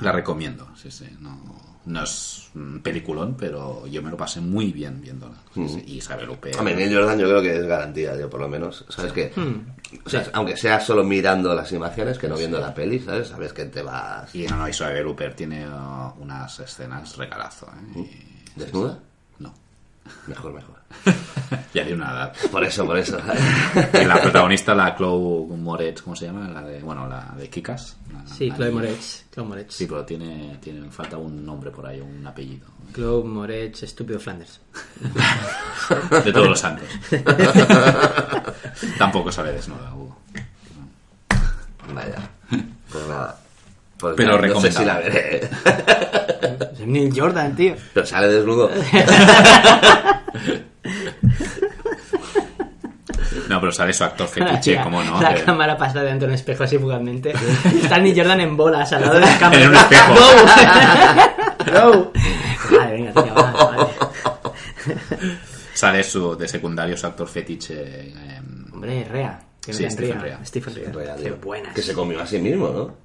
[0.00, 1.06] La recomiendo, sí, sí.
[1.20, 1.38] No,
[1.86, 5.34] no es un peliculón, pero yo me lo pasé muy bien viéndola.
[5.54, 5.84] Sí, sí.
[5.86, 6.56] Y Isabel Huppert.
[6.58, 8.84] Hombre, Neil Jordan yo creo que es garantía, yo por lo menos.
[8.88, 9.32] ¿Sabes qué?
[9.36, 9.98] Hmm.
[10.06, 13.28] O sea, aunque sea solo mirando las imágenes, que no viendo la peli, ¿sabes?
[13.28, 14.34] Sabes que te vas...
[14.34, 17.66] Y no, no, Isabel Huppert tiene uh, unas escenas regalazo.
[17.96, 17.98] ¿eh?
[18.00, 18.98] Y- ¿Desnuda?
[19.38, 19.52] No.
[20.26, 20.74] Mejor, mejor.
[21.74, 22.32] ya de una edad.
[22.50, 23.18] Por eso, por eso.
[24.00, 26.48] Y la protagonista, la Chloe Moretz, ¿cómo se llama?
[26.48, 27.96] La de, bueno, la de Kikas.
[28.12, 28.70] La- Sí, la Chloe.
[28.70, 29.24] Moretz.
[29.32, 29.74] Chloe Moretz.
[29.74, 32.66] Sí, pero tiene, tiene, falta un nombre por ahí, un apellido.
[32.94, 34.60] Chloe Moretz, estúpido Flanders.
[36.24, 36.86] De todos los santos.
[38.98, 40.16] Tampoco sale desnuda, Hugo.
[41.94, 42.30] Vaya.
[42.90, 43.38] Pues nada.
[44.14, 45.50] Pues Pero no sé si la recomendable.
[45.64, 46.74] veré.
[46.74, 47.74] Es Neil Jordan, tío.
[47.94, 48.70] Pero sale desnudo.
[53.48, 55.20] No, pero sale su actor fetiche, La- ¿cómo no?
[55.20, 57.32] La Que- cámara pasa delante de un espejo así fugazmente.
[57.82, 59.62] Está Nick Jordan en bolas al lado de la cámara.
[59.62, 60.14] En un espejo.
[60.14, 61.72] ¡Go!
[61.72, 62.12] ¡Go!
[62.78, 63.86] Vale, venga, tío, vale, vale.
[65.74, 68.08] Sale su, de secundario su actor fetiche.
[68.36, 69.38] em, Hombre, Rea.
[69.60, 70.20] Que no Sí, te Stephen.
[70.20, 70.38] Rea.
[70.44, 70.92] Stephen Rea.
[70.92, 71.36] Rea, Qué tío.
[71.42, 71.74] buenas.
[71.74, 72.96] Que se comió a sí mismo, ¿no?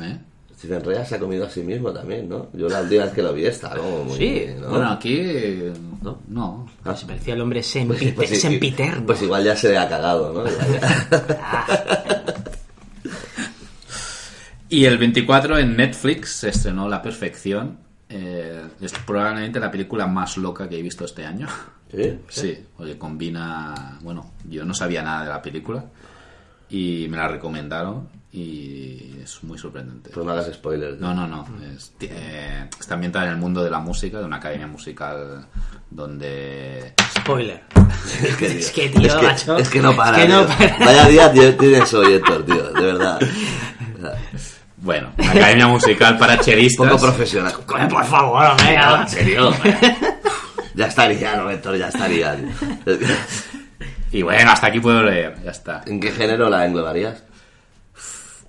[0.00, 0.18] ¿Eh?
[0.58, 2.48] Stephen Rea se ha comido a sí mismo también, ¿no?
[2.54, 4.16] Yo la última vez que lo vi estaba como muy...
[4.16, 4.46] Sí.
[4.58, 4.68] ¿no?
[4.70, 5.14] Bueno, aquí.
[5.20, 5.72] eh,
[6.28, 6.66] No.
[6.84, 9.04] Ah, Se parecía al hombre pues, pues sempiterno.
[9.06, 10.44] Pues igual ya se ha cagado, ¿no?
[14.68, 17.78] Y el 24 en Netflix se estrenó La Perfección.
[18.08, 21.46] eh, es probablemente la película más loca que he visto este año.
[21.92, 22.18] ¿Sí?
[22.28, 23.98] Sí, porque combina.
[24.02, 25.84] Bueno, yo no sabía nada de la película
[26.68, 30.10] y me la recomendaron y es muy sorprendente.
[30.12, 30.98] Pues no hagas spoilers.
[31.00, 31.46] No, no, no.
[31.74, 35.46] Es- eh, está ambientada en el mundo de la música, de una academia musical
[35.90, 36.92] donde.
[37.18, 37.62] Spoiler.
[38.22, 39.56] Es que, Es que, tío, es que, macho.
[39.56, 40.18] es que no para.
[40.18, 40.56] Es que no tío.
[40.56, 40.78] para.
[40.86, 43.18] Vaya día tío, tienes hoy, Héctor, tío, de verdad.
[44.76, 46.88] Bueno, una academia musical para cheristas.
[46.88, 47.52] Poco profesional.
[47.64, 48.76] Coño, por favor, hombre.
[48.78, 49.52] No, en serio.
[50.74, 51.76] ya estaría, ¿no, Héctor?
[51.76, 52.36] Ya estaría.
[52.36, 52.98] tío.
[54.12, 55.82] Y bueno, hasta aquí puedo leer, ya está.
[55.86, 57.24] ¿En qué género la englobarías?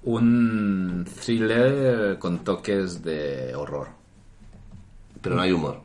[0.08, 3.90] Un thriller con toques de horror.
[5.22, 5.82] Pero no hay humor.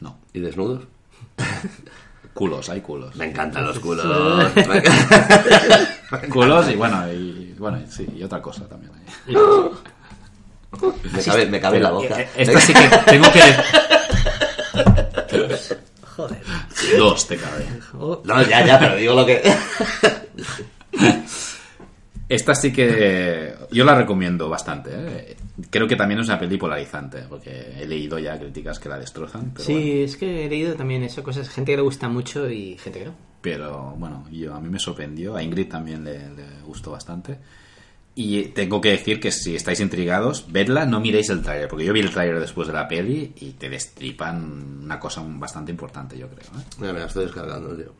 [0.00, 0.18] No.
[0.32, 0.82] ¿Y desnudos?
[2.34, 3.14] Culos, hay culos.
[3.14, 4.04] Me encantan los culos.
[6.28, 8.90] Culos y bueno, y bueno, sí, y otra cosa también.
[8.96, 9.04] hay.
[11.12, 12.20] Me cabe, me cabe en la boca.
[12.20, 13.42] Eh, Esta sí que tengo que.
[16.16, 16.42] Joder.
[16.98, 17.64] Dos te cabe.
[17.94, 19.40] No, ya, ya, pero digo lo que.
[22.28, 24.90] Esta sí que yo la recomiendo bastante.
[24.92, 25.36] ¿eh?
[25.70, 27.50] Creo que también es una peli polarizante, porque
[27.80, 29.52] he leído ya críticas que la destrozan.
[29.52, 30.04] Pero Sí, bueno.
[30.04, 33.04] es que he leído también eso, cosas, gente que le gusta mucho y gente que
[33.06, 33.14] no.
[33.42, 35.36] Pero bueno, yo, a mí me sorprendió.
[35.36, 37.38] A Ingrid también le, le gustó bastante.
[38.16, 41.92] Y tengo que decir que si estáis intrigados, vedla, no miréis el tráiler, porque yo
[41.92, 46.26] vi el tráiler después de la peli y te destripan una cosa bastante importante, yo
[46.28, 46.48] creo.
[46.58, 46.64] ¿eh?
[46.80, 47.92] Mira, me la estoy descargando, tío.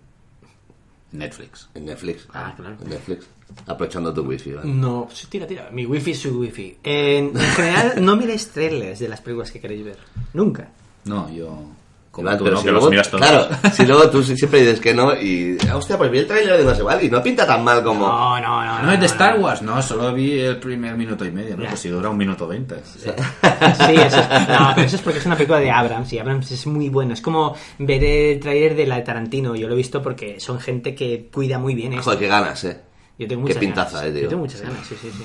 [1.12, 1.68] Netflix.
[1.74, 2.26] En Netflix.
[2.32, 2.76] Ah, claro.
[2.82, 3.26] En Netflix.
[3.66, 4.68] Aprovechando tu wifi, ¿vale?
[4.70, 5.68] No, sí, tira, tira.
[5.72, 6.76] Mi wifi es su wifi.
[6.82, 9.98] En, en general, no miréis trailers de las películas que queréis ver.
[10.34, 10.68] Nunca.
[11.04, 11.62] No, yo...
[12.10, 12.60] Como Iván, tú, pero ¿no?
[12.60, 13.26] si que luego- los miras todos.
[13.26, 15.58] Claro, si luego tú siempre dices que no y...
[15.74, 18.06] Hostia, pues vi el trailer de no sé cuál y no pinta tan mal como...
[18.08, 18.82] No, no, no.
[18.84, 21.64] No es de Star Wars, no, solo vi el primer minuto y medio, ¿no?
[21.64, 21.68] Ya.
[21.70, 22.76] Pues si dura un minuto veinte.
[22.86, 26.50] Sí, eso es, no, pero eso es porque es una película de Abrams y Abrams
[26.52, 27.12] es muy bueno.
[27.12, 29.54] Es como ver el tráiler de la de Tarantino.
[29.54, 32.04] Yo lo he visto porque son gente que cuida muy bien esto.
[32.04, 32.80] Joder, qué ganas, eh.
[33.18, 34.10] Yo tengo Qué muchas pintaza, ganas.
[34.10, 34.22] eh, tío.
[34.22, 35.24] Yo tengo muchas ganas, sí, sí, sí.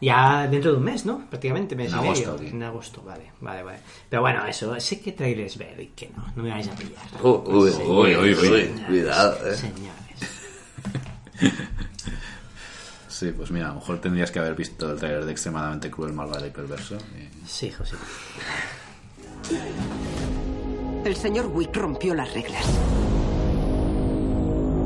[0.00, 1.26] Ya dentro de un mes, ¿no?
[1.28, 2.48] Prácticamente mes En y agosto, medio.
[2.50, 3.78] En agosto, vale, vale, vale.
[4.10, 7.02] Pero bueno, eso, sé que trailers ver y que no, no me vais a pillar.
[7.22, 9.54] Uh, uy, Sí, uy, uy, uy, señores, cuidado, eh.
[9.56, 9.96] Señores.
[13.08, 16.12] Sí, pues mira, a lo mejor tendrías que haber visto el trailer de Extremadamente Cruel,
[16.12, 16.98] Malvado y Perverso.
[17.16, 17.96] y- Sí, José.
[21.02, 22.62] El señor Wick rompió las reglas.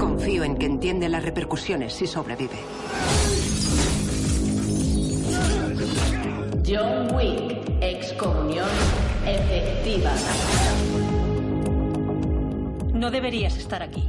[0.01, 2.57] Confío en que entiende las repercusiones si sobrevive.
[6.67, 8.67] John Wick, excomunión
[9.27, 10.11] efectiva.
[12.95, 14.09] No deberías estar aquí.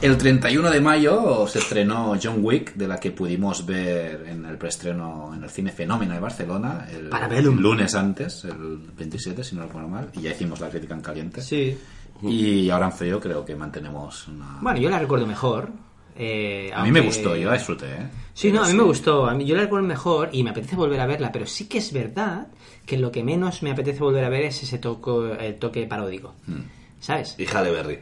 [0.00, 4.56] El 31 de mayo se estrenó John Wick, de la que pudimos ver en el
[4.56, 9.88] preestreno en el Cine Fenómeno de Barcelona, el lunes antes, el 27, si no recuerdo
[9.88, 11.42] mal, y ya hicimos la crítica en caliente.
[11.42, 11.76] Sí.
[12.22, 14.58] Y ahora en frío creo que mantenemos una...
[14.60, 15.68] Bueno, yo la recuerdo mejor.
[16.16, 18.06] eh, a mí me gustó, yo la disfruté, ¿eh?
[18.34, 18.76] Sí, no, a mí Sí.
[18.76, 19.26] me gustó.
[19.26, 21.78] A mí, yo la recuerdo mejor y me apetece volver a verla, pero sí que
[21.78, 22.48] es verdad
[22.86, 26.34] que lo que menos me apetece volver a ver es ese toco, el toque paródico.
[26.46, 26.60] Hmm.
[26.98, 27.34] ¿Sabes?
[27.38, 27.98] Y Halle Berry.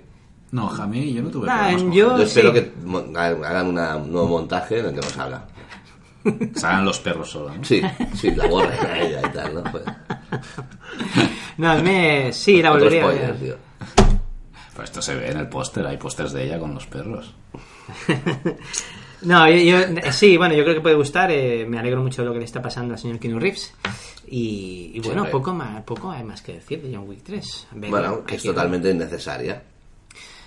[0.51, 2.61] No, Jamie, yo no tuve Nah, problemas con yo- Yo espero sí.
[2.61, 5.47] que hagan una- un nuevo montaje en el que nos haga.
[6.25, 6.51] Jamie.
[6.55, 7.63] Salgan los perros solo, ¿no?
[7.65, 7.81] Sí,
[8.15, 9.63] sí, la borra a ella y tal, ¿no?
[9.65, 9.85] Pues,
[11.59, 13.41] No, me- sí, la volvería a spoiler, ver.
[13.41, 13.57] tío.
[14.85, 17.35] Esto se ve en el póster, hay pósters de ella con los perros.
[19.21, 21.31] No, yo, yo- sí, bueno, yo creo que puede gustar.
[21.33, 23.75] eh, me alegro mucho de lo que le está pasando al señor Keanu Reeves.
[24.29, 27.67] Y, y bueno, poco más, poco hay más que decir de John Wick 3.
[27.73, 29.61] Venga, Bueno, que es totalmente innecesaria.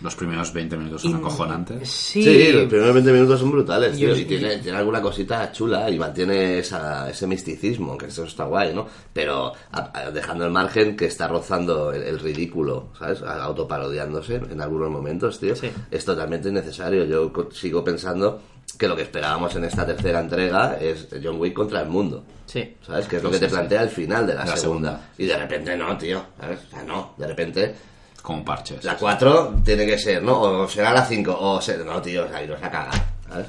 [0.01, 1.89] Los primeros 20 minutos son Y- acojonantes.
[1.89, 5.89] Sí, Sí, los primeros 20 minutos son brutales, tío, y tiene, tiene alguna cosita chula
[5.89, 8.87] y mantiene esa, ese misticismo, que eso está guay, ¿no?
[9.13, 13.21] Pero a- a- dejando el margen que está rozando el, el ridículo, ¿sabes?
[13.21, 15.55] Autoparodiándose en algunos momentos, tío.
[15.55, 15.69] Sí.
[15.89, 17.05] Es totalmente innecesario.
[17.05, 18.41] Yo sigo pensando
[18.77, 22.23] que lo que esperábamos en esta tercera entrega es John Wick contra el mundo.
[22.47, 22.75] sí.
[22.85, 23.07] ¿Sabes?
[23.07, 24.89] Que es lo que te plantea al final de la, La segunda.
[24.89, 25.09] segunda.
[25.17, 26.21] Y de repente no, tío.
[26.39, 26.59] ¿sabes?
[26.67, 27.13] O sea, no.
[27.17, 27.75] De repente
[28.21, 28.83] Como parches.
[28.83, 30.39] La 4 tiene que ser, ¿no?
[30.41, 31.83] O será la 5, o será...
[31.83, 33.47] No, tío, o sea, iros a cagar, ¿sabes?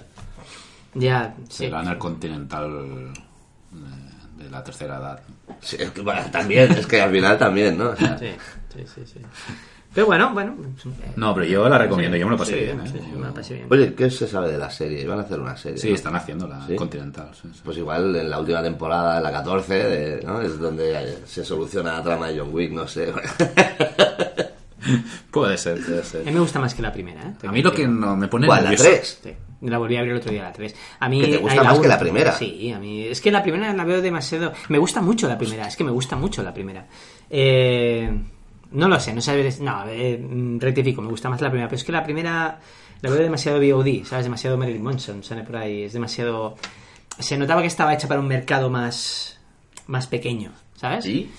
[0.95, 1.71] Ya, Se sí.
[1.71, 3.13] gana el Continental
[3.75, 5.21] eh, de la tercera edad.
[5.61, 7.91] Sí, es que, bueno, también, es que al final también, ¿no?
[7.91, 8.31] O sea, Sí,
[8.75, 9.21] sí, sí, sí.
[9.95, 10.57] Pero bueno, bueno.
[11.17, 12.83] No, pero yo la recomiendo, yo me lo pasé Sí, bien, ¿eh?
[12.87, 13.67] sí, sí, Yo- me lo pasé bien.
[13.71, 15.03] Oye, ¿qué se sabe de la serie?
[15.03, 15.77] Iban a hacer una serie.
[15.77, 15.95] Sí, ¿no?
[15.95, 16.77] están haciendo la ¿Sí?
[16.77, 17.31] Continental.
[17.35, 17.61] sí, sí.
[17.63, 20.41] Pues igual en la última temporada, en la 14, de- ¿no?
[20.41, 23.13] es donde se soluciona la trama de John Wick, no sé.
[25.31, 26.23] Puede ser, puede ser.
[26.23, 27.47] A mí me gusta más que la primera, ¿eh?
[27.47, 29.21] A mí lo que no me pone ¿Cuál, la nervioso- 3?
[29.23, 29.33] Sí.
[29.63, 30.75] La volví a abrir el otro día, la 3.
[30.99, 31.89] A mí, ¿Que te gusta hay más que uno.
[31.89, 32.33] la primera?
[32.33, 33.03] Sí, a mí.
[33.07, 34.53] Es que la primera la veo demasiado.
[34.69, 36.87] Me gusta mucho la primera, es que me gusta mucho la primera.
[37.31, 38.11] Eh,
[38.73, 39.57] no lo sé, no sé.
[39.61, 41.69] No, eh, mm, rectifico, me gusta más la primera.
[41.69, 42.59] Pero es que la primera
[43.03, 44.25] la veo demasiado VOD, ¿sabes?
[44.25, 45.85] Demasiado Marilyn Manson, sale por ahí.
[45.85, 46.57] Es demasiado.
[47.21, 49.39] Se notaba que estaba hecha para un mercado más.
[49.87, 51.05] más pequeño, ¿sabes?
[51.05, 51.31] ¿Sí?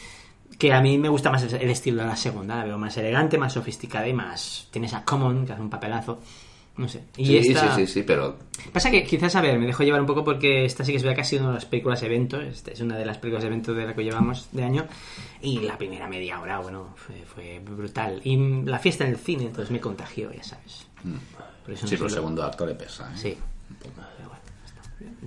[0.64, 3.38] Que a mí me gusta más el estilo de la segunda, la veo más elegante,
[3.38, 4.70] más sofisticada y más...
[4.72, 6.22] Tienes a Common, que hace un papelazo,
[6.78, 7.04] no sé.
[7.18, 7.76] Y Sí, esta...
[7.76, 8.38] sí, sí, sí, pero...
[8.72, 11.04] Pasa que quizás, a ver, me dejo llevar un poco porque esta sí que es
[11.04, 13.44] verdad que ha sido una de las películas evento, esta es una de las películas
[13.44, 14.86] evento de la que llevamos de año,
[15.42, 18.22] y la primera media hora, bueno, fue, fue brutal.
[18.24, 20.88] Y la fiesta en el cine, entonces me contagió, ya sabes.
[21.66, 23.12] Por eso no Sí, pero el segundo acto le pesa.
[23.14, 23.18] ¿eh?
[23.18, 23.38] Sí.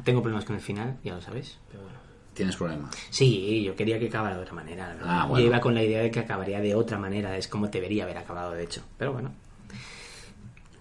[0.02, 2.05] Tengo problemas con el final, ya lo sabéis, pero bueno.
[2.36, 2.94] Tienes problemas.
[3.08, 4.94] Sí, yo quería que acabara de otra manera.
[5.02, 5.42] Ah, bueno.
[5.42, 8.18] Yo iba con la idea de que acabaría de otra manera, es como debería haber
[8.18, 8.82] acabado, de hecho.
[8.98, 9.32] Pero bueno.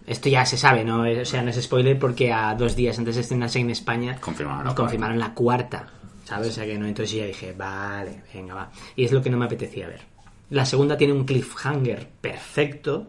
[0.05, 1.01] Esto ya se sabe, ¿no?
[1.01, 4.65] O sea, no es spoiler porque a dos días antes de estrenarse en España Confirmaron
[4.65, 5.87] la confirmaron la cuarta,
[6.25, 6.49] ¿sabes?
[6.49, 8.71] O sea que no, entonces ya dije, vale, venga, va.
[8.97, 10.01] Y es lo que no me apetecía ver.
[10.49, 13.07] La segunda tiene un cliffhanger perfecto,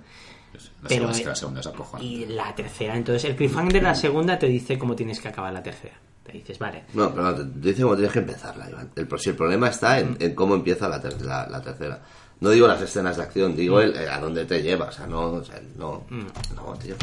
[0.54, 3.82] La, Pero, segunda, es que la segunda es y la tercera, entonces el cliffhanger de
[3.82, 5.96] la segunda te dice cómo tienes que acabar la tercera.
[6.26, 8.90] Te dices, vale, No, pero no, te, te dice cómo tienes que empezarla, Iván.
[8.96, 12.00] El, el problema está en, en cómo empieza la, ter- la, la tercera.
[12.40, 14.86] No digo las escenas de acción, digo el, eh, a dónde te lleva.
[14.86, 16.96] O sea, no, o sea, no, no, tío.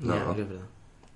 [0.00, 0.30] No, Ya, no.
[0.32, 0.62] es verdad.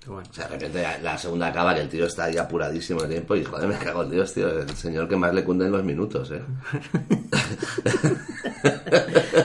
[0.06, 0.28] Bueno.
[0.30, 3.09] O sea, de repente la- la segunda acaba que el tío está ahí apuradísimo de
[3.09, 4.48] tiempo y joder, me cago en Dios, tío.
[4.60, 6.43] El señor que más le cunden los minutos, eh.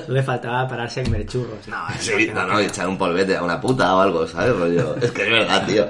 [0.08, 1.68] Le faltaba pararse en merchurros.
[1.68, 4.56] No, Sí, no, no, echar un polvete a una puta o algo, ¿sabes?
[4.56, 4.96] Rollo.
[4.98, 5.88] Es que es verdad, tío.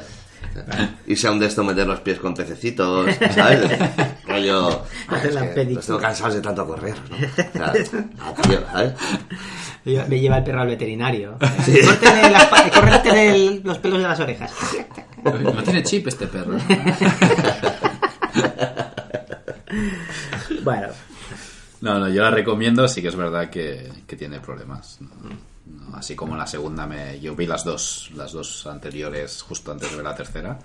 [1.07, 3.61] Y sea un de esto meter los pies con pececitos, ¿sabes?
[4.27, 4.83] Rollo.
[5.53, 5.79] Pedicura.
[5.79, 7.15] estoy cansados de tanto correr, ¿no?
[7.17, 8.93] O sea, tío, ¿sabes?
[10.07, 11.37] Me lleva el perro al veterinario.
[13.13, 14.51] El- los pelos de las orejas.
[15.23, 16.57] No tiene chip este perro.
[20.63, 20.87] Bueno,
[21.81, 24.99] No, no, yo la recomiendo, sí que es verdad que, que tiene problemas.
[25.01, 25.09] ¿no?
[25.65, 29.89] No, así como la segunda, me, yo vi las dos, las dos anteriores justo antes
[29.89, 30.59] de ver la tercera.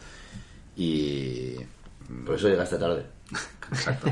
[0.76, 1.54] Y.
[2.24, 3.06] Por eso llegaste tarde.
[3.72, 4.08] Exacto.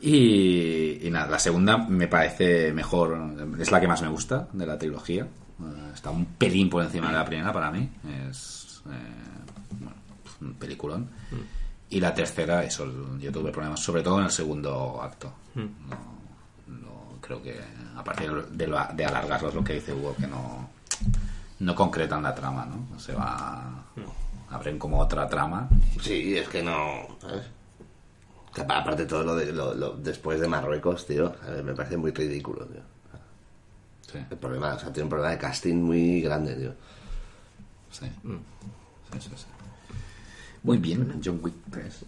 [0.00, 3.16] Y, y nada, la segunda me parece mejor,
[3.60, 5.22] es la que más me gusta de la trilogía.
[5.24, 7.88] Eh, Está un pelín por encima de la primera para mí.
[8.28, 9.94] Es eh, bueno,
[10.40, 11.08] un peliculón.
[11.88, 12.86] Y la tercera, eso,
[13.20, 15.32] yo tuve problemas, sobre todo en el segundo acto.
[15.54, 15.62] No,
[16.66, 17.60] no- creo que
[17.96, 20.68] a partir de, lo- de alargarlo es lo que dice Hugo, que no,
[21.60, 22.98] no concretan la trama, ¿no?
[22.98, 23.84] Se va.
[24.50, 25.68] Abren como otra trama.
[26.00, 27.18] Sí, es que no.
[28.68, 32.80] aparte todo lo de lo, lo- después de Marruecos, tío, me parece muy ridículo, tío.
[34.12, 34.18] Sí.
[34.30, 36.74] El problema, o sea, tiene un problema de casting muy grande, tío.
[37.90, 38.06] Sí.
[38.06, 39.46] Sí, sí, sí.
[40.64, 42.04] Muy bien, John Wick 3.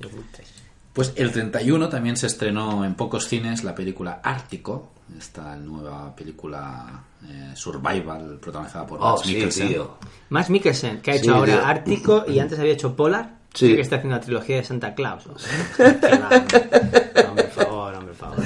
[0.92, 7.02] Pues el 31 también se estrenó en pocos cines la película Ártico, esta nueva película
[7.26, 9.68] eh, survival protagonizada por Oh, Mads sí, Mikkelsen.
[9.68, 9.98] tío.
[10.30, 11.66] Max Mikkelsen, que ha hecho Sí, ahora tío.
[11.66, 13.34] Ártico y antes había hecho Polar.
[13.54, 13.74] Sí.
[13.76, 15.26] Que está haciendo la trilogía de Santa Claus.
[15.28, 15.34] Va,
[16.38, 17.22] hombre.
[17.28, 18.44] Hombre, por favor, hombre, por favor.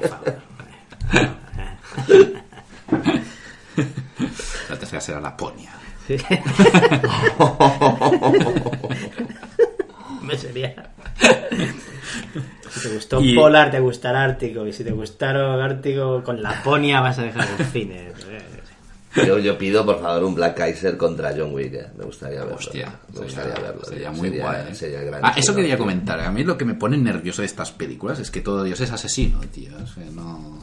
[0.00, 0.34] Por favor.
[4.70, 5.72] La tercera será Laponia.
[6.06, 6.16] Sí.
[10.22, 10.90] Me sería.
[12.74, 14.66] Si te gustó Y- Polar, te gustará Ártico.
[14.66, 18.12] Y si te gustaron Ártico con Laponia, vas a dejar el cine.
[19.16, 21.86] Yo, yo pido, por favor, un Black Kaiser contra John Wick, eh.
[21.96, 22.56] Me gustaría verlo.
[22.56, 23.84] Hostia, me gustaría sería, verlo.
[23.84, 24.62] sería muy guay.
[24.70, 24.74] ¿eh?
[24.74, 25.84] sería gran ah, eso quería tío.
[25.84, 26.18] comentar.
[26.18, 28.90] A mí lo que me pone nervioso de estas películas es que todo Dios es
[28.90, 29.70] asesino, tío.
[29.80, 30.58] O sea, no...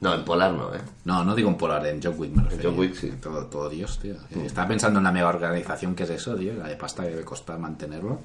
[0.00, 0.78] No, en Polar no, ¿eh?
[1.04, 2.70] No, no digo en Polar, en John Wick me refiero.
[2.70, 3.12] John Wick, sí.
[3.20, 4.14] Todo, todo Dios, tío.
[4.44, 6.54] Estaba pensando en la mega organización que es eso, tío.
[6.54, 8.20] La de pasta que debe costar mantenerlo.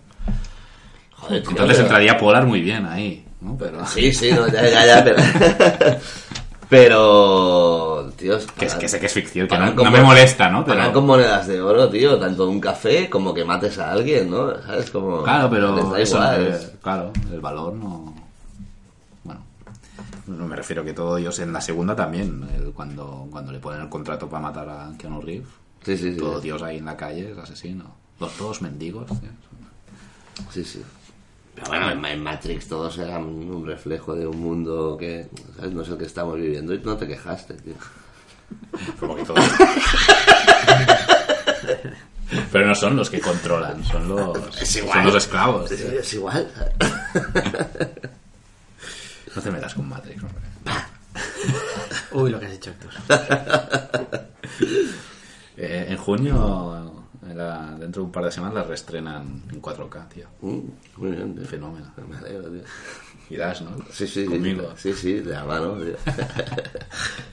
[1.20, 3.56] Joder, tío, Entonces pero- entraría Polar muy bien ahí, ¿no?
[3.58, 3.86] Pero...
[3.86, 5.18] Sí, sí, no, ya, ya, ya, pero...
[6.70, 8.38] pero, tío...
[8.58, 10.64] Que, es, que sé que es ficción, que no, con no me molesta, ¿no?
[10.64, 10.92] Pero...
[10.94, 14.62] con monedas de oro, tío, tanto un café como que mates a alguien, ¿no?
[14.62, 14.90] ¿Sabes?
[14.92, 15.24] Como...
[15.24, 18.14] Claro, pero da eso, igual, es- claro, el valor no...
[19.24, 19.42] Bueno.
[20.28, 23.82] No me refiero que todos ellos en la segunda también, el- cuando, cuando le ponen
[23.82, 25.48] el contrato para matar a Keanu Reeves.
[25.84, 26.18] Sí, sí, sí.
[26.20, 27.86] Todo Dios ahí en la calle es asesino.
[28.20, 29.08] Los todos mendigos.
[29.08, 29.30] tío.
[30.52, 30.84] Sí, sí.
[31.60, 35.28] Pero bueno, en- en Matrix todos eran un reflejo de un mundo que
[35.58, 35.72] ¿sabes?
[35.74, 37.74] no es el que estamos viviendo y no te quejaste, tío.
[39.00, 39.44] Como que todos-
[42.52, 44.94] Pero no son los que controlan, son los, Es igual.
[44.94, 45.72] son los esclavos.
[45.72, 46.52] Es igual.
[49.36, 50.42] No te metas con Matrix, hombre.
[52.14, 52.90] Uy, lo que has hecho, Héctor.
[55.56, 56.99] Eh, en junio,
[57.36, 60.28] la- dentro de un par de semanas, la reestrenan en 4K, tío.
[60.42, 60.60] Mm,
[60.98, 61.46] muy bien, tío.
[61.46, 61.92] Fenómeno.
[62.10, 62.62] Me alegro, tío.
[63.30, 63.72] Irás, ¿no?
[63.92, 64.74] Sí, sí, Conmigo.
[64.76, 65.74] sí, sí, de la mano.
[65.76, 65.96] tío.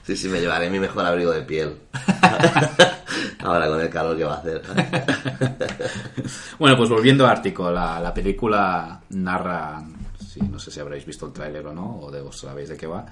[0.05, 1.79] Sí, sí, me llevaré mi mejor abrigo de piel.
[3.41, 4.63] Ahora con el calor que va a hacer.
[6.59, 9.83] Bueno, pues volviendo a Ártico, la, la película narra,
[10.19, 12.77] sí, no sé si habréis visto el tráiler o no, o de, os sabéis de
[12.77, 13.05] qué va,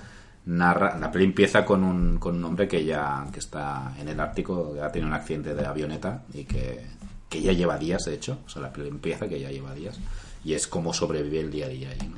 [0.47, 4.21] narra, la peli empieza con un, con un hombre que ya que está en el
[4.21, 6.85] Ártico, que ha tenido un accidente de avioneta y que,
[7.29, 9.99] que ya lleva días, de hecho, o sea, la peli empieza que ya lleva días,
[10.45, 12.17] y es cómo sobrevive el día a día ahí, ¿no?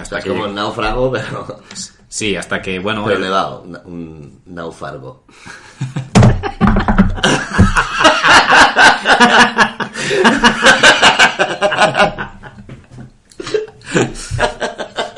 [0.00, 1.60] Hasta es como un náufrago, pero,
[2.08, 3.04] Sí, hasta que, bueno...
[3.04, 3.64] pero el- elevado.
[3.84, 5.24] Un náufrago.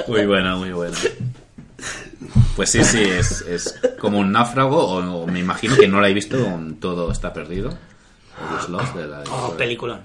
[0.09, 0.97] Muy buena, muy buena.
[2.57, 6.09] Pues sí, sí, es, es como un náufrago, o, o me imagino que no la
[6.09, 6.37] he visto,
[6.81, 7.71] todo está perdido.
[7.71, 10.01] O Lost, de la- Oh, peliculón.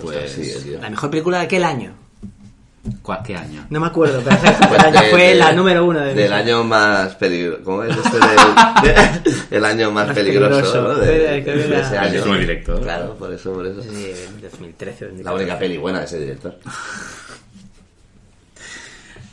[0.00, 0.76] Pues, Sí.
[0.80, 1.92] La mejor película de aquel año.
[3.02, 3.66] ¿cuál- ¿qué año?
[3.70, 4.36] No me acuerdo, pero
[4.68, 7.62] Pues año de- fue de- la número uno de Del año más peligroso.
[7.64, 8.10] ¿Cómo es este?
[8.18, 10.82] Del, de- el año más, Más peligroso, peligroso.
[10.82, 10.94] ¿no?
[10.96, 12.12] De, ese El año.
[12.12, 12.80] mismo director.
[12.82, 13.82] Claro, por eso, por eso.
[13.82, 14.12] Sí,
[14.42, 15.10] 2013.
[15.24, 16.58] La única peli buena de ese director.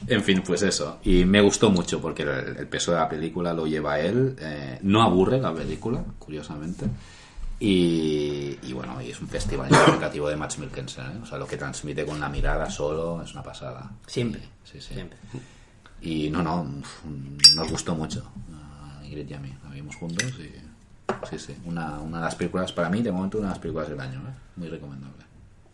[0.08, 1.00] En fin, pues eso.
[1.04, 4.36] Y me gustó mucho porque el, el peso de la película lo lleva él.
[4.40, 6.86] eh, no aburre la película, curiosamente.
[7.60, 11.06] Y, y bueno, y es un festival interpretativo de Max Mikkelsen.
[11.06, 11.20] ¿eh?
[11.24, 13.90] O sea, lo que transmite con la mirada solo es una pasada.
[14.06, 14.42] Siempre.
[14.66, 14.94] Sí, sí.
[14.94, 15.18] Siempre.
[16.02, 16.68] Y no, no,
[17.56, 18.30] nos gustó mucho.
[19.00, 19.56] A Ingrid y a mí.
[19.64, 20.52] La vimos juntos y.
[21.30, 21.56] Sí, sí.
[21.64, 24.20] Una, una de las películas, para mí, de momento, una de las películas del año.
[24.20, 24.34] ¿eh?
[24.58, 25.24] Muy recomendable.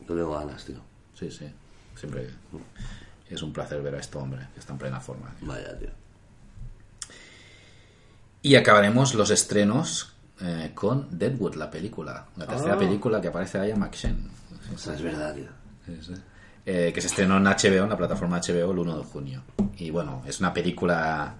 [0.01, 0.75] Yo tengo ganas, tío.
[1.17, 1.45] Sí, sí.
[1.95, 2.29] Siempre
[3.29, 5.33] es un placer ver a este hombre que está en plena forma.
[5.41, 5.89] Vaya, tío.
[8.41, 12.25] Y acabaremos los estrenos eh, con Deadwood, la película.
[12.37, 12.79] La tercera Ah.
[12.79, 14.15] película que aparece Aya McShane.
[14.69, 15.47] Sí, O sea, es verdad, tío.
[16.01, 16.13] Sí.
[16.65, 19.43] Eh, que se estrenó en HBO, en la plataforma HBO, el 1 de junio.
[19.77, 21.35] Y bueno, es una película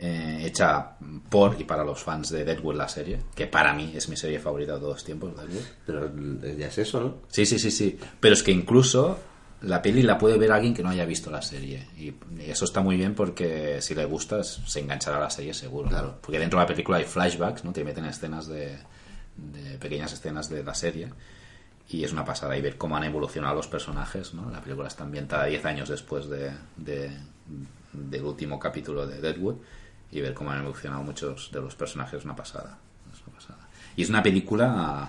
[0.00, 0.96] eh, hecha
[1.28, 4.38] por y para los fans de Deadwood, la serie, que para mí es mi serie
[4.40, 5.64] favorita de todos los tiempos, Deadwood.
[5.86, 7.14] Pero ya es eso, ¿no?
[7.28, 7.98] Sí, sí, sí, sí.
[8.20, 9.18] Pero es que incluso
[9.62, 11.86] la peli la puede ver alguien que no haya visto la serie.
[11.96, 12.14] Y
[12.50, 15.88] eso está muy bien porque si le gusta se enganchará a la serie seguro.
[15.88, 16.18] Claro.
[16.20, 17.72] Porque dentro de la película hay flashbacks, ¿no?
[17.72, 18.78] Te meten escenas de,
[19.36, 21.12] de pequeñas escenas de la serie.
[21.90, 24.50] Y es una pasada y ver cómo han evolucionado los personajes, ¿no?
[24.50, 27.16] La película está ambientada 10 años después de, de-
[27.92, 29.56] del último capítulo de Deadwood
[30.12, 32.78] y ver cómo han evolucionado muchos de los personajes es una pasada.
[33.12, 33.68] Es una pasada.
[33.96, 35.08] Y es una película,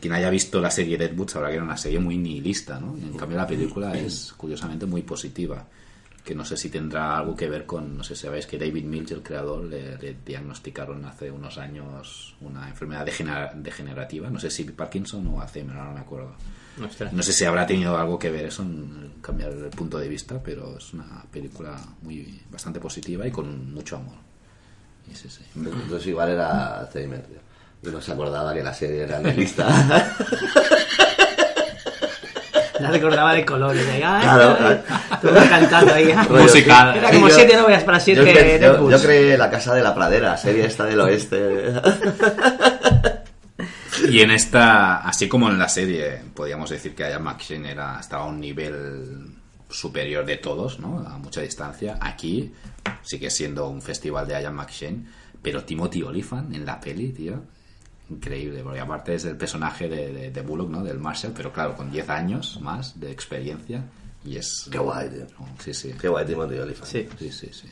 [0.00, 2.96] quien haya visto la serie Deadwood sabrá que era una serie muy nihilista, ¿no?
[2.98, 5.64] Y en cambio la película es curiosamente muy positiva,
[6.24, 8.84] que no sé si tendrá algo que ver con, no sé si sabéis que David
[8.84, 14.50] Milch, el creador, le, le diagnosticaron hace unos años una enfermedad degenera- degenerativa, no sé
[14.50, 16.34] si Parkinson o Alzheimer, ahora no me acuerdo.
[16.84, 17.12] Ostras.
[17.12, 20.40] No sé si habrá tenido algo que ver eso en cambiar el punto de vista,
[20.42, 24.14] pero es una película muy bastante positiva y con mucho amor.
[25.10, 25.42] Y sí, sí.
[25.56, 27.24] Entonces igual era Alzheimer,
[27.82, 27.90] tío.
[27.90, 29.66] Y no se acordaba que la serie era nihilista.
[32.80, 33.84] La recordaba de colores.
[33.90, 34.80] ay, Claro, claro.
[35.20, 36.14] Todo cantando ahí.
[36.48, 36.60] sí.
[36.60, 39.82] Era como Sí, yo- siete novias para siete yo, yo- yo creé La Casa de
[39.82, 41.72] la Pradera, serie esta del oeste.
[44.08, 48.22] Y en esta, así como en la serie, podríamos decir que Ian McShane era, estaba
[48.22, 49.26] a un nivel
[49.68, 51.00] superior de todos, ¿no?
[51.06, 51.98] A mucha distancia.
[52.00, 52.54] Aquí
[53.02, 55.04] sigue siendo un festival de Ian McShane,
[55.42, 57.42] pero Timothy Olyphant en la peli, tío,
[58.10, 60.82] increíble, porque aparte es el personaje de, de, de Bullock, ¿no?
[60.82, 63.84] Del Marshall, pero claro, con 10 años más de experiencia
[64.24, 64.68] y es...
[64.70, 65.26] Qué guay, tío.
[65.58, 65.94] Sí, sí.
[66.00, 66.90] Qué guay, Timothy Olyphant.
[66.90, 67.68] Sí, sí, sí, sí.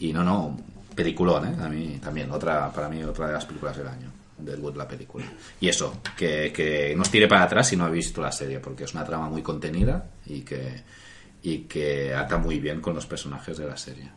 [0.00, 0.56] Y no, no,
[0.94, 1.56] peliculón, ¿eh?
[1.62, 4.10] A mí también, otra, para mí otra de las películas del año.
[4.38, 5.24] Deadwood, la película.
[5.60, 8.58] Y eso, que, que no os tire para atrás si no habéis visto la serie,
[8.58, 10.82] porque es una trama muy contenida y que,
[11.42, 14.10] y que ata muy bien con los personajes de la serie.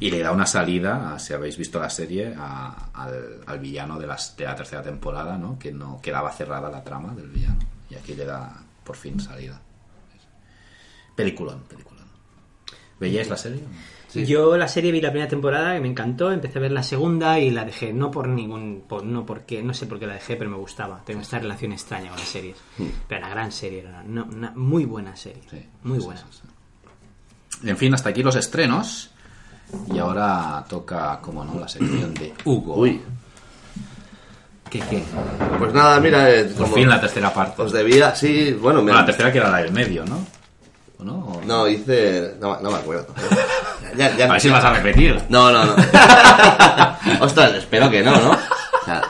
[0.00, 4.06] Y le da una salida, si habéis visto la serie, a- al, al villano de,
[4.06, 5.58] las, de la tercera temporada, ¿no?
[5.58, 7.58] Que no quedaba cerrada la trama del villano.
[7.88, 9.60] Y aquí le da por fin salida.
[11.14, 12.04] Peliculón, peliculón.
[13.00, 13.62] ¿Veíais la serie?
[14.08, 16.82] Sí, Yo la serie vi la primera temporada que me encantó, empecé a ver la
[16.82, 17.92] segunda y la dejé.
[17.92, 18.84] No por ningún.
[18.86, 21.02] Por, no porque no sé por qué la dejé, pero me gustaba.
[21.04, 22.56] Tengo esta relación extraña con las series.
[23.08, 25.42] Pero la gran serie, era una, una muy buena serie.
[25.82, 26.22] Muy buena.
[27.64, 29.10] En fin, hasta aquí los estrenos.
[29.92, 32.76] Y ahora toca, como no, la sección de Hugo.
[32.76, 33.00] Uy.
[34.70, 35.02] ¿Qué, qué?
[35.58, 37.62] Pues nada, mira, eh, Por fin la tercera parte.
[37.62, 40.24] os debía, sí, bueno, me- Bueno, la tercera que era la del medio, ¿no?
[40.98, 41.14] ¿O no?
[41.14, 42.34] ¿O- No, hice.
[42.40, 43.06] No, no me acuerdo.
[43.96, 45.22] Ya- ya- A ver si vas a repetir.
[45.28, 45.74] No, no, no.
[47.20, 48.30] Ostras, espero que no, ¿no?
[48.32, 49.02] O sea,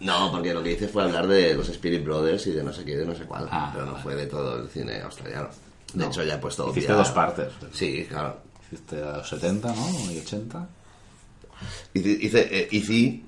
[0.00, 2.84] no, porque lo que hice fue hablar de los Spirit Brothers y de no sé
[2.84, 3.48] qué, de no sé cuál.
[3.72, 5.48] pero no fue de todo el cine australiano.
[5.92, 6.10] De No.
[6.10, 6.70] hecho, ya he puesto.
[6.70, 7.48] Hiciste dos partes.
[7.72, 8.38] Sí, claro.
[8.72, 10.12] Hiciste a los 70, ¿no?
[10.12, 10.68] Y 80.
[11.94, 13.22] Hice, hice, eh, hice,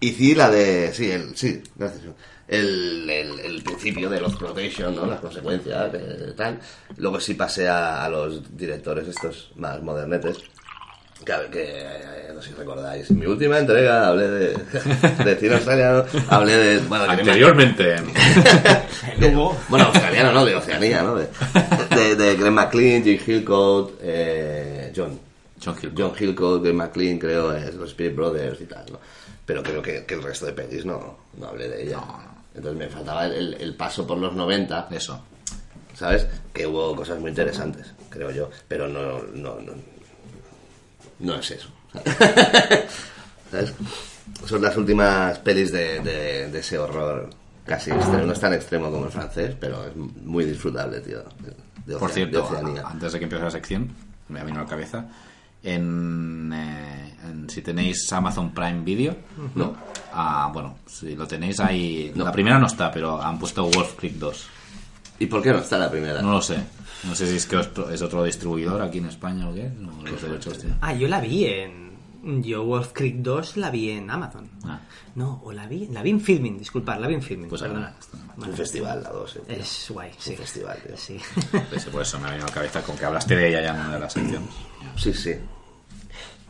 [0.00, 0.92] hice, la de.
[0.94, 2.02] Sí, el, sí, gracias.
[2.46, 5.06] El, el, el principio de los Protection, ¿no?
[5.06, 6.60] Las consecuencias, de, tal.
[6.96, 10.38] Luego sí pasé a, a los directores estos más modernetes.
[11.24, 14.48] Que, que, eh, no sé si recordáis, en mi última entrega hablé de,
[15.24, 16.78] de cine australiano, hablé de...
[16.80, 17.96] Bueno, Anteriormente.
[19.68, 20.44] bueno, australiano, ¿no?
[20.44, 21.14] De Oceanía, ¿no?
[21.16, 21.28] De,
[21.94, 25.18] de, de Greg McLean, Jim Hillcoat, eh, John.
[25.64, 25.98] John Hillcoat.
[25.98, 28.98] John Hillcoat, Greg McLean, creo, es los Spirit Brothers y tal, ¿no?
[29.46, 32.00] Pero creo que, que el resto de pelis no, no hablé de ella.
[32.54, 34.88] Entonces me faltaba el, el- el paso por los 90.
[34.90, 35.22] Eso.
[35.94, 36.26] ¿Sabes?
[36.52, 38.50] Que hubo cosas muy interesantes, creo yo.
[38.68, 39.72] Pero no, no, no,
[41.22, 41.68] no es eso.
[43.50, 43.74] ¿Sabes?
[44.46, 47.30] Son las últimas pelis de, de- de ese horror
[47.66, 48.26] casi extremo.
[48.26, 51.22] No es tan extremo como el francés, pero es muy disfrutable, tío.
[51.40, 53.90] De, de Por cierto, de antes de que empiece la sección,
[54.28, 55.06] me ha venido a la cabeza.
[55.62, 59.16] En, eh, en- si tenéis Amazon Prime Video,
[59.54, 59.74] No.
[60.12, 62.12] Ah, bueno, si lo tenéis ahí.
[62.16, 64.46] La primera no está, pero han puesto Wolf Creek 2.
[65.22, 66.20] ¿Y por qué no está la primera?
[66.20, 66.56] No lo sé.
[67.04, 69.70] No sé si es que es es otro distribuidor aquí en España o qué.
[69.78, 70.58] No, los derechos.
[70.80, 71.92] Ah, yo la vi en.
[72.42, 74.48] Yo Wolf Creek 2 la vi en Amazon.
[74.64, 74.80] Ah.
[75.14, 77.48] No, o la vi, la vi en Filming, disculpad, la vi en Filming.
[77.48, 77.94] Pues perdona.
[78.00, 79.36] Es un festival, la dos.
[79.36, 79.56] eh, tío.
[79.56, 80.30] Es guay, sí.
[80.30, 80.96] Un festival, tío.
[80.96, 81.18] Sí.
[81.70, 83.74] Pues por eso me ha venido a la cabeza con que hablaste de ella ya
[83.74, 84.48] en una de las secciones.
[84.96, 85.34] Sí, sí.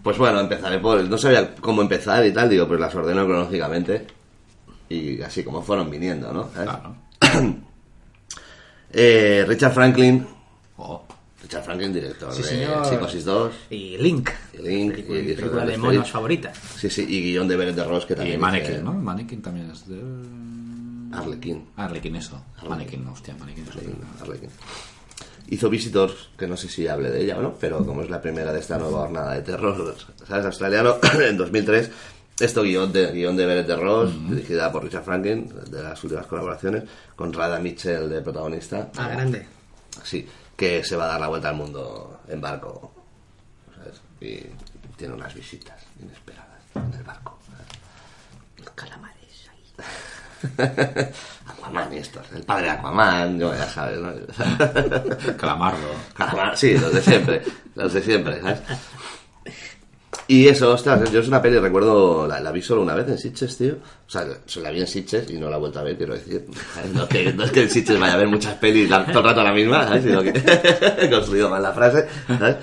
[0.03, 1.03] Pues bueno, empezaré por...
[1.05, 4.07] No sabía cómo empezar y tal, digo, pues las ordeno cronológicamente.
[4.89, 6.51] Y así como fueron viniendo, ¿no?
[6.55, 6.71] ¿Sabes?
[8.93, 10.27] Eh, Richard Franklin.
[10.77, 11.03] Oh.
[11.43, 12.69] Richard Franklin, director Sí, de.
[12.89, 13.53] Psicosis 2.
[13.71, 14.31] Y Link.
[14.55, 14.93] Y Link.
[14.93, 16.53] Película- y película de monos favorita.
[16.55, 18.41] Sí, sí, y guion de Beret de Ross, que Y también...
[18.41, 18.93] Mannequin, hice- ¿no?
[18.93, 20.01] Mannequin también es de.
[21.17, 21.67] Arlequín.
[21.77, 22.43] Arlequín, eso.
[22.63, 23.67] No, hostia, Mannequin.
[23.69, 23.81] otra.
[24.23, 24.49] Arlequín.
[25.49, 28.23] Hizo Visitors, que no sé si hable de ella o no, pero como es la
[28.23, 29.95] primera de esta nueva jornada de terror,
[30.27, 30.47] ¿sabes?
[30.47, 30.97] Australiano,
[31.29, 31.91] en 2003,
[32.45, 36.27] esto guion de, guion de Beret de Ross, dirigida por Richard Franklin, de las últimas
[36.27, 38.89] colaboraciones, con Rada Mitchell de protagonista.
[38.97, 39.47] Ah, grande.
[40.03, 42.93] Sí, que se va a dar la vuelta al mundo en barco,
[43.77, 44.01] ¿sabes?
[44.21, 44.45] Y
[44.97, 47.39] tiene unas visitas inesperadas en el barco.
[47.47, 48.71] ¿sabes?
[48.75, 51.09] Calamares ahí.
[51.47, 54.13] Aquaman y estos, el padre de Aquaman, yo ya sabes, ¿no?
[55.37, 55.89] Calamardo.
[56.15, 57.43] Calamar, sí, los de siempre,
[57.77, 58.61] los de siempre, ¿sabes?
[60.33, 63.55] Y eso, ostras, yo es una peli, recuerdo, la, vi solo una vez en Sitges,
[63.59, 63.75] tío.
[64.07, 66.15] O sea, se la vi en Sitges y no la he vuelto a ver, quiero
[66.15, 66.47] decir.
[66.95, 69.43] No, que, no es que en Sitges vaya a ver muchas pelis todo el rato
[69.43, 70.05] la misma, ¿sabes?
[70.05, 70.31] Sino que
[71.01, 72.57] he construido mal la frase, ¿sabes?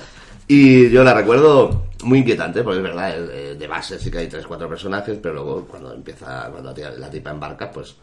[0.47, 4.27] Y yo la recuerdo muy inquietante, porque es verdad, eh, de base sí que hay
[4.27, 7.95] tres, cuatro personajes, pero luego cuando empieza, cuando la tipa embarca, pues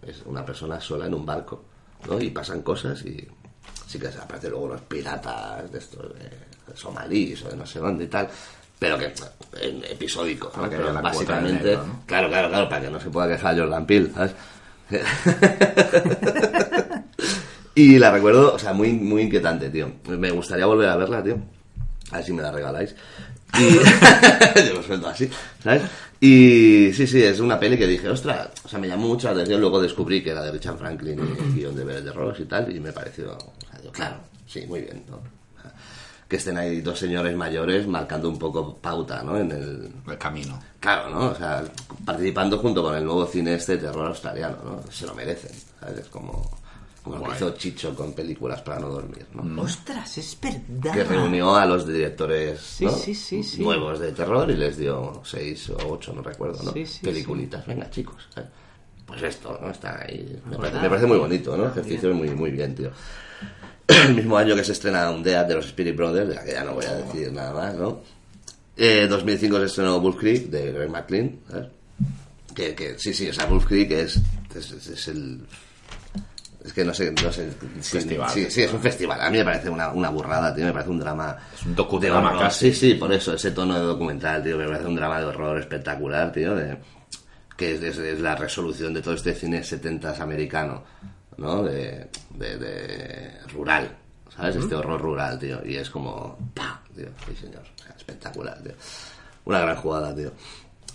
[0.00, 1.62] es una persona sola en un barco,
[2.08, 2.18] ¿no?
[2.18, 3.28] Y pasan cosas y
[3.86, 8.04] sí que aparecen luego unos piratas de estos de somalíes o de no sé dónde
[8.04, 8.30] y tal,
[8.80, 9.12] pero que
[9.60, 12.02] en episódico, la básicamente, negro, ¿no?
[12.06, 14.34] claro, claro, claro, para que no se pueda quejar Jordan Peele, ¿sabes?
[17.74, 19.92] y la recuerdo, o sea, muy, muy inquietante, tío.
[20.08, 21.38] Me gustaría volver a verla, tío.
[22.10, 22.94] A ver si me la regaláis.
[23.58, 23.74] Y
[24.66, 25.28] yo lo suelto así,
[25.62, 25.82] ¿sabes?
[26.18, 29.34] Y sí, sí, es una peli que dije, ostras, o sea, me llamó mucho la
[29.34, 29.60] atención.
[29.60, 32.46] Luego descubrí que era de Richard Franklin y el guion de Beret de Ross y
[32.46, 34.16] tal, y me pareció, o sea, digo, claro,
[34.46, 35.39] sí, muy bien, ¿no?
[36.30, 39.36] Que estén ahí dos señores mayores marcando un poco pauta, ¿no?
[39.36, 40.58] En el, El camino.
[40.78, 41.26] Claro, ¿no?
[41.30, 41.64] O sea,
[42.04, 44.92] participando junto con el nuevo cine este de terror australiano, ¿no?
[44.92, 45.50] Se lo merecen,
[45.80, 45.98] ¿sabes?
[45.98, 46.48] Es como,
[47.02, 49.60] como lo que hizo Chicho con películas para no dormir, ¿no?
[49.62, 50.92] Ostras, es verdad.
[50.94, 52.92] Que reunió a los directores Sí, ¿no?
[52.92, 53.60] sí, sí, sí.
[53.62, 56.72] nuevos de terror y les dio seis o ocho, no recuerdo, ¿no?
[56.72, 58.28] Sí, sí, Peliculitas, venga chicos.
[58.32, 58.50] ¿sabes?
[59.04, 59.68] Pues esto, ¿no?
[59.72, 60.40] Está ahí.
[60.44, 60.60] Me Verdad.
[60.60, 61.64] parece, me parece muy bonito, ¿no?
[61.64, 62.92] Ah, Ejercicio muy, muy bien, tío.
[64.06, 66.52] El mismo año que se estrena un Dead de los Spirit Brothers, de la que
[66.52, 68.00] ya no voy a decir nada más, ¿no?
[68.76, 71.68] Eh, 2005 se estrenó Wolf Creek de Greg McLean, ¿sabes?
[72.54, 74.16] Que, que sí, sí, o sea, Wolf Creek es,
[74.54, 75.40] es, es- es el
[76.64, 77.48] Es que no sé, no sé.
[77.80, 78.28] Festival.
[78.30, 79.18] Sí, sí, es un festival.
[79.20, 80.66] A mí me parece una, una burrada, tío.
[80.66, 81.38] Me parece un drama.
[81.54, 82.72] Es un docudrama casi.
[82.72, 84.58] Sí, sí, por eso, ese tono de documental, tío.
[84.58, 86.54] Me parece un drama de horror espectacular, tío.
[86.54, 86.76] de-
[87.56, 90.84] que es, es- es la resolución de todo este cine 70s americano,
[91.40, 91.62] ¿no?
[91.64, 93.96] De, de, de rural,
[94.34, 94.56] ¿sabes?
[94.56, 95.60] Este horror rural, tío.
[95.64, 96.38] Y es como.
[96.54, 96.80] ¡Pah!
[96.94, 97.62] Tío, sí, señor.
[97.96, 98.72] Espectacular, tío.
[99.46, 100.30] Una gran jugada, tío.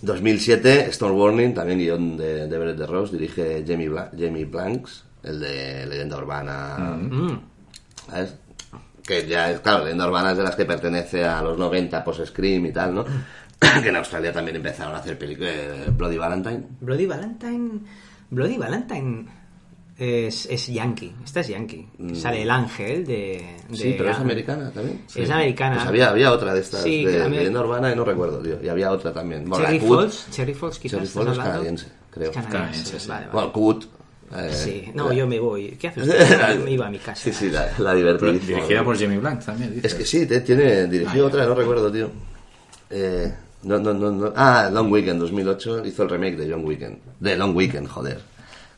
[0.02, 5.40] 2007, Storm Warning, también guion de, de de Ross, dirige Jamie, Bla- Jamie Blanks, el
[5.40, 6.76] de Leyenda Urbana.
[6.78, 7.40] Mm.
[8.10, 8.34] ¿Sabes?
[9.02, 12.66] Que ya es, claro, Leyenda Urbana es de las que pertenece a los 90, post-Scream
[12.66, 13.04] y tal, ¿no?
[13.82, 15.96] que en Australia también empezaron a hacer películas.
[15.96, 16.66] Bloody Valentine.
[16.80, 17.80] Bloody Valentine.
[18.30, 19.26] Bloody Valentine
[19.98, 21.14] es, es yankee.
[21.24, 21.88] Esta es yankee.
[22.14, 23.12] Sale el ángel de.
[23.14, 23.74] de- Mm.
[23.74, 25.02] Sí, pero es americana también.
[25.06, 25.22] Sí.
[25.22, 25.76] Es americana.
[25.76, 28.58] Pues había, había otra de estas, Sí, de Leyenda Urbana, y no recuerdo, tío.
[28.62, 29.48] Y había otra también.
[29.48, 30.26] Bueno, Cherry Falls.
[30.30, 30.98] Cherry Falls, quizás.
[30.98, 31.52] Cherry Falls es hablando.
[31.52, 32.30] canadiense, creo.
[32.32, 33.08] Canadiense, Canadiense, sí.
[33.08, 33.32] vale, vale.
[33.32, 33.84] Bueno, Coot.
[34.36, 35.68] eh, Sí, no, la- yo me voy.
[35.80, 36.06] ¿Qué haces?
[36.64, 37.22] me iba a mi casa.
[37.24, 38.58] Sí, sí, la, la divertidísima.
[38.58, 39.92] dirigida por Jamie Blanc también, dices.
[39.92, 42.10] Es que sí, te- tiene dirigió Ah, otra, no recuerdo, tío.
[42.90, 43.32] Eh,
[43.64, 44.32] no, no, no, no.
[44.36, 46.98] Ah, Long Weekend 2008 hizo el remake de John Weekend.
[47.18, 48.20] De Long Weekend, joder.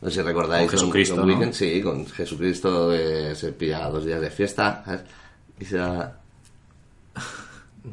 [0.00, 0.70] No sé si recordáis.
[0.70, 1.34] Con Jesucristo, Long ¿no?
[1.34, 5.00] Weekend, sí, con Jesucristo eh, se pilla dos días de fiesta ¿sabes?
[5.60, 6.12] y se va...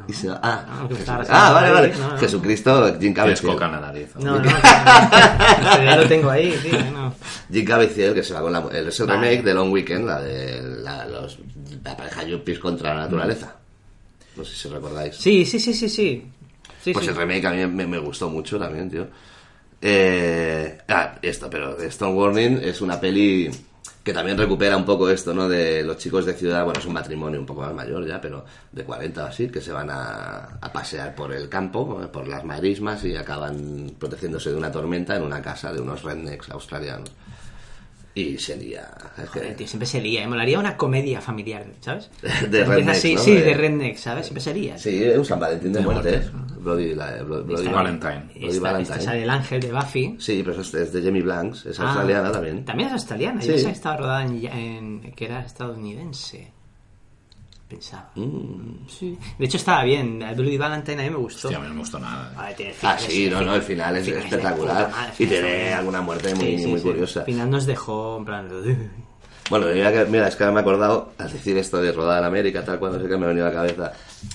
[0.10, 0.40] Y se va...
[0.44, 1.94] Ah, No, ah vale, vale.
[1.98, 2.18] no, no.
[2.18, 3.49] Jesucristo, Jim Tienes Caviezel.
[3.49, 4.15] coca en la nariz.
[4.18, 6.80] No, no, que ya lo tengo ahí, tío.
[6.91, 7.14] No.
[7.52, 8.60] Jim Caviezel, que se va con la...
[8.73, 9.22] el- Es el Vale.
[9.30, 11.38] remake de Long Weekend, la de la, los,
[11.84, 13.56] la pareja Yuppies contra la naturaleza.
[14.36, 15.15] No sé si recordáis.
[15.15, 16.26] Sí, sí, sí, sí, sí.
[16.84, 17.11] Sí, pues sí.
[17.11, 19.07] el remake a mí me, me gustó mucho también, tío.
[19.82, 23.50] Eh, ah, esto, pero Stone Warning es una peli
[24.04, 25.50] que también recupera un poco esto, ¿no?
[25.50, 28.46] De los chicos de ciudad, bueno, es un matrimonio un poco más mayor ya, pero
[28.72, 32.46] de 40 o así, que se van a, a pasear por el campo, por las
[32.46, 37.12] marismas y acaban protegiéndose de una tormenta en una casa de unos rednecks australianos.
[38.16, 38.88] Y sería...
[39.18, 40.22] es que- Joder, tío, siempre se lía.
[40.22, 42.10] Me molaría una comedia familiar, ¿sabes?
[42.22, 42.28] De
[42.62, 43.22] Empieza rednecks, así, ¿no?
[43.22, 44.26] Sí, De- redneck, ¿sabes?
[44.28, 44.78] Siempre se lía.
[44.78, 46.28] Sí, es un San Valentín de, De muerte, muerte.
[46.28, 46.56] ¿eh?
[46.60, 48.24] Bloody, la- Blo- Bloody Esta- Valentine.
[48.34, 48.98] Bloody Esta, Valentine.
[48.98, 50.16] esta sale el ángel de Buffy.
[50.18, 52.64] Sí, pero es, es de Jamie Blanks, es Ah, australiana también.
[52.66, 53.42] También es australiana.
[53.42, 53.48] Sí.
[53.48, 56.54] Yo pensaba que estaba rodada en, en- que era estadounidense.
[57.76, 58.10] Pensaba.
[58.16, 58.88] Mm.
[58.88, 59.18] Sí.
[59.38, 60.22] De hecho, estaba bien.
[60.22, 61.48] El Bloody Valentine a mí me gustó.
[61.50, 62.54] Hostia, a mí no me gustó nada.
[62.56, 64.90] Tiene Ah, sí, no, no, el final es finales de espectacular.
[64.92, 66.86] madre, Y tiene alguna muerte muy, Sí, muy sí.
[66.86, 67.20] curiosa.
[67.22, 68.50] Al final nos dejó en plan.
[69.48, 72.18] Bueno, mira, que, mira, es que ahora me he acordado, al decir esto de rodada
[72.18, 73.92] en América, tal cual, no sé qué me ha venido a la cabeza,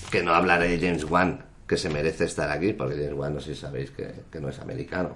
[0.09, 3.41] que no hablaré de James Wan, que se merece estar aquí, porque James Wan, no
[3.41, 5.13] sé si sabéis que, que no es americano.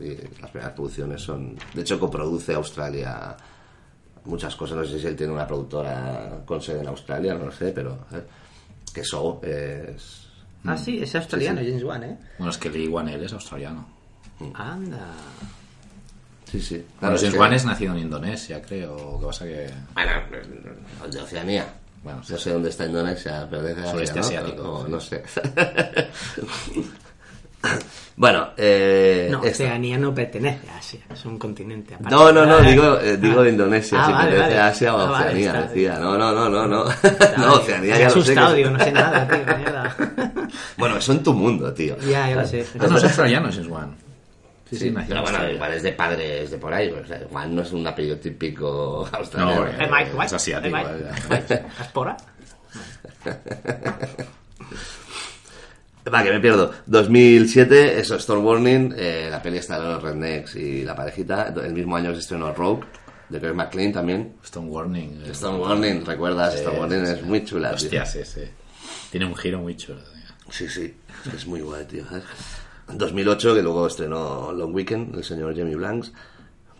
[0.00, 1.56] Y, y las primeras producciones son.
[1.74, 3.36] De hecho, coproduce Australia
[4.24, 4.76] muchas cosas.
[4.78, 7.98] No sé si él tiene una productora con sede en Australia, no lo sé, pero.
[8.10, 8.24] ¿sabes?
[8.92, 10.26] Que eso es.
[10.64, 11.70] Ah, sí, es australiano, Sí, sí.
[11.72, 12.18] James Wan, ¿eh?
[12.38, 13.86] Bueno, es que Lee Wanell es australiano.
[14.54, 15.06] Anda.
[16.50, 16.84] Sí, sí.
[16.98, 19.18] Claro, es James que- Wan es nacido en Indonesia, creo.
[19.20, 19.70] Que pasa que...
[19.94, 20.12] Bueno,
[21.10, 21.66] de Oceanía.
[22.02, 24.46] Bueno, sí, no sé dónde está Indonesia, pero de Sudeste Asia, ¿no?
[24.46, 25.22] asiático, no sé.
[28.16, 29.40] bueno, eh, No.
[29.40, 32.14] Oceanía no pertenece a Asia, es un continente aparte.
[32.14, 33.48] No, no, no, Ah, digo, eh, digo ah.
[33.48, 34.60] Indonesia, Ah, si vale, pertenece vale.
[34.60, 35.98] a Asia o Ah, a vale, Oceanía, está decía.
[35.98, 36.90] No, no, no, no, no.
[36.90, 37.52] Está no.
[37.54, 38.18] Oceanía ya lo sé.
[38.20, 39.96] asustado, que- digo, no sé nada, tío, mierda.
[40.78, 41.96] Bueno, eso en tu mundo, tío.
[41.98, 42.64] Ya, ya lo sé.
[42.78, 43.94] Ah, no, es australiano James Wan.
[44.70, 45.54] Sí, sí, Sí, nació pero en bueno, Australia.
[45.54, 46.90] igual es de padres de por ahí.
[46.90, 49.66] O sea, Juan no es un apellido típico No, australiano.
[49.66, 50.76] eh, Eh, Mike es asiático.
[51.80, 52.16] ¿Aspora?
[56.12, 56.72] Va, que me pierdo.
[56.86, 61.48] 2007, eso, Storm Warning, eh, la peli está de los Rednecks y la parejita.
[61.62, 62.84] El mismo año se estrenó Rogue,
[63.28, 64.36] de Chris McLean también.
[64.42, 65.22] Stone Warning.
[65.26, 66.54] eh, Storm Warning, ¿recuerdas?
[66.54, 67.24] Sí, Storm Warning sí, es sí.
[67.24, 67.76] muy chula, tío.
[67.76, 68.40] Hostia, sí, sí.
[69.10, 69.98] Tiene un giro muy chulo.
[70.00, 70.52] tío.
[70.52, 70.94] Sí, sí,
[71.34, 72.04] es muy guay, tío.
[72.08, 72.24] ¿sabes?
[72.90, 76.10] 2008, que luego estrenó Long Weekend, el señor Jamie Blanks,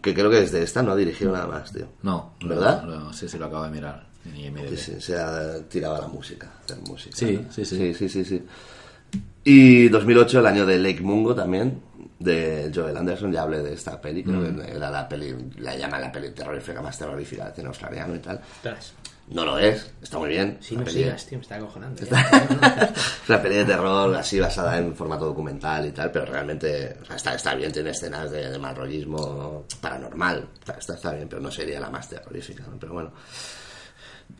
[0.01, 1.87] que creo que desde esta no ha dirigido nada más, tío.
[2.03, 2.83] No, ¿Verdad?
[2.85, 4.07] No, no, sí, sí, lo acabo de mirar.
[4.25, 4.71] En IMDb.
[4.71, 7.15] Sí, sí, se ha tirado a la música, hacer música.
[7.15, 7.65] Sí, sí.
[7.65, 8.43] sí, sí, sí, sí.
[9.51, 11.81] Y 2008, el año de Lake Mungo también,
[12.19, 14.61] de Joel Anderson, ya hablé de esta peli, creo Mm.
[14.61, 18.19] que era la peli, la llaman la peli terrorífica más terrorífica del cine australiano y
[18.19, 18.41] tal.
[18.57, 18.93] Ostras.
[19.31, 20.59] No lo es, está muy bien.
[20.61, 22.03] Sí, no peli- sigas, tío, me está acojonando.
[22.03, 27.05] Es una peli de terror así basada en formato documental y tal, pero realmente o
[27.07, 31.41] sea, está, está bien, tiene escenas de, de malrollismo paranormal, está, está, está bien, pero
[31.41, 32.79] no sería la más terrorífica, ¿no?
[32.79, 33.13] pero bueno.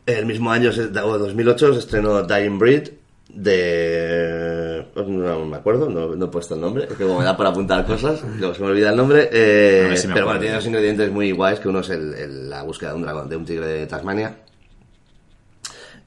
[0.05, 2.89] El mismo año, o 2008, se estrenó Dying Breed
[3.29, 4.85] de...
[4.95, 7.45] No me acuerdo, no, no he puesto el nombre, es que como me da por
[7.47, 11.11] apuntar cosas, luego se me olvida el nombre, eh, si pero bueno, tiene dos ingredientes
[11.11, 13.67] muy guays, que uno es el- el- la búsqueda de un dragón, de un tigre
[13.67, 14.35] de Tasmania,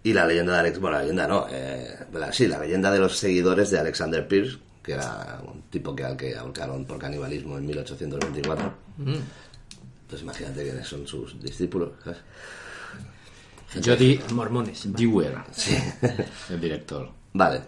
[0.02, 2.98] y la leyenda de Alex, bueno, la leyenda no, eh, la- sí, la leyenda de
[2.98, 7.56] los seguidores de Alexander Pierce, que era un tipo que al que ahorcaron por canibalismo
[7.56, 8.72] en 1824.
[8.98, 12.18] Entonces imagínate quiénes son sus discípulos, ¿sabes?
[13.84, 14.92] Jody Mormones.
[14.92, 15.76] Dewey, Sí.
[16.50, 17.10] el director.
[17.32, 17.62] Vale.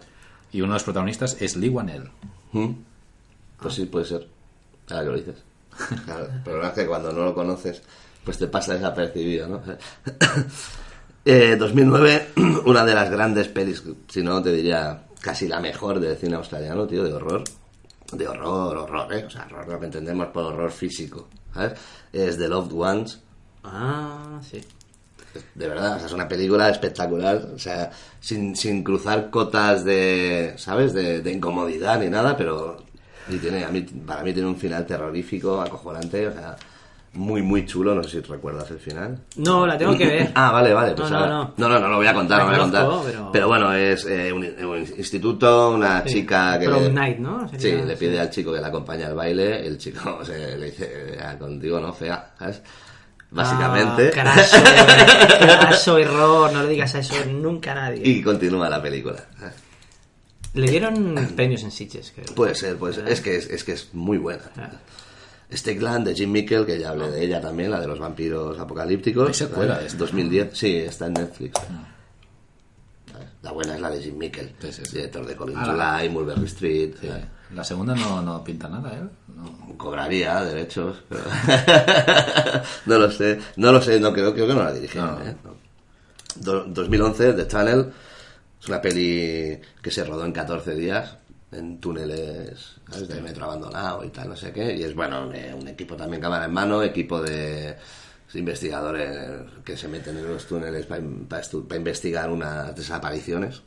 [0.51, 2.09] Y uno de los protagonistas es Lee Wanell.
[2.51, 2.69] ¿Mm?
[3.59, 4.27] Pues sí, puede ser.
[4.89, 5.35] Ahora que lo dices.
[6.05, 7.81] Claro, el problema es que cuando no lo conoces,
[8.23, 9.61] pues te pasa desapercibido, ¿no?
[11.27, 12.33] Eh, 2009,
[12.65, 16.85] una de las grandes pelis, si no te diría casi la mejor del cine australiano,
[16.85, 17.43] tío, de horror.
[18.11, 19.25] De horror, horror, ¿eh?
[19.25, 21.79] O sea, horror lo que entendemos por horror físico, ¿sabes?
[22.13, 23.19] Es The Loved Ones.
[23.63, 24.63] Ah, sí.
[25.53, 30.53] De verdad, o sea, es una película espectacular, o sea, sin, sin cruzar cotas de,
[30.57, 30.93] ¿sabes?
[30.93, 32.83] De, de incomodidad ni nada, pero
[33.29, 36.55] y tiene, a mí, para mí tiene un final terrorífico, acojonante, o sea,
[37.13, 39.17] muy, muy chulo, no sé si recuerdas el final.
[39.37, 40.31] No, la tengo que ver.
[40.35, 40.91] Ah, vale, vale.
[40.95, 41.53] Pues No, no, ahora- no.
[41.57, 43.01] no, no, no lo voy a contar, no La lo voy a contar.
[43.11, 43.29] Pero...
[43.31, 46.09] pero- bueno, es eh, un, un instituto, una Sí.
[46.15, 46.65] chica que...
[46.65, 47.47] Prom night, ¿no?
[47.57, 48.17] Sí, le pide sí.
[48.17, 51.93] al chico que le acompañe al baile, el chico se, le dice, "Ah, contigo no,
[51.93, 52.61] fea, ¿sabes?
[53.35, 54.11] Básicamente.
[54.17, 54.57] Ah, craso,
[55.39, 58.01] craso error, no le digas a eso nunca a nadie.
[58.07, 59.25] y continúa la película.
[60.53, 62.33] Le dieron premios en Sitges, creo.
[62.33, 64.43] Puede ser, pues es que es, es que es muy buena.
[65.51, 69.27] Stickland de Jim Mickle, que ya hablé de ella también, la de los vampiros apocalípticos.
[69.27, 71.59] Hay secuela esta, 2010, sí, está en Netflix.
[73.11, 73.27] ¿Sabes?
[73.43, 74.55] La buena es la de Jim Mickle,
[74.93, 75.65] director de Colin Ah,
[75.99, 76.93] July, Mulberry Street.
[77.01, 77.07] Sí.
[77.07, 77.25] ¿sabes?
[77.53, 79.03] La segunda no, no pinta nada, ¿eh?
[79.35, 79.77] No.
[79.77, 81.21] Cobraría derechos, pero...
[82.85, 85.19] no lo sé, no lo sé, no creo, creo que no la dirigieron.
[85.19, 85.25] No.
[85.25, 85.35] ¿eh?
[85.43, 85.55] No.
[86.37, 87.91] Do- 2011, The Tunnel,
[88.61, 91.17] es una peli que se rodó en 14 días
[91.51, 93.07] en túneles ¿sabes?
[93.07, 96.21] de metro abandonado y tal, no sé qué, y es bueno, eh, un equipo también
[96.21, 97.75] cámara en mano, equipo de
[98.33, 103.61] investigadores que se meten en los túneles para investigar unas desapariciones,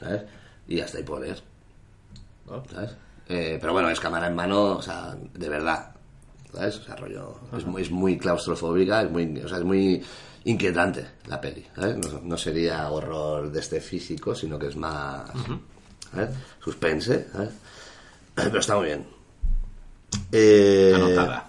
[0.00, 0.22] ¿sabes?
[0.66, 1.42] Y hasta ahí puedo leer.
[2.72, 2.90] ¿sabes?
[3.34, 5.94] Eh, pero bueno, es cámara en mano, o sea, de verdad,
[6.52, 6.76] ¿sabes?
[6.78, 10.02] O sea, rollo, es, muy, es muy claustrofóbica, es muy, o sea, es muy
[10.44, 11.96] inquietante la peli, ¿sabes?
[11.96, 15.30] No, no sería horror de este físico, sino que es más,
[16.12, 16.30] ¿sabes?
[16.62, 17.50] Suspense, ¿sabes?
[18.34, 19.06] Pero está muy bien.
[20.30, 21.48] Eh, Anotada.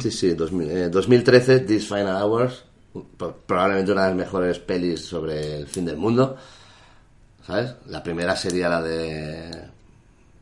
[0.00, 2.64] Sí, sí, 2000, eh, 2013, This Final Hours,
[3.16, 6.36] pro- probablemente una de las mejores pelis sobre el fin del mundo,
[7.46, 7.74] ¿sabes?
[7.86, 9.50] La primera sería la de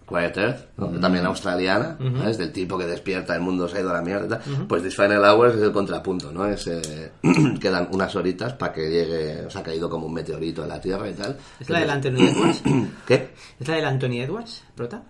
[0.09, 0.89] Quiet Earth, ¿no?
[0.89, 1.01] Mm.
[1.01, 1.97] también australiana.
[2.19, 2.39] ¿sabes?
[2.39, 4.67] Del tipo que despierta, el mundo se ha ido a la mierda y tal.
[4.67, 6.47] Pues This Final Hours es el contrapunto, ¿no?
[6.47, 7.13] Es, eh,
[7.61, 10.81] quedan unas horitas para que llegue, o sea, ha caído como un meteorito a la
[10.81, 11.37] Tierra y tal.
[11.61, 12.63] ¿Es la del Anthony Edwards?
[13.07, 13.31] ¿Qué?
[13.61, 15.03] ¿Es la del Anthony Edwards, prota?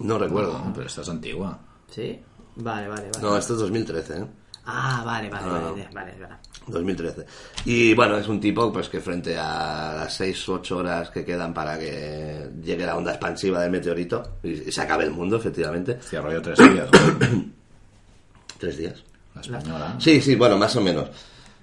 [0.00, 0.52] No recuerdo.
[0.52, 1.58] No, pero esta es antigua.
[1.90, 2.20] Sí.
[2.56, 3.22] Vale, vale, vale.
[3.22, 4.26] No, esto es 2013, ¿eh?
[4.64, 5.74] Ah, vale, vale, No, vale, no.
[5.74, 6.36] vale, vale, vale.
[6.66, 7.26] 2013.
[7.64, 11.24] Y bueno, es un tipo pues que frente a las 6 u 8 horas que
[11.24, 15.98] quedan para que llegue la onda expansiva del meteorito y, se acabe el mundo, efectivamente.
[15.98, 16.88] Hostia, rollo tres días.
[18.58, 19.02] ¿Tres días?
[19.34, 19.96] La española.
[19.98, 21.08] Sí, sí, bueno, más o menos.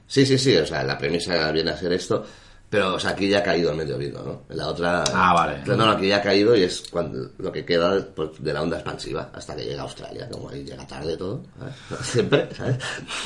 [0.06, 2.26] Sí, sí, sí, o sea, la premisa viene a ser esto.
[2.70, 4.44] Pero, o sea, aquí ya ha caído el meteorito, ¿no?
[4.48, 5.04] En la otra...
[5.12, 5.64] Ah, vale.
[5.66, 8.62] No, no, aquí ya ha caído y es cuando lo que queda pues, de la
[8.62, 12.06] onda expansiva hasta que llega a Australia, como ahí llega tarde todo, ¿sabes?
[12.08, 12.78] Siempre, ¿sabes?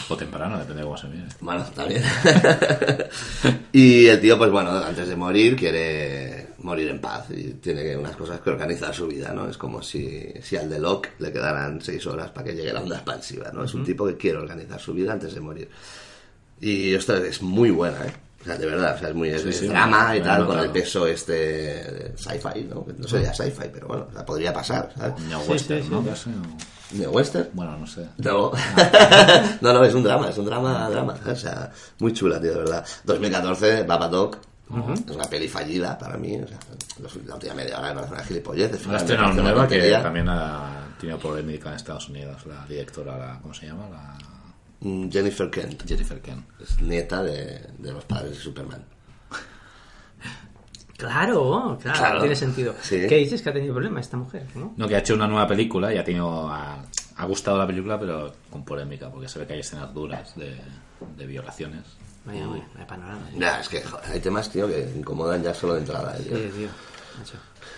[0.08, 1.26] O temprano, depende de cómo se mire.
[1.42, 2.04] Bueno, también.
[3.74, 8.16] y el tío, pues bueno, antes de morir quiere morir en paz y tiene unas
[8.16, 9.50] cosas que organizar su vida, ¿no?
[9.50, 12.82] Es como si, si al de Locke le quedaran seis horas para que llegue la
[12.82, 13.66] onda expansiva, ¿no?
[13.66, 15.70] Es un tipo que quiere organizar su vida antes de morir.
[16.62, 18.14] Y esto es muy buena, ¿eh?
[18.44, 20.46] O sea, de verdad, o sea, es muy Sí, es sí, drama me- y tal,
[20.46, 22.86] con el peso este de sci-fi, ¿no?
[22.98, 25.20] No sería sci-fi, pero bueno, o sea, podría pasar, ¿sabes?
[25.24, 26.04] Neo-western, ¿no?
[26.06, 27.50] Casi, o- ¿Neo-western?
[27.54, 28.06] Bueno, no sé.
[28.18, 28.52] No.
[29.62, 31.16] no, no, es un drama, es un drama, drama.
[31.26, 32.86] O sea, muy chula, tío, de verdad.
[33.06, 34.38] 2014, Babadook.
[34.70, 34.94] Ujú.
[34.94, 36.40] Es una peli fallida para mí.
[36.42, 36.58] O sea,
[37.26, 38.86] la última media hora me parece una gilipollez.
[38.86, 42.46] Una una nueva que también ha tenido polémica en Estados Unidos.
[42.46, 43.88] La directora, la, ¿cómo se llama?
[43.90, 44.18] La...
[44.84, 45.84] Mm, Jennifer Kent.
[45.88, 46.46] Jennifer Kent.
[46.62, 48.84] Es nieta de, de los padres de Superman.
[50.98, 52.20] Claro, claro, Claro.
[52.22, 52.76] tiene sentido.
[52.82, 53.08] Sí.
[53.10, 54.46] ¿Qué dices que ha tenido problema esta mujer?
[54.56, 54.74] ¿no?
[54.78, 56.48] No, que ha hecho una nueva película y ha tenido.
[56.50, 56.82] Ha,
[57.18, 60.56] ha gustado la película, pero con polémica, porque se ve que hay escenas duras de,
[61.18, 61.82] de violaciones.
[62.26, 63.28] Vaya, vaya, vaya panorama.
[63.38, 66.16] Ya, es que joder, hay temas, tío, que incomodan ya solo de entrada.
[66.18, 66.70] Sí, tío.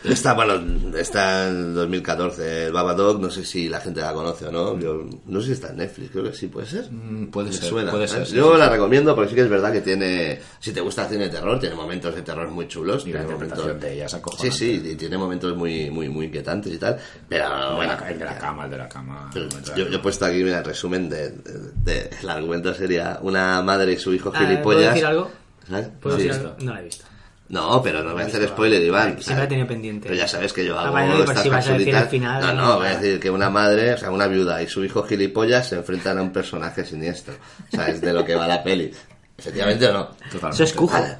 [0.03, 0.53] Está, bueno,
[0.99, 4.77] está en 2014 el Babadook, no sé si la gente la conoce o no.
[4.79, 6.91] Yo no sé si está en Netflix, creo que sí, puede ser.
[6.91, 8.07] Mm, puede Me ser, suena, puede ¿eh?
[8.07, 8.71] ser, sí, Yo sí, la sí.
[8.73, 11.59] recomiendo porque sí que es verdad que tiene, si te gusta el cine de terror,
[11.59, 13.03] tiene momentos de terror muy chulos.
[13.07, 16.07] Y la tiene interpretación momentos- de ella es Sí, sí, y tiene momentos muy, muy,
[16.07, 16.97] muy inquietantes y tal.
[17.27, 19.29] Pero El de bueno, la- el de la cama, el de la cama.
[19.33, 22.09] pero el de la yo, yo he puesto aquí mira, el resumen de, de- de-
[22.21, 24.89] el argumento sería una madre y su hijo ¿Puedo gilipollas.
[24.93, 25.31] decir algo?
[25.67, 25.87] ¿Sabes?
[25.99, 26.27] ¿Puedo Sí.
[26.27, 26.55] decir algo?
[26.59, 27.05] No la he visto.
[27.47, 29.03] No, pero no voy a hacer spoiler, Iván.
[29.09, 29.43] Siempre ¿sabes?
[29.43, 30.07] he tenido pendiente.
[30.07, 31.93] Pero ya sabes que yo Ah, hago vale, no, por estas si vas a decir
[31.93, 32.03] capsulitas.
[32.03, 34.67] el final, no, no, voy a decir que una madre, o sea, una viuda y
[34.67, 37.35] su hijo gilipollas se enfrentan a un personaje siniestro.
[37.71, 38.91] O sea, es de lo que va la peli.
[39.37, 40.09] ¿Efectivamente o no?
[40.49, 40.93] Eso es Cujo.
[40.93, 41.17] Vale.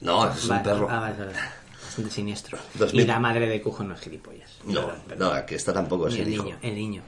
[0.00, 0.86] No, es un Vale, perro.
[0.90, 1.32] Ah, vale, vale.
[1.82, 2.58] Bastante siniestro.
[2.74, 3.00] 2000.
[3.02, 4.50] Y la madre de Cujo no es gilipollas.
[4.66, 6.44] No, no, aquí está tampoco, es el el hijo.
[6.44, 7.02] niño, el niño.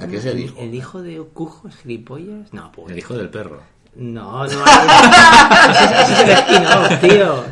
[0.00, 0.58] Aquí es el hijo.
[0.58, 2.52] ¿El hijo de Cujo es gilipollas?
[2.52, 2.90] No, pues.
[2.90, 3.62] El hijo del perro.
[3.94, 4.46] No, no.
[4.46, 7.44] Ese es, ese es el spin-off, tío.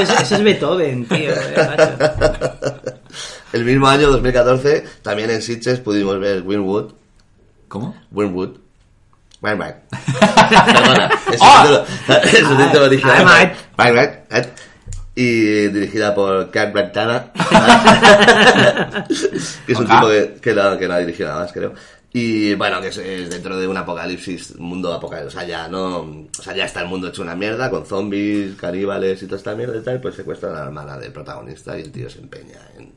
[0.00, 1.30] Ese es, Beethoven, tío.
[1.32, 1.68] eh.
[3.52, 6.92] El mismo año, 2014, también en Sitges pudimos ver Winwood.
[7.68, 7.94] ¿Cómo?
[8.10, 8.56] Winwood.
[9.42, 9.74] Winwood.
[10.66, 11.84] Perdona, es su título,
[12.22, 13.52] es su título original.
[13.78, 14.48] Winwood, eh.
[15.14, 17.30] Y dirigida por Cat Brantana.
[19.66, 21.74] que es un tipo que, que, la, que la ha dirigido nada más, creo.
[22.14, 25.34] Y bueno, que es, es dentro de un apocalipsis, un mundo apocalipsis.
[25.34, 26.00] O sea, ya no.
[26.00, 29.54] O sea, ya está el mundo hecho una mierda, con zombies, caníbales y toda esta
[29.54, 30.00] mierda y tal.
[30.00, 32.92] Pues secuestran a la hermana del protagonista y el tío se empeña en.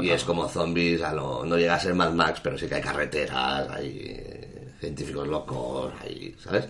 [0.00, 2.76] Y es como zombies, a lo, no llega a ser Mad Max, pero sí que
[2.76, 6.66] hay carreteras, hay eh, científicos locos, hay, ¿sabes?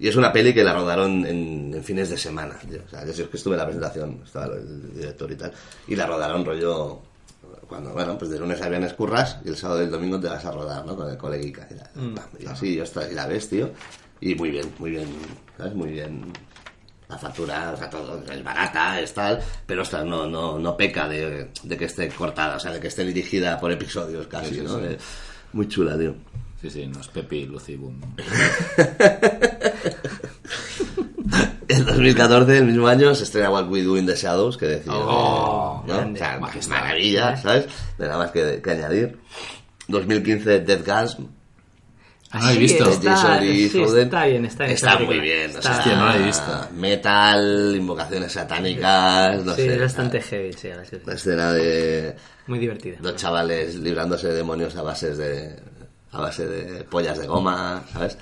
[0.00, 2.80] Y es una peli que la rodaron en, en fines de semana, tío.
[2.84, 5.52] O sea, yo sí que estuve en la presentación, estaba el director y tal,
[5.86, 7.02] y la rodaron rollo
[7.66, 10.28] cuando, bueno, pues de lunes a viernes curras y el sábado y el domingo te
[10.28, 10.96] vas a rodar, ¿no?
[10.96, 12.14] Con el coleguica y, la- Mm.
[12.40, 13.70] y así, yo y la ves, tío,
[14.20, 15.08] y muy bien, muy bien,
[15.56, 15.74] ¿sabes?
[15.74, 16.32] Muy bien.
[17.08, 21.06] La factura, o sea, todo es barata, es tal, pero ostras, no, no, no peca
[21.08, 24.60] de, de que esté cortada, o sea, de que esté dirigida por episodios casi, Sí,
[24.62, 24.76] ¿no?
[24.76, 24.80] sí.
[24.82, 24.98] De-
[25.52, 26.14] muy chula, tío.
[26.62, 28.00] Sí, sí, no es Pepi, Lucy, Boom.
[32.06, 34.92] En 2014, el mismo año, se estrena What We Do in the Shadows, que decía,
[34.94, 35.94] Oh, ¿no?
[35.94, 36.20] grande.
[36.20, 36.70] O sea, Majestad.
[36.76, 37.66] maravilla, ¿sabes?
[37.96, 39.18] De nada más que, que añadir.
[39.88, 41.24] 2015, Death Gasm.
[42.30, 42.90] Ah, no lo he Sí, visto.
[42.90, 45.72] está- Jason Lee sí, está bien, está bien, Está esa muy bien, o Está- sea,
[45.78, 46.68] Hostia, no he visto.
[46.74, 49.74] Metal, invocaciones satánicas, no sí, sé.
[49.74, 50.96] es bastante heavy, sí, sí.
[51.06, 52.16] La escena de
[52.48, 52.96] Muy divertida.
[53.00, 55.56] dos chavales librándose de demonios a bases de
[56.10, 58.18] a base de pollas de goma, ¿sabes?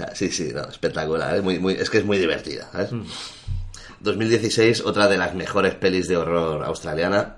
[0.00, 2.90] Sea, sí, sí, no, espectacular, es muy, muy, es que es muy divertida, ¿sabes?
[2.90, 3.04] Mm.
[4.00, 7.36] 2016, otra de las mejores pelis de horror australiana,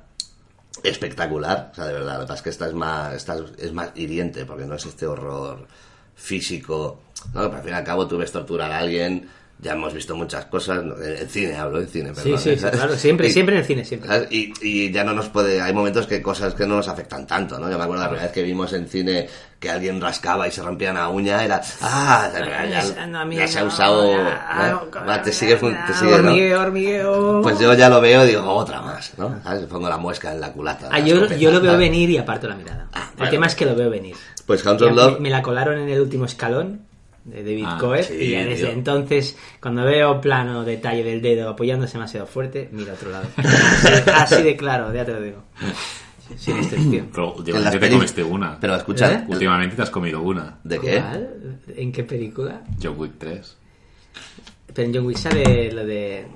[0.85, 3.73] espectacular, o sea, de verdad, lo que pasa es que esta es más, esta es
[3.73, 5.67] más hiriente, porque no es este horror
[6.15, 7.01] físico,
[7.35, 7.43] ¿no?
[7.43, 9.29] Pero al fin y al cabo tú ves torturar a alguien,
[9.63, 10.83] ya hemos visto muchas cosas,
[11.21, 12.77] en cine hablo, en cine, Sí, perdón, sí, sí, ¿sabes?
[12.81, 14.27] claro, siempre, Y- siempre en el cine, siempre.
[14.29, 15.61] Y, y ya no nos puede.
[15.63, 17.71] Hay momentos que cosas que no nos afectan tanto, ¿no?
[17.71, 19.29] Yo me acuerdo la primera vez que vimos en cine
[19.61, 21.63] que alguien rascaba y se rompía una uña, era.
[21.81, 22.29] ¡Ah!
[22.35, 24.13] Ya, ya- No, se ha usado.
[24.13, 24.25] ¿eh?
[24.29, 27.41] ah, Va, te sigue, hormigueo, hormigueo.
[27.43, 29.41] Pues yo ya lo veo y digo, otra más, ¿no?
[29.45, 29.67] ¿Sabes?
[29.67, 30.89] Pongo la muesca en la culata.
[30.91, 32.89] Ah, yo, yo lo veo venir y aparto la mirada.
[32.93, 33.31] el bueno.
[33.31, 34.17] tema es que lo veo venir.
[34.45, 35.15] Pues Hounds of Love.
[35.15, 36.81] Me, me la colaron en el último escalón
[37.25, 38.73] de David Ah, Coe sí, y ya desde tío.
[38.75, 43.27] entonces, cuando veo plano detalle del dedo apoyándose demasiado fuerte, miro a otro lado.
[43.37, 45.43] Así, así de claro, ya te lo digo.
[46.37, 47.09] Sin excepción.
[47.13, 48.59] Pero últimamente te comiste una.
[48.59, 49.25] Pero escucha, ¿Eh?
[49.29, 50.59] Últimamente te has comido una.
[50.65, 50.99] ¿de qué?
[50.99, 51.61] ¿Cuál?
[51.77, 52.63] ¿En qué película?
[52.83, 53.57] John Wick 3.
[54.75, 56.27] Pero en John Wick sale lo de...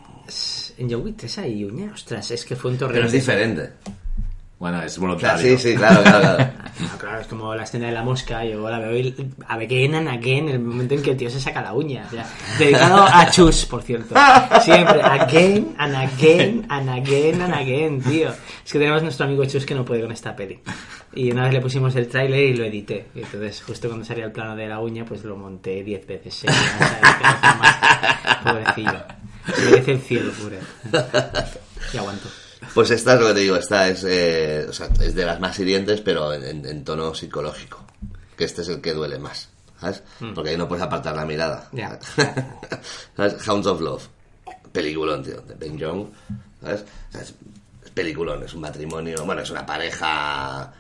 [0.79, 1.93] En John Wick 3 hay uña.
[1.95, 2.95] Ostras, es que fue un torreo.
[2.97, 3.71] Pero es diferente.
[4.59, 5.43] Bueno, es voluntario.
[5.43, 6.53] sí, sí, claro, claro, claro.
[6.81, 9.15] No, claro, es como la escena de la mosca, yo la veo y
[9.49, 12.05] again and again, el momento en que el tío se saca la uña.
[12.07, 12.27] O sea,
[12.59, 14.15] dedicado a Chus, por cierto.
[14.63, 18.31] Siempre, again and again and again and again, tío.
[18.65, 20.59] Es que tenemos nuestro amigo Chus que no puede con esta peli.
[21.15, 23.09] Y una vez le pusimos el tráiler y lo edité.
[23.15, 26.35] Y entonces, justo cuando salía el plano de la uña, pues lo monté 10 veces.
[26.35, 26.65] seguidas.
[28.43, 29.05] Pobrecillo.
[29.55, 30.59] Se merece el cielo, pure.
[31.93, 32.29] Y aguanto.
[32.77, 35.41] Pues esta es lo que te digo, esta es, eh, o sea, es de las
[35.41, 37.83] más hirientes, pero en, en tono psicológico.
[38.37, 39.49] Que este es el que duele más,
[39.81, 40.03] ¿sabes?
[40.35, 41.71] Porque ahí no puedes apartar la mirada.
[41.73, 41.77] Mm.
[41.79, 41.99] Ya.
[43.17, 43.49] ¿Sabes?
[43.49, 44.07] Hounds of Love.
[44.73, 46.09] Peliculón, tío, de Ben Young.
[46.61, 46.85] ¿Sabes?
[47.09, 47.35] O sea, es,
[47.83, 50.71] es peliculón, es un matrimonio, bueno, es una pareja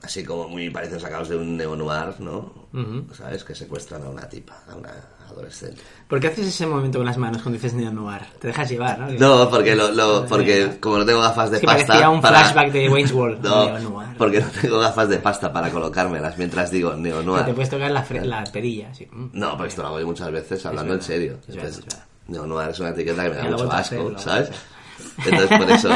[0.00, 2.68] así como muy parecen sacados de un neo-noir, ¿no?
[3.16, 3.42] ¿Sabes?
[3.42, 4.94] Que secuestran a una tipa, a una
[5.28, 5.80] adolescente.
[6.08, 8.22] ¿Por qué haces ese momento con las manos cuando dices neo noir?
[8.40, 9.08] Te dejas llevar, ¿no?
[9.10, 12.08] No, porque, lo, lo- porque como no tengo gafas de Es que pasta...
[12.10, 13.38] un para- flashback de Wayne's World.
[13.44, 14.08] No, Neo-noir.
[14.18, 17.44] porque no tengo gafas de pasta para colocármelas mientras digo Que neo-noir.
[17.44, 19.06] te puedes tocar la, fre- la perilla, sí.
[19.10, 19.28] Mm.
[19.32, 21.38] No, pero esto lo hago yo muchas veces hablando en serio.
[21.48, 22.04] Entonces, es verdad.
[22.28, 24.50] neo-noir es una etiqueta que me da mucho a asco, ¿sabes?
[25.24, 25.88] Entonces por eso...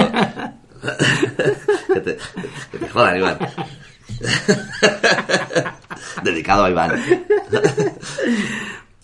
[1.95, 2.19] que, te,
[2.73, 3.39] que te jodan, Iván.
[6.25, 7.03] Dedicado a Iván.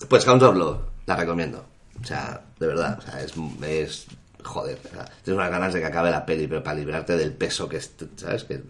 [0.08, 1.64] Pues Hounds of Love, la recomiendo.
[2.00, 3.32] O sea, de verdad, o sea, es...
[3.62, 4.06] es
[4.42, 7.32] joder, o sea, tienes unas ganas de que acabe la peli, pero para librarte del
[7.32, 8.44] peso que es, ¿sabes?
[8.44, 8.62] Que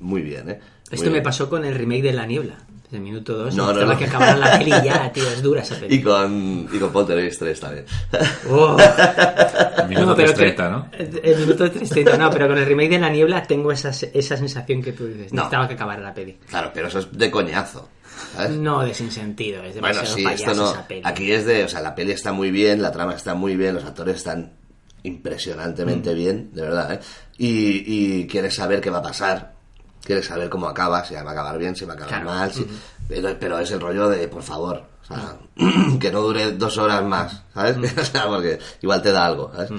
[0.00, 0.60] muy bien, ¿eh?
[0.90, 2.58] Muy Esto me pasó con el remake de La Niebla.
[2.92, 3.54] Desde el minuto 2.
[3.54, 3.98] No, No, no, no.
[3.98, 5.22] que acabar la peli ya, tío.
[5.26, 5.94] Es dura esa peli.
[5.96, 7.86] Y con, y con Poltergeist 3 también.
[8.50, 8.76] Oh.
[9.88, 10.88] Minuto No, pero 3.30, que- ¿no?
[11.22, 14.82] El minuto 3.30, no, pero con el remake de La Niebla tengo esa, esa sensación
[14.82, 15.32] que tú dices.
[15.32, 15.36] No.
[15.42, 16.38] Necesitaba que acabara la peli.
[16.48, 17.88] Claro, pero eso es de coñazo.
[18.36, 18.50] ¿sabes?
[18.50, 20.70] No de sin sentido, es Bueno, demasiado sí, payaso esto no.
[20.72, 21.00] esa peli.
[21.04, 21.64] Aquí es de.
[21.64, 24.52] O sea, la peli está muy bien, la trama está muy bien, los actores están
[25.02, 26.14] impresionantemente Mm.
[26.16, 27.00] bien, de verdad, ¿eh?
[27.38, 27.84] Y,
[28.20, 29.51] y quieres saber qué va a pasar,
[30.04, 32.24] quieres saber cómo acaba, si va a acabar bien, si va a acabar Claro.
[32.38, 32.70] mal, si- Ujú.
[33.08, 35.36] pero, pero es el rollo de, por favor, o sea,
[36.00, 37.76] que no dure dos horas más, ¿sabes?
[37.98, 39.70] O sea, porque igual te da algo, ¿sabes?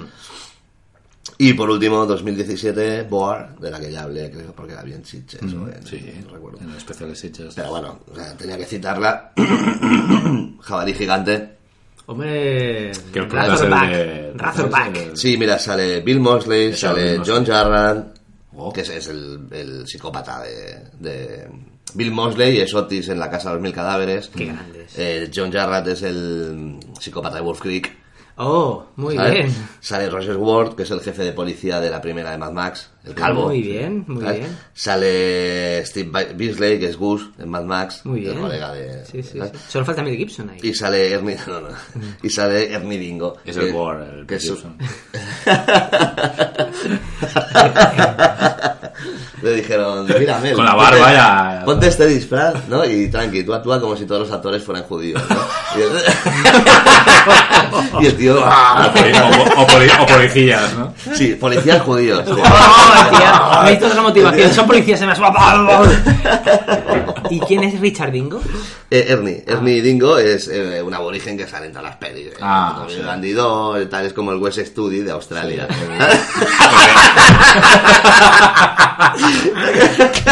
[1.38, 5.04] Y por último, 2017, Boar, de la que ya hablé, creo, porque la vi en
[5.04, 6.58] Sitges, o en- Sí, no recuerdo.
[6.60, 7.50] en el especial de.
[7.56, 9.32] Pero bueno, o sea, tenía que citarla.
[10.60, 11.56] Jabalí gigante.
[12.06, 12.92] Hombre.
[13.12, 14.36] Razorback.
[14.36, 15.14] Razorback.
[15.16, 17.20] Sí, mira, sale Bill Mosley, sale.
[17.26, 18.13] John Jarrett,
[18.72, 21.48] Que es, es el, el psicópata de, de-
[21.94, 24.28] Bill Mosley, es Otis en la Casa de los Mil Cadáveres.
[24.34, 24.98] Qué grandes.
[24.98, 27.96] Eh, John Jarrett es el psicópata de Wolf Creek.
[28.36, 29.32] Oh, muy ¿sabes?
[29.32, 29.54] bien.
[29.80, 32.90] Sale Roger Ward, que es el jefe de policía de la primera de Mad Max,
[33.04, 33.46] el calvo.
[33.46, 34.40] Muy bien, muy ¿sabes?
[34.40, 34.58] bien.
[34.72, 38.34] Sale Steve Beasley, que es Gus en Mad Max, Muy bien.
[38.34, 39.04] el colega de...
[39.06, 39.52] Sí, sí, ¿sabes?
[39.54, 39.58] sí.
[39.68, 40.58] Solo falta Mel Gibson ahí.
[40.64, 41.68] Y sale Ernie, no, no.
[42.24, 43.36] Y sale Ernie Dingo.
[43.44, 44.78] Es el Boar, el que es su- Gibson.
[49.44, 52.82] Le dijeron, mira, Mel, Con la ponte- barba ya- Ponte este disfraz, ¿no?
[52.84, 55.36] Y tranqui, tú actúa como si todos los actores fueran judíos, ¿no?
[55.76, 55.90] Y el,
[58.04, 58.42] y el tío...
[58.42, 58.88] ¡ah!
[58.90, 60.94] O, poli- o- o poli- o policías, ¿no?
[61.14, 62.24] Sí, policías judíos.
[62.24, 62.36] tío.
[62.42, 63.62] ¡Oh!
[63.64, 64.50] Me hizo otra motivación.
[64.54, 65.20] Son policías en las...
[67.30, 68.40] ¿Y quién es Richard Dingo?
[68.90, 72.28] Eh, Ernie, Ernie Dingo es eh, un aborigen que sale en todas las pelis.
[72.28, 73.00] eh, Ah, sí.
[73.04, 75.66] bandido, tal, es como el West Studi de Australia.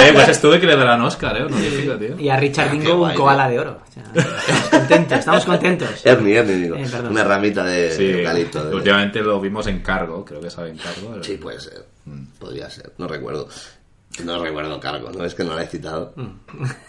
[0.05, 1.47] Eh, pues estuve que le darán Oscar, ¿eh?
[1.49, 2.19] No significa, tío.
[2.19, 3.79] Y a Richard Ah, Dingo un guay, koala de oro.
[3.89, 5.89] O sea, estamos contentos, estamos contentos.
[6.07, 6.67] Ernie, Ernie.
[6.67, 8.65] Eh, una ramita de Sí, eucalipto.
[8.65, 11.23] de- últimamente lo vimos en cargo, creo que sale en cargo.
[11.23, 11.85] Sí, puede ser.
[12.39, 12.93] Podría ser.
[12.99, 13.49] No recuerdo.
[14.25, 15.25] No recuerdo cargo, ¿no?
[15.25, 16.13] Es que no la he citado.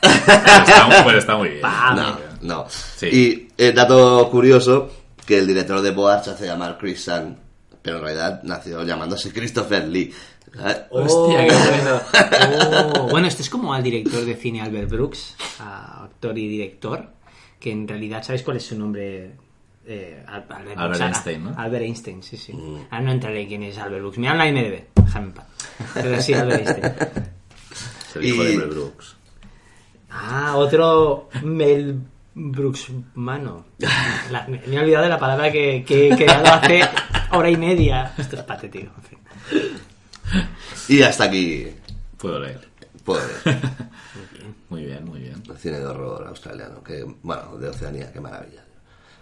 [0.02, 1.62] Está, pues está muy bien.
[1.96, 2.66] No, no.
[2.70, 3.08] Sí.
[3.08, 4.90] Y eh, dato curioso,
[5.26, 7.38] que el director de Boar se hace llamar Chris Sun,
[7.82, 10.14] pero en realidad nació llamándose Christopher Lee.
[10.56, 10.78] ¿Sabes?
[10.90, 12.02] Hostia, qué bueno.
[12.96, 17.10] Oh, bueno, esto es como al director de cine Albert Brooks, a actor y director,
[17.60, 19.32] que en realidad, ¿sabéis cuál es su nombre?
[19.86, 21.54] Eh, Al- Albert, Albert ah, Einstein, ¿no?
[21.58, 22.54] Albert Einstein, sí, sí.
[22.54, 22.86] Mm.
[22.90, 24.18] Ahora no entraré en quién es Albert Brooks.
[24.18, 25.46] Mira la IMDb, déjame en paz.
[25.94, 26.94] Pero sí, Albert Einstein.
[28.10, 29.16] Es el hijo Y- de Mel Brooks.
[30.10, 32.00] Ah, otro Mel
[32.36, 33.66] Brooks mano.
[34.32, 36.82] La- me, me he olvidado de la palabra que, que he creado hace
[37.32, 38.14] hora y media.
[38.18, 38.92] Esto es patético.
[38.96, 39.20] en fin.
[40.90, 41.68] Y hasta aquí
[42.18, 42.68] Puedo leer.
[43.04, 43.60] puedo ver.
[44.70, 45.44] Muy bien, muy bien.
[45.48, 48.64] El cine de horror australiano, que, bueno, de Oceanía, qué maravilla.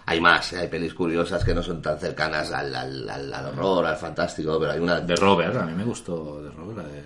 [0.05, 0.59] Hay más, ¿eh?
[0.59, 4.57] hay pelis curiosas que no son tan cercanas al, al, al- al horror, al fantástico,
[4.59, 5.01] pero hay una...
[5.01, 7.03] De Robert, a mí me gustó de Robert, la de...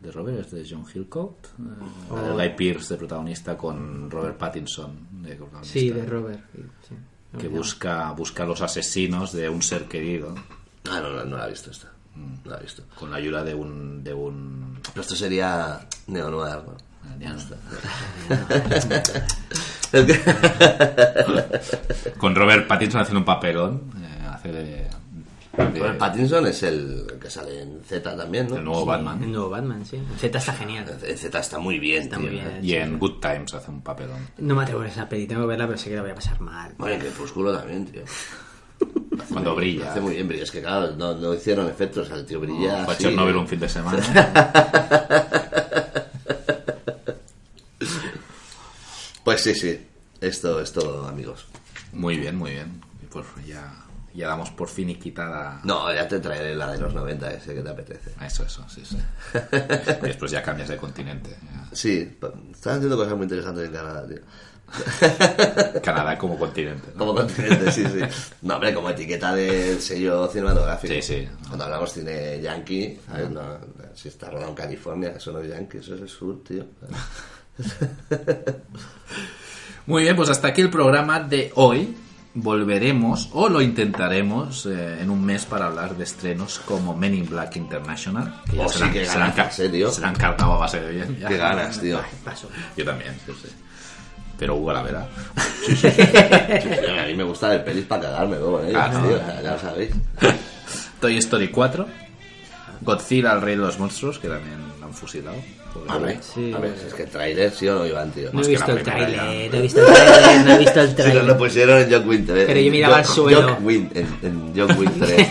[0.00, 1.46] De Robert es de John Hillcoat.
[1.46, 2.34] eh, la de Oh.
[2.34, 5.72] Guy Pearce de protagonista con Robert Pattinson de protagonista.
[5.78, 6.40] Sí, de Robert.
[6.88, 6.94] sí.
[7.38, 10.34] Que busca, busca a los asesinos de un ser querido
[10.90, 11.92] Ah, no, no, no la he visto esta.
[12.44, 12.82] No la he visto.
[12.98, 14.02] con la ayuda de un...
[14.04, 16.76] De un Pero esto sería neo-noir, ¿no?
[17.20, 17.56] ya no está.
[19.90, 20.20] Es que-
[22.18, 23.82] con Robert Pattinson haciendo un papelón.
[24.02, 24.64] eh, hace de...
[24.64, 24.88] de-
[25.80, 28.56] Robert Pattinson es el que sale en Z también, ¿no?
[28.56, 29.22] El nuevo Batman.
[29.24, 29.98] El nuevo Batman, sí.
[30.18, 30.84] Z está genial.
[31.02, 32.26] En Z está muy bien, Está tío.
[32.26, 32.60] muy bien.
[32.62, 34.28] Y en Good Times hace un papelón.
[34.38, 36.10] No me atrevo a ver esa peli, tengo que verla, pero sé que la voy
[36.10, 36.74] a pasar mal.
[36.78, 38.02] Bueno, en Crepúsculo también, tío.
[39.38, 39.90] Cuando brilla.
[39.90, 40.44] Hace muy bien, brilla.
[40.44, 43.48] Es que claro, no, no hicieron efectos, o sea, el tío brilla así, Chernobyl un
[43.48, 44.02] fin de semana.
[49.24, 49.86] Pues sí, sí.
[50.22, 51.46] Esto es todo, amigos.
[51.92, 52.80] Muy bien, muy bien.
[53.02, 53.84] Y Pues ya,
[54.14, 55.60] ya damos por fin y quitada.
[55.64, 58.12] No, ya te traeré la de los 90, ese que te apetece.
[58.24, 58.96] Eso, eso, sí, sí.
[60.02, 61.36] y después ya cambias de continente.
[61.42, 61.68] ya.
[61.72, 62.16] Sí,
[62.52, 64.20] están haciendo cosas muy interesantes en Canadá, tío.
[65.82, 66.88] Canadá como continente.
[66.94, 66.98] ¿no?
[66.98, 68.00] Como continente, sí, sí.
[68.42, 70.92] No, hombre, como etiqueta del sello cinematográfico.
[70.94, 71.28] Sí, sí.
[71.46, 73.30] Cuando hablamos cine yankee, ¿sabes?
[73.30, 73.42] No,
[73.94, 76.64] si está rodado en California, eso no es yankee, eso es el sur, tío.
[79.86, 81.96] Muy bien, pues hasta aquí el programa de hoy.
[82.34, 87.28] Volveremos, o lo intentaremos, eh, en un mes para hablar de estrenos como Men in
[87.28, 88.42] Black International.
[88.48, 89.90] Que ya Oh, se sí, han ganas, ca- eh, tío.
[89.90, 91.18] se la han cargado a base de bien.
[91.18, 91.26] ya.
[91.26, 91.98] Qué ganas, tío.
[92.24, 92.48] Paso.
[92.76, 93.48] Yo también, sí, sí.
[94.38, 95.08] Pero Hugo la verá.
[95.66, 98.72] Sí, sí, a mí me gusta el pelis para cagarme luego, ¿eh?
[98.72, 99.02] No.
[99.02, 99.90] tío, ya, ya lo sabéis.
[101.00, 101.86] Toy Story 4.
[102.82, 105.36] Godzilla, el rey de los monstruos, que también han fusilado.
[105.88, 106.18] A ver.
[106.22, 106.52] Sí.
[106.54, 108.30] a ver, es que el tráiler sí o no iban, tío.
[108.32, 109.24] No he visto el tráiler, ya.
[109.24, 111.24] no he visto el tráiler, no he visto el Si nos tráiler.
[111.24, 112.38] lo pusieron en Jock Winter.
[112.38, 112.44] eh.
[112.46, 113.56] Pero yo miraba al suelo.
[113.60, 115.28] Win, en, en Jock Win 3.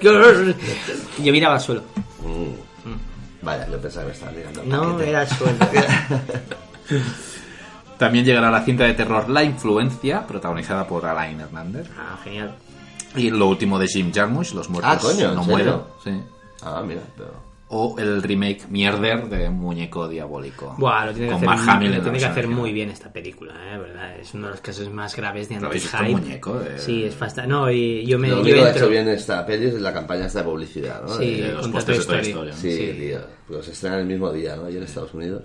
[0.00, 1.82] Yo miraba al suelo.
[2.22, 3.44] Mm.
[3.44, 4.62] Vaya, yo pensaba que me estaban mirando.
[4.62, 5.10] el No, paquete.
[5.10, 5.56] era al suelo.
[7.98, 11.88] También llegará la cinta de terror La Influencia, protagonizada por Alain Hernández.
[11.98, 12.54] Ah, genial.
[13.16, 15.74] Y lo último de Jim Jarmusch, Los muertos Ah, coño, ¿en no mueren.
[16.02, 16.10] Sí.
[16.62, 17.54] Ah, mira, pero...
[17.76, 20.74] O el remake Mierder de Muñeco Diabólico.
[20.78, 23.54] Buah, lo tiene que con hacer, Mark lo tiene que hacer muy bien esta película,
[23.72, 23.78] ¿eh?
[23.78, 24.16] ¿verdad?
[24.16, 26.26] Es uno de los casos más graves de ¿Lo habéis visto el anti-hype.
[26.28, 26.58] muñeco?
[26.58, 27.48] De- Sí, es bastante...
[27.50, 28.28] No, y yo me...
[28.28, 31.16] Lo único que ha hecho bien esta peli es la campaña esta de publicidad, ¿no?
[31.16, 32.00] Sí, De- De los Toy de.
[32.00, 32.52] Story.
[32.52, 32.96] Sí, Sí.
[32.98, 33.18] tío.
[33.48, 34.68] Pues se estrenan el mismo día, ¿no?
[34.68, 35.42] Y en Estados Unidos.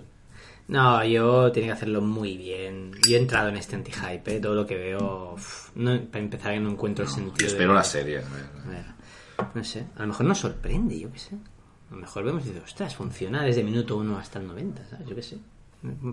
[0.70, 2.92] No, yo tiene que hacerlo muy bien.
[3.08, 4.40] Yo he entrado en este anti-hype, ¿eh?
[4.40, 5.34] todo lo que veo...
[5.34, 7.36] uf, no, para empezar, que no encuentro el sentido.
[7.40, 8.22] Yo espero de- la serie.
[9.56, 11.36] no sé, a lo mejor nos sorprende, yo qué sé.
[11.90, 15.08] A lo mejor vemos y dices, ostras, funciona desde minuto 1 hasta el 90, ¿sabes?
[15.08, 15.38] Yo qué sé.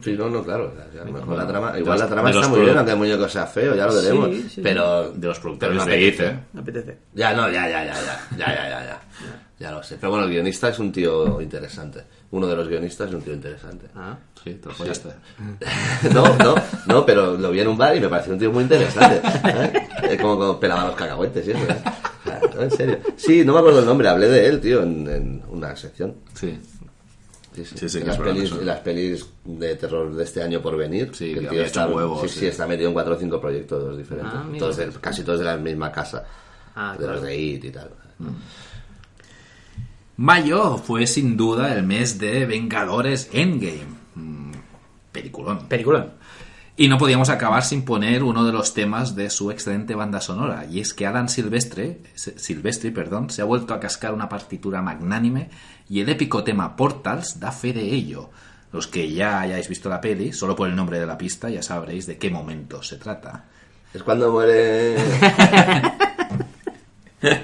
[0.00, 0.72] Sí, no, no, claro.
[0.72, 2.98] o sea, a lo mejor la trama, igual la trama está muy bien, aunque el
[2.98, 4.28] muñeco sea feo, ya lo veremos.
[4.30, 4.60] Sí, sí.
[4.62, 6.26] pero De los productores no apetece.
[6.28, 6.38] ¿eh?
[6.52, 6.98] Me apetece.
[7.14, 9.00] Ya, no, ya, ya, ya, ya, ya, ya, ya, ya.
[9.58, 9.96] Ya lo sé.
[9.96, 12.04] Pero bueno, el guionista es un tío interesante.
[12.32, 13.86] Uno de los guionistas es un tío interesante.
[13.94, 15.08] Ah, Sí, te lo follaste.
[16.12, 16.54] No, no,
[16.86, 19.20] no, pero lo vi en un bar y me pareció un tío muy interesante.
[20.10, 21.60] Es como, como pelaba los cacahuetes y eso.
[21.60, 21.82] ¿eh?
[22.54, 22.98] No, en serio.
[23.16, 26.14] Sí, no me acuerdo el nombre, hablé de él, tío, en, en una sección.
[26.34, 26.58] Sí.
[27.54, 27.74] Sí, sí.
[27.78, 31.10] Sí, sí, las, pelis, las pelis de terror de este año por venir.
[31.14, 32.40] Sí, que el tío está, huevos, sí, sí.
[32.40, 34.34] sí, está metido en cuatro o cinco proyectos diferentes.
[34.34, 36.24] Ah, todos de- casi todos de la misma casa.
[36.74, 37.12] Ah, de claro.
[37.14, 37.88] los de IT y tal.
[40.18, 43.84] Mayo fue sin duda el mes de Vengadores Endgame.
[44.14, 44.52] Mm,
[45.12, 45.66] Peliculón.
[45.68, 46.12] Peliculón.
[46.78, 50.66] Y no podíamos acabar sin poner uno de los temas de su excelente banda sonora,
[50.70, 55.48] y es que Alan Silvestre, Silvestri perdón, se ha vuelto a cascar una partitura magnánime
[55.88, 58.30] y el épico tema Portals da fe de ello.
[58.72, 61.62] Los que ya hayáis visto la peli, solo por el nombre de la pista ya
[61.62, 63.44] sabréis de qué momento se trata.
[63.94, 64.96] Es cuando muere.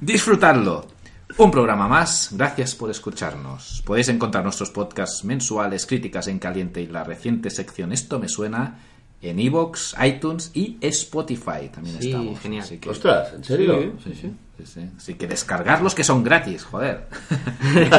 [0.00, 0.91] Disfrutadlo.
[1.38, 3.82] Un programa más, gracias por escucharnos.
[3.86, 8.78] Podéis encontrar nuestros podcasts mensuales, críticas en caliente y la reciente sección Esto me suena
[9.22, 11.68] en iVoox, iTunes y Spotify.
[11.72, 12.40] También Sí, estamos.
[12.40, 12.64] genial.
[12.64, 13.92] Así que, Ostras, ¿en serio?
[14.04, 14.80] sí, sí, sí, sí.
[14.96, 17.08] Así que descargarlos que son gratis, joder.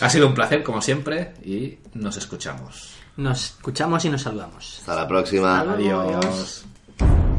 [0.00, 2.94] ha sido un placer como siempre y nos escuchamos.
[3.16, 4.78] Nos escuchamos y nos saludamos.
[4.80, 5.60] Hasta la próxima.
[5.60, 6.64] Hasta luego, Adiós.
[6.98, 7.29] adiós.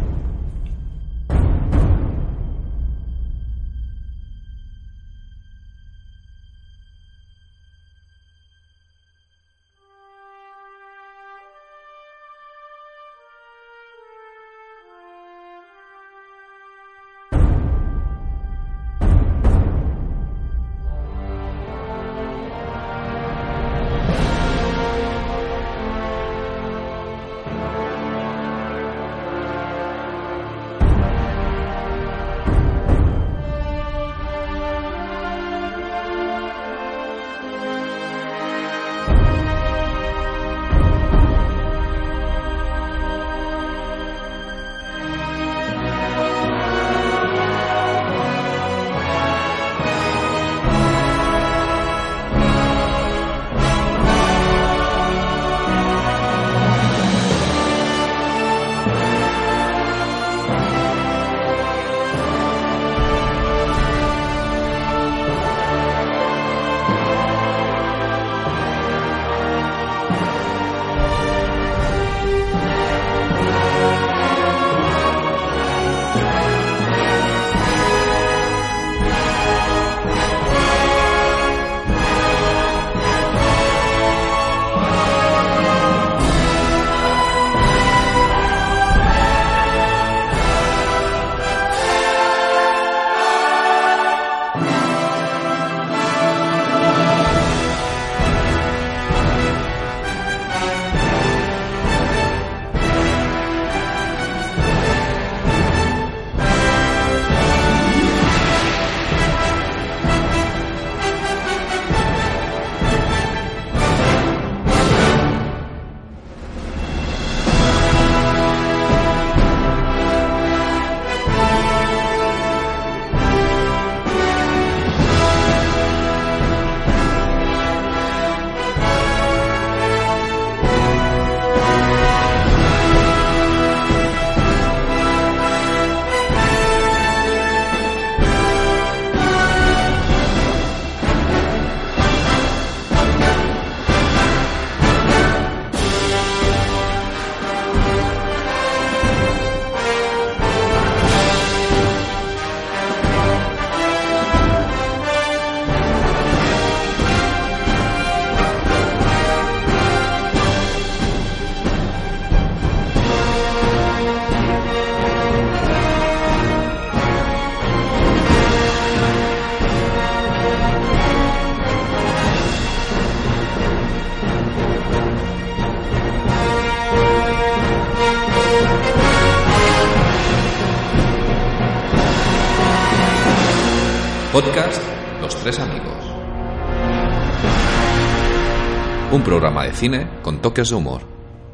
[189.42, 191.02] Programa de cine con toques de humor.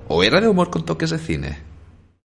[0.10, 1.58] ¿O era de humor con toques de cine?